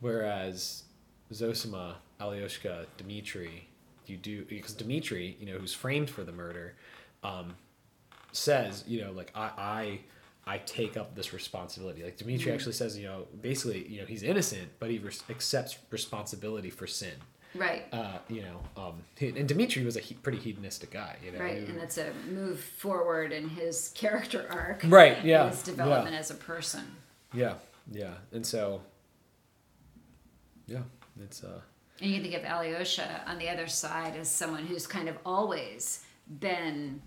whereas 0.00 0.82
Zosima, 1.32 1.94
Alyoshka, 2.20 2.84
Dmitri, 2.98 3.66
you 4.04 4.18
do 4.18 4.44
because 4.44 4.74
Dmitri, 4.74 5.38
you 5.40 5.46
know, 5.46 5.56
who's 5.56 5.72
framed 5.72 6.10
for 6.10 6.22
the 6.22 6.32
murder, 6.32 6.74
um, 7.24 7.54
says, 8.32 8.84
you 8.86 9.00
know, 9.00 9.10
like 9.10 9.32
I, 9.34 10.00
I, 10.46 10.54
I 10.54 10.58
take 10.58 10.98
up 10.98 11.14
this 11.14 11.32
responsibility. 11.32 12.04
Like 12.04 12.18
Dmitri 12.18 12.52
actually 12.52 12.74
says, 12.74 12.98
you 12.98 13.06
know, 13.06 13.26
basically, 13.40 13.88
you 13.88 14.00
know, 14.00 14.06
he's 14.06 14.22
innocent, 14.22 14.68
but 14.78 14.90
he 14.90 14.98
res- 14.98 15.24
accepts 15.30 15.78
responsibility 15.88 16.68
for 16.68 16.86
sin. 16.86 17.14
Right. 17.56 17.84
Uh, 17.92 18.18
you 18.28 18.42
know, 18.42 18.60
um, 18.76 19.02
and 19.20 19.48
Dimitri 19.48 19.84
was 19.84 19.96
a 19.96 20.00
he, 20.00 20.14
pretty 20.14 20.38
hedonistic 20.38 20.90
guy. 20.90 21.16
You 21.24 21.32
know, 21.32 21.38
Right, 21.38 21.58
and 21.68 21.78
that's 21.78 21.98
a 21.98 22.12
move 22.30 22.60
forward 22.60 23.32
in 23.32 23.48
his 23.48 23.92
character 23.94 24.46
arc. 24.50 24.82
Right, 24.86 25.24
yeah, 25.24 25.48
His 25.50 25.62
development 25.62 26.14
yeah. 26.14 26.20
as 26.20 26.30
a 26.30 26.34
person. 26.34 26.84
yeah, 27.34 27.54
yeah, 27.90 28.14
and 28.32 28.44
so, 28.44 28.80
yeah, 30.66 30.82
it's 31.22 31.44
uh, 31.44 31.60
And 32.00 32.10
you 32.10 32.20
can 32.20 32.30
think 32.30 32.42
of 32.42 32.48
Alyosha 32.50 33.22
on 33.26 33.38
the 33.38 33.48
other 33.48 33.66
side 33.68 34.16
as 34.16 34.28
someone 34.30 34.64
who's 34.66 34.86
kind 34.86 35.08
of 35.08 35.16
always 35.24 36.04
been 36.40 37.00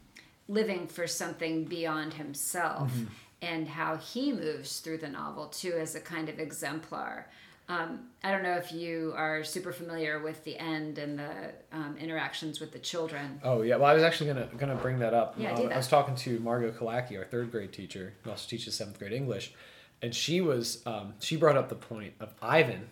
living 0.47 0.87
for 0.87 1.07
something 1.07 1.65
beyond 1.65 2.13
himself 2.13 2.91
Mm-hmm. 2.91 3.05
and 3.41 3.67
how 3.67 3.97
he 3.97 4.31
moves 4.33 4.79
through 4.79 4.97
the 4.99 5.07
novel 5.09 5.47
too 5.47 5.73
as 5.79 5.95
a 5.95 5.99
kind 6.01 6.29
of 6.29 6.39
exemplar. 6.39 7.27
Um, 7.69 7.99
I 8.23 8.31
don't 8.31 8.41
know 8.41 8.55
if 8.55 8.71
you 8.71 9.13
are 9.15 9.43
super 9.43 9.71
familiar 9.71 10.19
with 10.23 10.43
the 10.43 10.57
end 10.57 10.97
and 10.97 11.19
the 11.19 11.53
um, 11.71 11.95
interactions 11.99 12.59
with 12.59 12.71
the 12.71 12.79
children. 12.79 13.39
Oh 13.43 13.61
yeah, 13.61 13.75
well 13.75 13.85
I 13.85 13.93
was 13.93 14.01
actually 14.03 14.33
gonna 14.33 14.49
gonna 14.57 14.75
bring 14.75 14.97
that 14.99 15.13
up. 15.13 15.35
Yeah, 15.37 15.53
Uh, 15.53 15.57
do 15.57 15.69
I 15.69 15.77
was 15.77 15.87
talking 15.87 16.15
to 16.15 16.39
Margot 16.39 16.71
Kalaki, 16.71 17.15
our 17.17 17.25
third 17.25 17.51
grade 17.51 17.71
teacher, 17.71 18.13
who 18.23 18.31
also 18.31 18.49
teaches 18.49 18.73
seventh 18.75 18.97
grade 18.97 19.13
English, 19.13 19.53
and 20.01 20.13
she 20.15 20.41
was 20.41 20.81
um, 20.87 21.13
she 21.19 21.35
brought 21.37 21.57
up 21.57 21.69
the 21.69 21.75
point 21.75 22.13
of 22.19 22.33
Ivan 22.41 22.89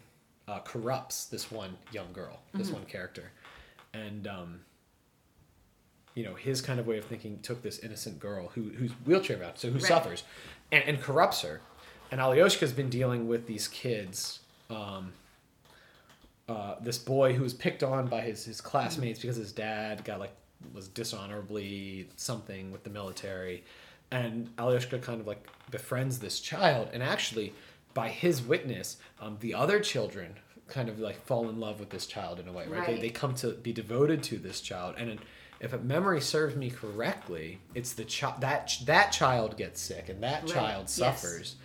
uh, 0.47 0.59
corrupts 0.59 1.25
this 1.25 1.51
one 1.51 1.77
young 1.91 2.13
girl, 2.13 2.39
this 2.53 2.67
Mm-hmm. 2.67 2.75
one 2.75 2.85
character, 2.85 3.31
and 3.95 4.27
um, 4.27 4.59
you 6.13 6.23
know 6.23 6.35
his 6.35 6.61
kind 6.61 6.79
of 6.79 6.85
way 6.85 6.99
of 6.99 7.05
thinking 7.05 7.39
took 7.39 7.63
this 7.63 7.79
innocent 7.79 8.19
girl 8.19 8.49
who 8.53 8.69
who's 8.69 8.91
wheelchair 9.07 9.37
bound, 9.37 9.53
so 9.57 9.69
who 9.69 9.79
Right. 9.79 9.83
suffers, 9.87 10.23
and, 10.71 10.83
and 10.83 11.01
corrupts 11.01 11.41
her, 11.41 11.61
and 12.11 12.21
Alyoshka's 12.21 12.73
been 12.73 12.89
dealing 12.91 13.27
with 13.27 13.47
these 13.47 13.67
kids. 13.67 14.41
Um, 14.69 15.13
uh, 16.49 16.75
this 16.81 16.97
boy 16.97 17.33
who 17.33 17.43
was 17.43 17.53
picked 17.53 17.83
on 17.83 18.07
by 18.07 18.21
his, 18.21 18.45
his 18.45 18.61
classmates 18.61 19.19
because 19.19 19.35
his 19.35 19.51
dad 19.51 20.03
got 20.05 20.19
like 20.19 20.31
was 20.73 20.87
dishonorably 20.87 22.07
something 22.15 22.71
with 22.71 22.83
the 22.83 22.89
military. 22.89 23.63
And 24.11 24.49
Alyosha 24.57 24.99
kind 24.99 25.19
of 25.19 25.27
like 25.27 25.45
befriends 25.71 26.19
this 26.19 26.39
child. 26.39 26.89
And 26.93 27.03
actually 27.03 27.53
by 27.93 28.09
his 28.09 28.41
witness 28.41 28.97
um, 29.21 29.37
the 29.41 29.53
other 29.53 29.79
children 29.79 30.35
kind 30.67 30.87
of 30.89 30.99
like 30.99 31.21
fall 31.25 31.49
in 31.49 31.59
love 31.59 31.79
with 31.79 31.89
this 31.89 32.05
child 32.05 32.39
in 32.39 32.47
a 32.47 32.51
way 32.51 32.65
right, 32.67 32.85
They, 32.87 32.93
Right. 32.93 33.01
they 33.01 33.09
come 33.09 33.35
to 33.35 33.51
be 33.51 33.73
devoted 33.73 34.23
to 34.23 34.37
this 34.37 34.61
child. 34.61 34.95
And 34.97 35.19
if 35.59 35.73
a 35.73 35.77
memory 35.79 36.21
serves 36.21 36.55
me 36.55 36.69
correctly 36.69 37.59
it's 37.75 37.91
the 37.93 38.05
child 38.05 38.39
that 38.41 38.67
ch- 38.67 38.85
that 38.85 39.11
child 39.11 39.57
gets 39.57 39.81
sick 39.81 40.07
and 40.09 40.23
that 40.23 40.43
Right, 40.43 40.53
child 40.53 40.83
yes. 40.83 41.55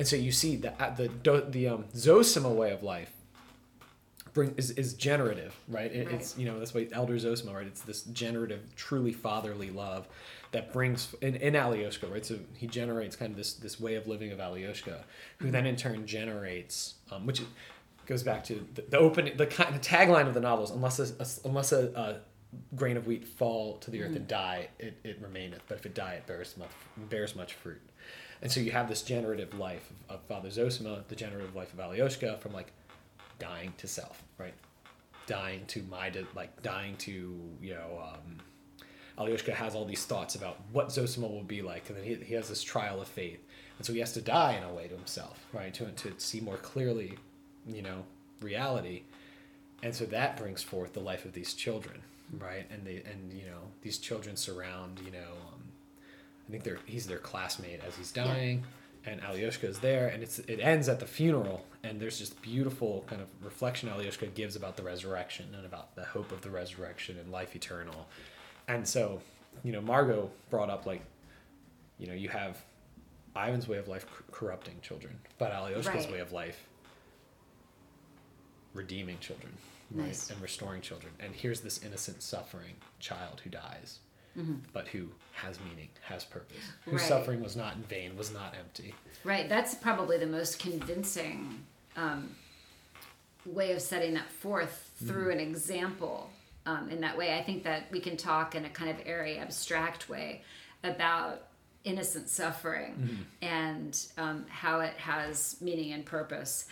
And 0.00 0.08
so 0.08 0.16
you 0.16 0.32
see 0.32 0.56
the 0.56 0.72
the 0.96 1.10
the, 1.22 1.46
the 1.50 1.68
um, 1.68 1.84
Zosima 1.94 2.50
way 2.54 2.72
of 2.72 2.82
life 2.82 3.12
bring 4.32 4.54
is, 4.56 4.70
is 4.72 4.94
generative, 4.94 5.54
right? 5.68 5.92
It, 5.92 6.08
It's 6.10 6.38
you 6.38 6.46
know 6.46 6.58
that's 6.58 6.72
why 6.74 6.88
Elder 6.92 7.14
Zosima, 7.16 7.52
right? 7.54 7.66
It's 7.66 7.82
this 7.82 8.02
generative, 8.04 8.60
truly 8.76 9.12
fatherly 9.12 9.70
love 9.70 10.08
that 10.52 10.72
brings 10.72 11.14
in, 11.20 11.36
in 11.36 11.54
Alyoshka, 11.54 12.10
right? 12.10 12.24
So 12.24 12.38
he 12.56 12.66
generates 12.66 13.14
kind 13.16 13.30
of 13.30 13.36
this 13.36 13.54
this 13.54 13.78
way 13.80 13.94
of 13.96 14.06
living 14.06 14.32
of 14.32 14.38
Alyoshka, 14.38 15.02
who 15.38 15.50
then 15.50 15.66
in 15.66 15.76
turn 15.76 16.06
generates, 16.06 16.94
um, 17.12 17.26
which 17.26 17.42
goes 18.06 18.22
back 18.22 18.42
to 18.44 18.66
the, 18.74 18.82
the 18.82 18.98
opening, 18.98 19.36
the 19.36 19.46
kind 19.46 19.74
the 19.74 19.78
tagline 19.78 20.26
of 20.26 20.34
the 20.34 20.40
novels. 20.40 20.70
unless 20.70 20.98
a, 20.98 21.08
a- 21.22 21.48
unless 21.48 21.72
a, 21.72 21.82
a 21.94 22.16
grain 22.74 22.96
of 22.96 23.06
wheat 23.06 23.24
fall 23.24 23.76
to 23.78 23.90
the 23.92 24.02
earth 24.02 24.16
and 24.16 24.26
die, 24.26 24.68
it, 24.78 24.98
it 25.04 25.20
remaineth. 25.22 25.62
But 25.68 25.78
if 25.78 25.86
it 25.86 25.94
die, 25.94 26.14
it 26.14 26.26
bears 26.26 26.56
much 26.56 26.70
bears 27.10 27.36
much 27.36 27.54
fruit. 27.54 27.80
And 28.42 28.50
so 28.50 28.60
you 28.60 28.70
have 28.70 28.88
this 28.88 29.02
generative 29.02 29.58
life 29.58 29.90
of, 29.90 30.16
of 30.16 30.22
Father 30.22 30.48
Zosima, 30.48 31.06
the 31.08 31.16
generative 31.16 31.54
life 31.54 31.72
of 31.72 31.78
Alyoshka, 31.78 32.38
from 32.38 32.52
like 32.52 32.72
dying 33.38 33.72
to 33.78 33.86
self, 33.86 34.22
right? 34.38 34.54
Dying 35.26 35.64
to 35.68 35.82
my, 35.90 36.10
like 36.34 36.62
dying 36.62 36.96
to, 36.98 37.36
you 37.60 37.74
know, 37.74 38.02
um, 38.02 38.38
Alyoshka 39.18 39.52
has 39.52 39.74
all 39.74 39.84
these 39.84 40.04
thoughts 40.04 40.34
about 40.34 40.58
what 40.72 40.88
Zosima 40.88 41.30
will 41.30 41.42
be 41.42 41.60
like, 41.60 41.88
and 41.90 41.98
then 41.98 42.04
he, 42.04 42.14
he 42.14 42.34
has 42.34 42.48
this 42.48 42.62
trial 42.62 43.00
of 43.02 43.08
faith. 43.08 43.40
And 43.76 43.86
so 43.86 43.92
he 43.92 44.00
has 44.00 44.12
to 44.12 44.22
die 44.22 44.54
in 44.54 44.62
a 44.62 44.72
way 44.72 44.88
to 44.88 44.94
himself, 44.94 45.46
right? 45.52 45.72
To, 45.74 45.86
to 45.86 46.14
see 46.18 46.40
more 46.40 46.56
clearly, 46.56 47.18
you 47.66 47.82
know, 47.82 48.04
reality. 48.40 49.02
And 49.82 49.94
so 49.94 50.04
that 50.06 50.36
brings 50.36 50.62
forth 50.62 50.92
the 50.92 51.00
life 51.00 51.24
of 51.24 51.32
these 51.32 51.54
children, 51.54 52.00
right? 52.38 52.66
And 52.70 52.86
they, 52.86 53.02
and, 53.10 53.32
you 53.32 53.46
know, 53.46 53.60
these 53.82 53.98
children 53.98 54.36
surround, 54.36 55.00
you 55.04 55.10
know, 55.10 55.34
I 56.50 56.52
think 56.52 56.64
they're, 56.64 56.78
he's 56.84 57.06
their 57.06 57.18
classmate 57.18 57.80
as 57.86 57.94
he's 57.94 58.10
dying 58.10 58.64
and 59.06 59.22
Alyoshka 59.22 59.64
is 59.64 59.78
there, 59.78 60.08
and 60.08 60.22
it's 60.22 60.40
it 60.40 60.60
ends 60.60 60.86
at 60.86 61.00
the 61.00 61.06
funeral, 61.06 61.64
and 61.84 61.98
there's 61.98 62.18
this 62.18 62.28
beautiful 62.30 63.02
kind 63.06 63.22
of 63.22 63.28
reflection 63.42 63.88
Alyoshka 63.88 64.34
gives 64.34 64.56
about 64.56 64.76
the 64.76 64.82
resurrection 64.82 65.46
and 65.56 65.64
about 65.64 65.94
the 65.96 66.04
hope 66.04 66.32
of 66.32 66.42
the 66.42 66.50
resurrection 66.50 67.16
and 67.18 67.30
life 67.32 67.56
eternal, 67.56 68.08
and 68.68 68.86
so, 68.86 69.22
you 69.64 69.72
know, 69.72 69.80
Margot 69.80 70.28
brought 70.50 70.68
up 70.68 70.84
like, 70.84 71.00
you 71.98 72.08
know, 72.08 72.12
you 72.12 72.28
have 72.28 72.58
Ivan's 73.34 73.66
way 73.66 73.78
of 73.78 73.88
life 73.88 74.04
cor- 74.06 74.24
corrupting 74.32 74.74
children, 74.82 75.18
but 75.38 75.50
Alyoshka's 75.50 75.86
Right. 75.86 76.12
way 76.12 76.18
of 76.18 76.32
life 76.32 76.66
redeeming 78.74 79.18
children, 79.20 79.52
right, 79.92 80.08
Nice. 80.08 80.28
and 80.28 80.40
restoring 80.42 80.82
children, 80.82 81.12
and 81.18 81.34
here's 81.34 81.62
this 81.62 81.82
innocent 81.82 82.22
suffering 82.22 82.74
child 82.98 83.40
who 83.44 83.50
dies. 83.50 84.00
But 84.72 84.88
who 84.88 85.08
has 85.34 85.58
meaning, 85.60 85.88
has 86.02 86.24
purpose, 86.24 86.58
whose 86.84 86.94
Right. 87.00 87.08
suffering 87.08 87.42
was 87.42 87.56
not 87.56 87.76
in 87.76 87.82
vain, 87.84 88.16
was 88.16 88.32
not 88.32 88.54
empty. 88.58 88.94
Right, 89.24 89.48
that's 89.48 89.74
probably 89.74 90.18
the 90.18 90.26
most 90.26 90.58
convincing 90.58 91.64
um, 91.96 92.34
way 93.46 93.72
of 93.72 93.80
setting 93.80 94.14
that 94.14 94.30
forth 94.30 94.90
through 95.06 95.30
an 95.30 95.40
example. 95.40 96.30
Um, 96.66 96.90
in 96.90 97.00
that 97.00 97.16
way, 97.16 97.38
I 97.38 97.42
think 97.42 97.64
that 97.64 97.90
we 97.90 98.00
can 98.00 98.16
talk 98.16 98.54
in 98.54 98.64
a 98.64 98.68
kind 98.68 98.90
of 98.90 98.96
airy, 99.06 99.38
abstract 99.38 100.08
way 100.08 100.42
about 100.84 101.46
innocent 101.84 102.28
suffering 102.28 103.24
and 103.40 103.98
um, 104.18 104.44
how 104.50 104.80
it 104.80 104.92
has 104.98 105.56
meaning 105.62 105.92
and 105.92 106.04
purpose. 106.04 106.66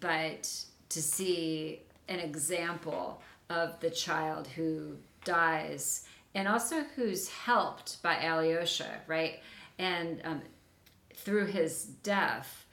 But 0.00 0.50
to 0.88 1.02
see 1.02 1.80
an 2.08 2.18
example 2.20 3.20
of 3.50 3.78
the 3.80 3.90
child 3.90 4.46
who 4.48 4.96
dies 5.24 6.06
and 6.34 6.48
also 6.48 6.82
who's 6.96 7.28
helped 7.28 8.02
by 8.02 8.16
Alyosha, 8.16 9.00
right? 9.06 9.40
And 9.78 10.20
um, 10.24 10.42
through 11.14 11.46
his 11.46 11.84
death, 11.84 12.66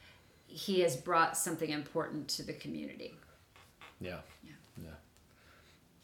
he 0.47 0.82
has 0.82 0.95
brought 0.97 1.38
something 1.38 1.70
important 1.70 2.28
to 2.30 2.43
the 2.43 2.53
community. 2.53 3.14
Yeah. 3.99 4.18
Yeah. 4.43 4.51
Yeah. 4.84 4.89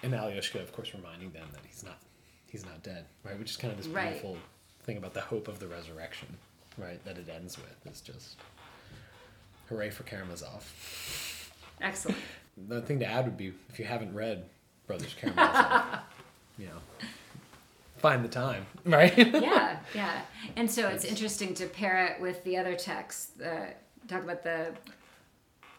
And 0.03 0.13
Alyoshka, 0.13 0.61
of 0.61 0.71
course, 0.71 0.93
reminding 0.93 1.31
them 1.31 1.47
that 1.51 1.61
he's 1.67 1.83
not 1.83 1.97
he's 2.49 2.65
not 2.65 2.81
dead, 2.83 3.05
right? 3.23 3.37
Which 3.37 3.51
is 3.51 3.57
kind 3.57 3.71
of 3.71 3.77
this 3.77 3.87
Right. 3.87 4.09
beautiful 4.11 4.37
thing 4.83 4.97
about 4.97 5.13
the 5.13 5.21
hope 5.21 5.47
of 5.47 5.59
the 5.59 5.67
resurrection, 5.67 6.27
right? 6.77 7.03
That 7.05 7.17
it 7.17 7.27
ends 7.29 7.57
with. 7.57 7.75
It's 7.85 8.01
just 8.01 8.37
hooray 9.69 9.89
for 9.89 10.03
Karamazov. 10.03 10.63
Excellent. 11.81 12.17
The 12.69 12.81
thing 12.81 12.97
to 13.01 13.05
add 13.05 13.25
would 13.25 13.37
be 13.37 13.53
if 13.69 13.77
you 13.77 13.85
haven't 13.85 14.15
read 14.15 14.49
Brothers 14.87 15.13
Karamazov, 15.21 15.99
you 16.57 16.65
know, 16.65 16.79
find 17.97 18.23
the 18.23 18.29
time, 18.29 18.65
right? 18.85 19.15
yeah, 19.17 19.79
yeah. 19.95 20.21
And 20.55 20.69
so 20.69 20.87
it's 20.87 21.05
interesting 21.05 21.53
to 21.55 21.65
pair 21.67 22.05
it 22.07 22.21
with 22.21 22.43
the 22.43 22.57
other 22.57 22.75
texts. 22.75 23.39
Uh, 23.41 23.67
talk 24.07 24.23
about 24.23 24.43
the 24.43 24.73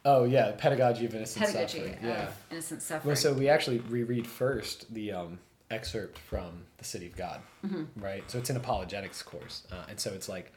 oh 0.04 0.24
yeah, 0.24 0.52
pedagogy 0.56 1.06
of 1.06 1.14
innocent 1.14 1.46
pedagogy 1.46 1.78
suffering. 1.78 1.94
of 1.98 2.02
Yeah. 2.04 2.30
innocent 2.50 2.82
suffering. 2.82 3.06
Well, 3.08 3.16
so 3.16 3.32
we 3.32 3.48
actually 3.48 3.78
reread 3.80 4.26
first 4.26 4.92
the 4.94 5.12
um, 5.12 5.38
excerpt 5.70 6.18
from 6.18 6.64
The 6.78 6.84
City 6.84 7.06
of 7.06 7.16
God, 7.16 7.40
Mm-hmm. 7.66 8.02
right? 8.02 8.28
So 8.30 8.38
it's 8.38 8.50
an 8.50 8.56
apologetics 8.56 9.22
course. 9.22 9.66
Uh, 9.70 9.84
and 9.88 9.98
so 10.00 10.12
it's 10.12 10.28
like 10.28 10.52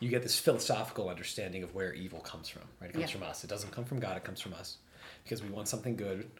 you 0.00 0.08
get 0.08 0.22
this 0.22 0.38
philosophical 0.38 1.08
understanding 1.08 1.62
of 1.62 1.74
where 1.74 1.92
evil 1.92 2.20
comes 2.20 2.48
from, 2.48 2.62
right? 2.80 2.90
It 2.90 2.94
comes 2.94 3.02
Yeah. 3.12 3.18
from 3.18 3.22
us. 3.28 3.44
It 3.44 3.48
doesn't 3.50 3.70
come 3.70 3.84
from 3.84 4.00
God, 4.00 4.16
it 4.16 4.24
comes 4.24 4.40
from 4.40 4.54
us. 4.54 4.78
Because 5.24 5.42
we 5.42 5.48
want 5.50 5.68
something 5.68 5.96
good, 5.96 6.30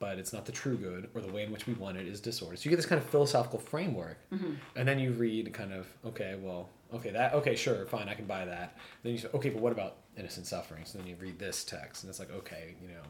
but 0.00 0.18
it's 0.18 0.32
not 0.32 0.46
the 0.46 0.52
true 0.52 0.76
good, 0.76 1.08
or 1.14 1.20
the 1.20 1.30
way 1.30 1.44
in 1.44 1.52
which 1.52 1.66
we 1.66 1.74
want 1.74 1.98
it 1.98 2.08
is 2.08 2.20
disorder. 2.20 2.56
So 2.56 2.64
you 2.64 2.70
get 2.70 2.76
this 2.76 2.86
kind 2.86 3.00
of 3.00 3.08
philosophical 3.08 3.58
framework. 3.58 4.16
Mm-hmm. 4.32 4.54
And 4.74 4.88
then 4.88 4.98
you 4.98 5.12
read 5.12 5.52
kind 5.52 5.72
of, 5.72 5.86
okay, 6.06 6.36
well, 6.40 6.70
okay, 6.94 7.10
that, 7.10 7.34
okay, 7.34 7.54
sure, 7.54 7.84
fine, 7.86 8.08
I 8.08 8.14
can 8.14 8.24
buy 8.24 8.46
that. 8.46 8.78
Then 9.02 9.12
you 9.12 9.18
say, 9.18 9.28
okay, 9.34 9.50
but 9.50 9.60
what 9.60 9.72
about 9.72 9.98
innocent 10.16 10.46
suffering? 10.46 10.84
So 10.86 10.98
then 10.98 11.06
you 11.06 11.16
read 11.20 11.38
this 11.38 11.64
text, 11.64 12.02
and 12.02 12.10
it's 12.10 12.18
like, 12.18 12.32
okay, 12.32 12.74
you 12.82 12.88
know, 12.88 13.02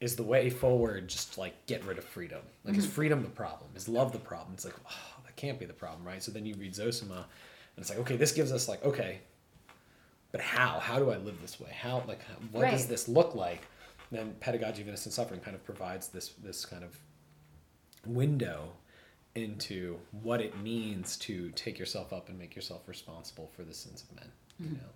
is 0.00 0.14
the 0.14 0.22
way 0.22 0.50
forward 0.50 1.08
just 1.08 1.38
like 1.38 1.54
get 1.66 1.82
rid 1.86 1.96
of 1.96 2.04
freedom? 2.04 2.42
Like, 2.64 2.76
is 2.76 2.86
freedom 2.86 3.22
the 3.22 3.30
problem? 3.30 3.70
Is 3.74 3.88
love 3.88 4.12
the 4.12 4.18
problem? 4.18 4.52
It's 4.52 4.66
like, 4.66 4.74
oh, 4.86 5.20
that 5.24 5.34
can't 5.36 5.58
be 5.58 5.64
the 5.64 5.72
problem, 5.72 6.04
right? 6.04 6.22
So 6.22 6.30
then 6.30 6.44
you 6.44 6.54
read 6.56 6.74
Zosima, 6.74 7.14
and 7.14 7.78
it's 7.78 7.88
like, 7.88 8.00
okay, 8.00 8.16
this 8.16 8.32
gives 8.32 8.52
us 8.52 8.68
like, 8.68 8.84
okay, 8.84 9.20
but 10.30 10.42
how? 10.42 10.78
How 10.78 10.98
do 10.98 11.10
I 11.10 11.16
live 11.16 11.40
this 11.40 11.58
way? 11.58 11.70
How, 11.72 12.02
like, 12.06 12.20
what 12.50 12.70
does 12.70 12.86
this 12.86 13.08
look 13.08 13.34
like? 13.34 13.62
Then 14.12 14.36
pedagogy 14.40 14.82
of 14.82 14.88
innocent 14.88 15.14
suffering 15.14 15.40
kind 15.40 15.56
of 15.56 15.64
provides 15.64 16.08
this 16.08 16.28
this 16.44 16.64
kind 16.64 16.84
of 16.84 16.96
window 18.06 18.74
into 19.34 19.98
what 20.22 20.40
it 20.40 20.60
means 20.62 21.16
to 21.16 21.50
take 21.52 21.78
yourself 21.78 22.12
up 22.12 22.28
and 22.28 22.38
make 22.38 22.54
yourself 22.54 22.86
responsible 22.86 23.50
for 23.56 23.62
the 23.62 23.72
sins 23.72 24.04
of 24.04 24.14
men. 24.14 24.30
You 24.60 24.66
mm. 24.66 24.72
know, 24.74 24.88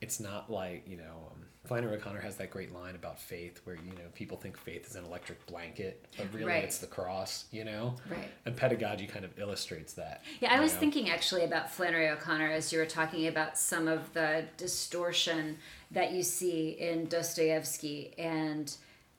it's 0.00 0.20
not 0.20 0.50
like 0.50 0.84
you 0.86 0.96
know 0.96 1.28
um, 1.32 1.42
Flannery 1.64 1.96
O'Connor 1.96 2.20
has 2.20 2.36
that 2.36 2.50
great 2.50 2.72
line 2.72 2.94
about 2.94 3.20
faith, 3.20 3.60
where 3.64 3.76
you 3.76 3.92
know 3.92 4.08
people 4.14 4.36
think 4.38 4.56
faith 4.56 4.86
is 4.88 4.96
an 4.96 5.04
electric 5.04 5.44
blanket, 5.46 6.06
but 6.16 6.32
really 6.32 6.46
Right. 6.46 6.64
it's 6.64 6.78
the 6.78 6.86
cross. 6.86 7.44
You 7.50 7.64
know, 7.64 7.94
Right. 8.10 8.28
and 8.46 8.56
pedagogy 8.56 9.06
kind 9.06 9.24
of 9.24 9.38
illustrates 9.38 9.92
that. 9.94 10.22
Yeah, 10.40 10.54
I 10.54 10.60
was 10.60 10.72
know? 10.74 10.80
thinking 10.80 11.10
actually 11.10 11.44
about 11.44 11.70
Flannery 11.70 12.08
O'Connor 12.08 12.50
as 12.50 12.72
you 12.72 12.78
were 12.78 12.86
talking 12.86 13.26
about 13.26 13.58
some 13.58 13.86
of 13.88 14.12
the 14.14 14.44
distortion 14.56 15.58
that 15.90 16.12
you 16.12 16.22
see 16.22 16.70
in 16.70 17.06
Dostoevsky. 17.08 18.14
And 18.18 18.74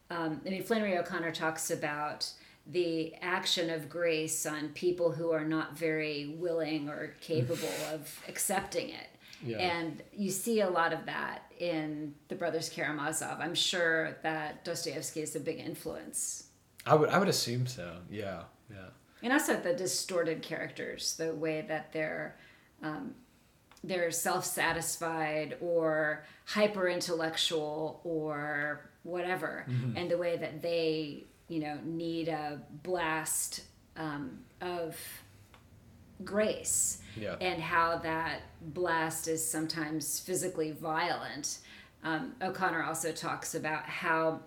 um, 0.09 0.41
I 0.45 0.49
mean, 0.49 0.63
Flannery 0.63 0.97
O'Connor 0.97 1.31
talks 1.33 1.69
about 1.69 2.31
the 2.65 3.13
action 3.21 3.69
of 3.69 3.89
grace 3.89 4.45
on 4.45 4.69
people 4.69 5.11
who 5.11 5.31
are 5.31 5.43
not 5.45 5.77
very 5.77 6.35
willing 6.39 6.87
or 6.89 7.13
capable 7.21 7.69
of 7.93 8.19
accepting 8.27 8.89
it. 8.89 9.07
Yeah. 9.43 9.57
And 9.57 10.01
you 10.13 10.31
see 10.31 10.61
a 10.61 10.69
lot 10.69 10.93
of 10.93 11.05
that 11.05 11.51
in 11.59 12.13
the 12.27 12.35
Brothers 12.35 12.69
Karamazov. 12.69 13.39
I'm 13.39 13.55
sure 13.55 14.17
that 14.23 14.63
Dostoevsky 14.65 15.21
is 15.21 15.35
a 15.35 15.39
big 15.39 15.59
influence. 15.59 16.47
I 16.85 16.95
would 16.95 17.09
I 17.09 17.19
would 17.19 17.27
assume 17.27 17.67
so. 17.67 17.97
Yeah, 18.09 18.43
yeah. 18.69 18.87
and 19.21 19.33
also 19.33 19.59
the 19.59 19.73
distorted 19.73 20.41
characters 20.41 21.15
the 21.17 21.33
way 21.33 21.65
that 21.67 21.91
they're 21.91 22.37
um, 22.81 23.13
they're 23.83 24.11
self-satisfied 24.11 25.57
or 25.61 26.25
hyper 26.45 26.87
intellectual 26.87 28.01
or 28.03 28.89
whatever 29.03 29.65
and 29.95 30.11
the 30.11 30.17
way 30.17 30.35
that 30.35 30.61
they 30.61 31.23
you 31.47 31.59
know 31.59 31.77
need 31.85 32.27
a 32.27 32.61
blast 32.83 33.61
um, 33.95 34.39
of 34.61 34.97
grace 36.23 36.99
Yeah. 37.15 37.35
and 37.41 37.61
how 37.61 37.97
that 37.99 38.41
blast 38.61 39.27
is 39.27 39.45
sometimes 39.45 40.19
physically 40.19 40.71
violent 40.71 41.59
um, 42.03 42.33
o'connor 42.41 42.83
also 42.83 43.11
talks 43.11 43.55
about 43.55 43.83
how 43.83 44.39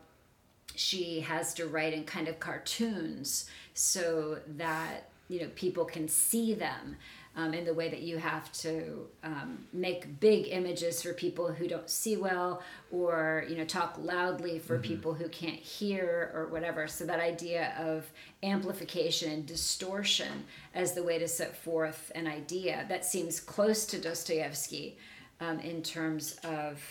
she 0.74 1.20
has 1.20 1.52
to 1.54 1.66
write 1.66 1.92
in 1.92 2.04
kind 2.04 2.28
of 2.28 2.40
cartoons 2.40 3.50
so 3.74 4.38
that 4.56 5.10
you 5.28 5.40
know 5.40 5.48
people 5.54 5.84
can 5.84 6.08
see 6.08 6.54
them 6.54 6.96
um, 7.34 7.54
in 7.54 7.64
the 7.64 7.72
way 7.72 7.88
that 7.88 8.02
you 8.02 8.18
have 8.18 8.52
to 8.52 9.06
um, 9.24 9.66
make 9.72 10.20
big 10.20 10.48
images 10.48 11.02
for 11.02 11.14
people 11.14 11.50
who 11.50 11.66
don't 11.66 11.88
see 11.88 12.16
well 12.16 12.62
or 12.90 13.44
you 13.48 13.56
know 13.56 13.64
talk 13.64 13.96
loudly 13.98 14.58
for 14.58 14.78
people 14.78 15.14
who 15.14 15.28
can't 15.28 15.58
hear 15.58 16.30
or 16.34 16.46
whatever. 16.48 16.86
So 16.86 17.06
that 17.06 17.20
idea 17.20 17.74
of 17.78 18.10
amplification 18.42 19.30
and 19.32 19.46
distortion 19.46 20.44
as 20.74 20.92
the 20.92 21.02
way 21.02 21.18
to 21.18 21.28
set 21.28 21.56
forth 21.56 22.12
an 22.14 22.26
idea 22.26 22.84
that 22.88 23.04
seems 23.04 23.40
close 23.40 23.86
to 23.86 23.98
dostoevsky 23.98 24.98
um, 25.40 25.58
in 25.60 25.82
terms 25.82 26.38
of 26.44 26.82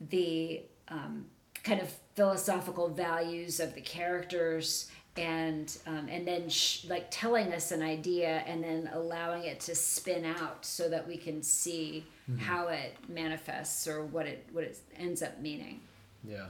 the 0.00 0.62
um, 0.88 1.26
kind 1.62 1.80
of 1.80 1.92
philosophical 2.16 2.88
values 2.88 3.60
of 3.60 3.74
the 3.74 3.80
characters 3.80 4.90
and 5.16 5.76
um, 5.86 6.08
and 6.08 6.26
then 6.26 6.48
sh- 6.48 6.84
like 6.88 7.06
telling 7.10 7.52
us 7.52 7.72
an 7.72 7.82
idea 7.82 8.42
and 8.46 8.62
then 8.62 8.88
allowing 8.92 9.44
it 9.44 9.60
to 9.60 9.74
spin 9.74 10.24
out 10.24 10.64
so 10.64 10.88
that 10.88 11.06
we 11.06 11.16
can 11.16 11.42
see 11.42 12.04
how 12.38 12.68
it 12.68 12.94
manifests 13.08 13.88
or 13.88 14.04
what 14.04 14.26
it 14.26 14.46
what 14.52 14.62
it 14.64 14.78
ends 14.96 15.22
up 15.22 15.40
meaning. 15.40 15.80
Yeah. 16.26 16.46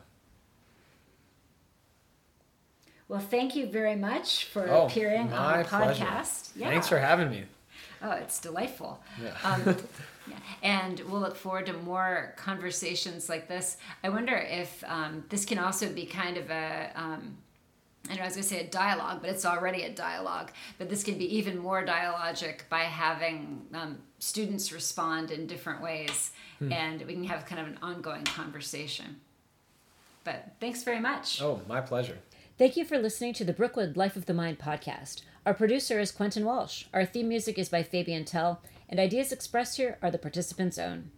Well, 3.08 3.20
thank 3.20 3.56
you 3.56 3.66
very 3.66 3.96
much 3.96 4.44
for 4.44 4.68
Oh, 4.70 4.86
appearing 4.86 5.32
on 5.32 5.58
the 5.58 5.64
podcast. 5.64 6.50
Thanks 6.58 6.86
for 6.86 6.98
having 6.98 7.30
me. 7.30 7.44
Oh, 8.02 8.12
it's 8.12 8.40
delightful. 8.40 9.02
Yeah. 9.20 9.34
Um, 9.42 9.76
yeah. 10.28 10.36
And 10.62 11.00
we'll 11.00 11.20
look 11.20 11.34
forward 11.36 11.66
to 11.66 11.72
more 11.72 12.34
conversations 12.36 13.28
like 13.28 13.48
this. 13.48 13.78
I 14.04 14.10
wonder 14.10 14.36
if 14.36 14.84
um, 14.86 15.24
this 15.28 15.44
can 15.44 15.58
also 15.58 15.88
be 15.92 16.06
kind 16.06 16.36
of 16.36 16.50
a, 16.50 16.92
um, 16.94 17.36
I 18.08 18.14
know 18.14 18.22
I 18.22 18.24
was 18.24 18.34
going 18.34 18.42
to 18.42 18.48
say 18.48 18.60
a 18.60 18.66
dialogue, 18.66 19.20
but 19.20 19.30
it's 19.30 19.44
already 19.44 19.82
a 19.82 19.92
dialogue. 19.92 20.50
But 20.78 20.88
this 20.88 21.04
can 21.04 21.18
be 21.18 21.36
even 21.36 21.58
more 21.58 21.84
dialogic 21.84 22.60
by 22.68 22.80
having 22.80 23.66
um, 23.74 23.98
students 24.18 24.72
respond 24.72 25.30
in 25.30 25.46
different 25.46 25.82
ways, 25.82 26.30
and 26.60 27.02
we 27.02 27.12
can 27.12 27.24
have 27.24 27.46
kind 27.46 27.60
of 27.60 27.66
an 27.68 27.78
ongoing 27.82 28.24
conversation. 28.24 29.20
But 30.24 30.52
thanks 30.60 30.82
very 30.82 31.00
much. 31.00 31.40
Oh, 31.40 31.60
my 31.68 31.80
pleasure. 31.80 32.18
Thank 32.58 32.76
you 32.76 32.84
for 32.84 32.98
listening 32.98 33.32
to 33.34 33.44
the 33.44 33.54
Brookewood 33.54 33.96
Life 33.96 34.16
of 34.16 34.26
the 34.26 34.34
Mind 34.34 34.58
podcast. 34.58 35.22
Our 35.46 35.54
producer 35.54 35.98
is 35.98 36.12
Quentin 36.12 36.44
Walsh. 36.44 36.84
Our 36.92 37.06
theme 37.06 37.28
music 37.28 37.58
is 37.58 37.70
by 37.70 37.82
Fabian 37.82 38.26
Tell, 38.26 38.60
and 38.88 39.00
ideas 39.00 39.32
expressed 39.32 39.78
here 39.78 39.96
are 40.02 40.10
the 40.10 40.18
participants' 40.18 40.78
own. 40.78 41.08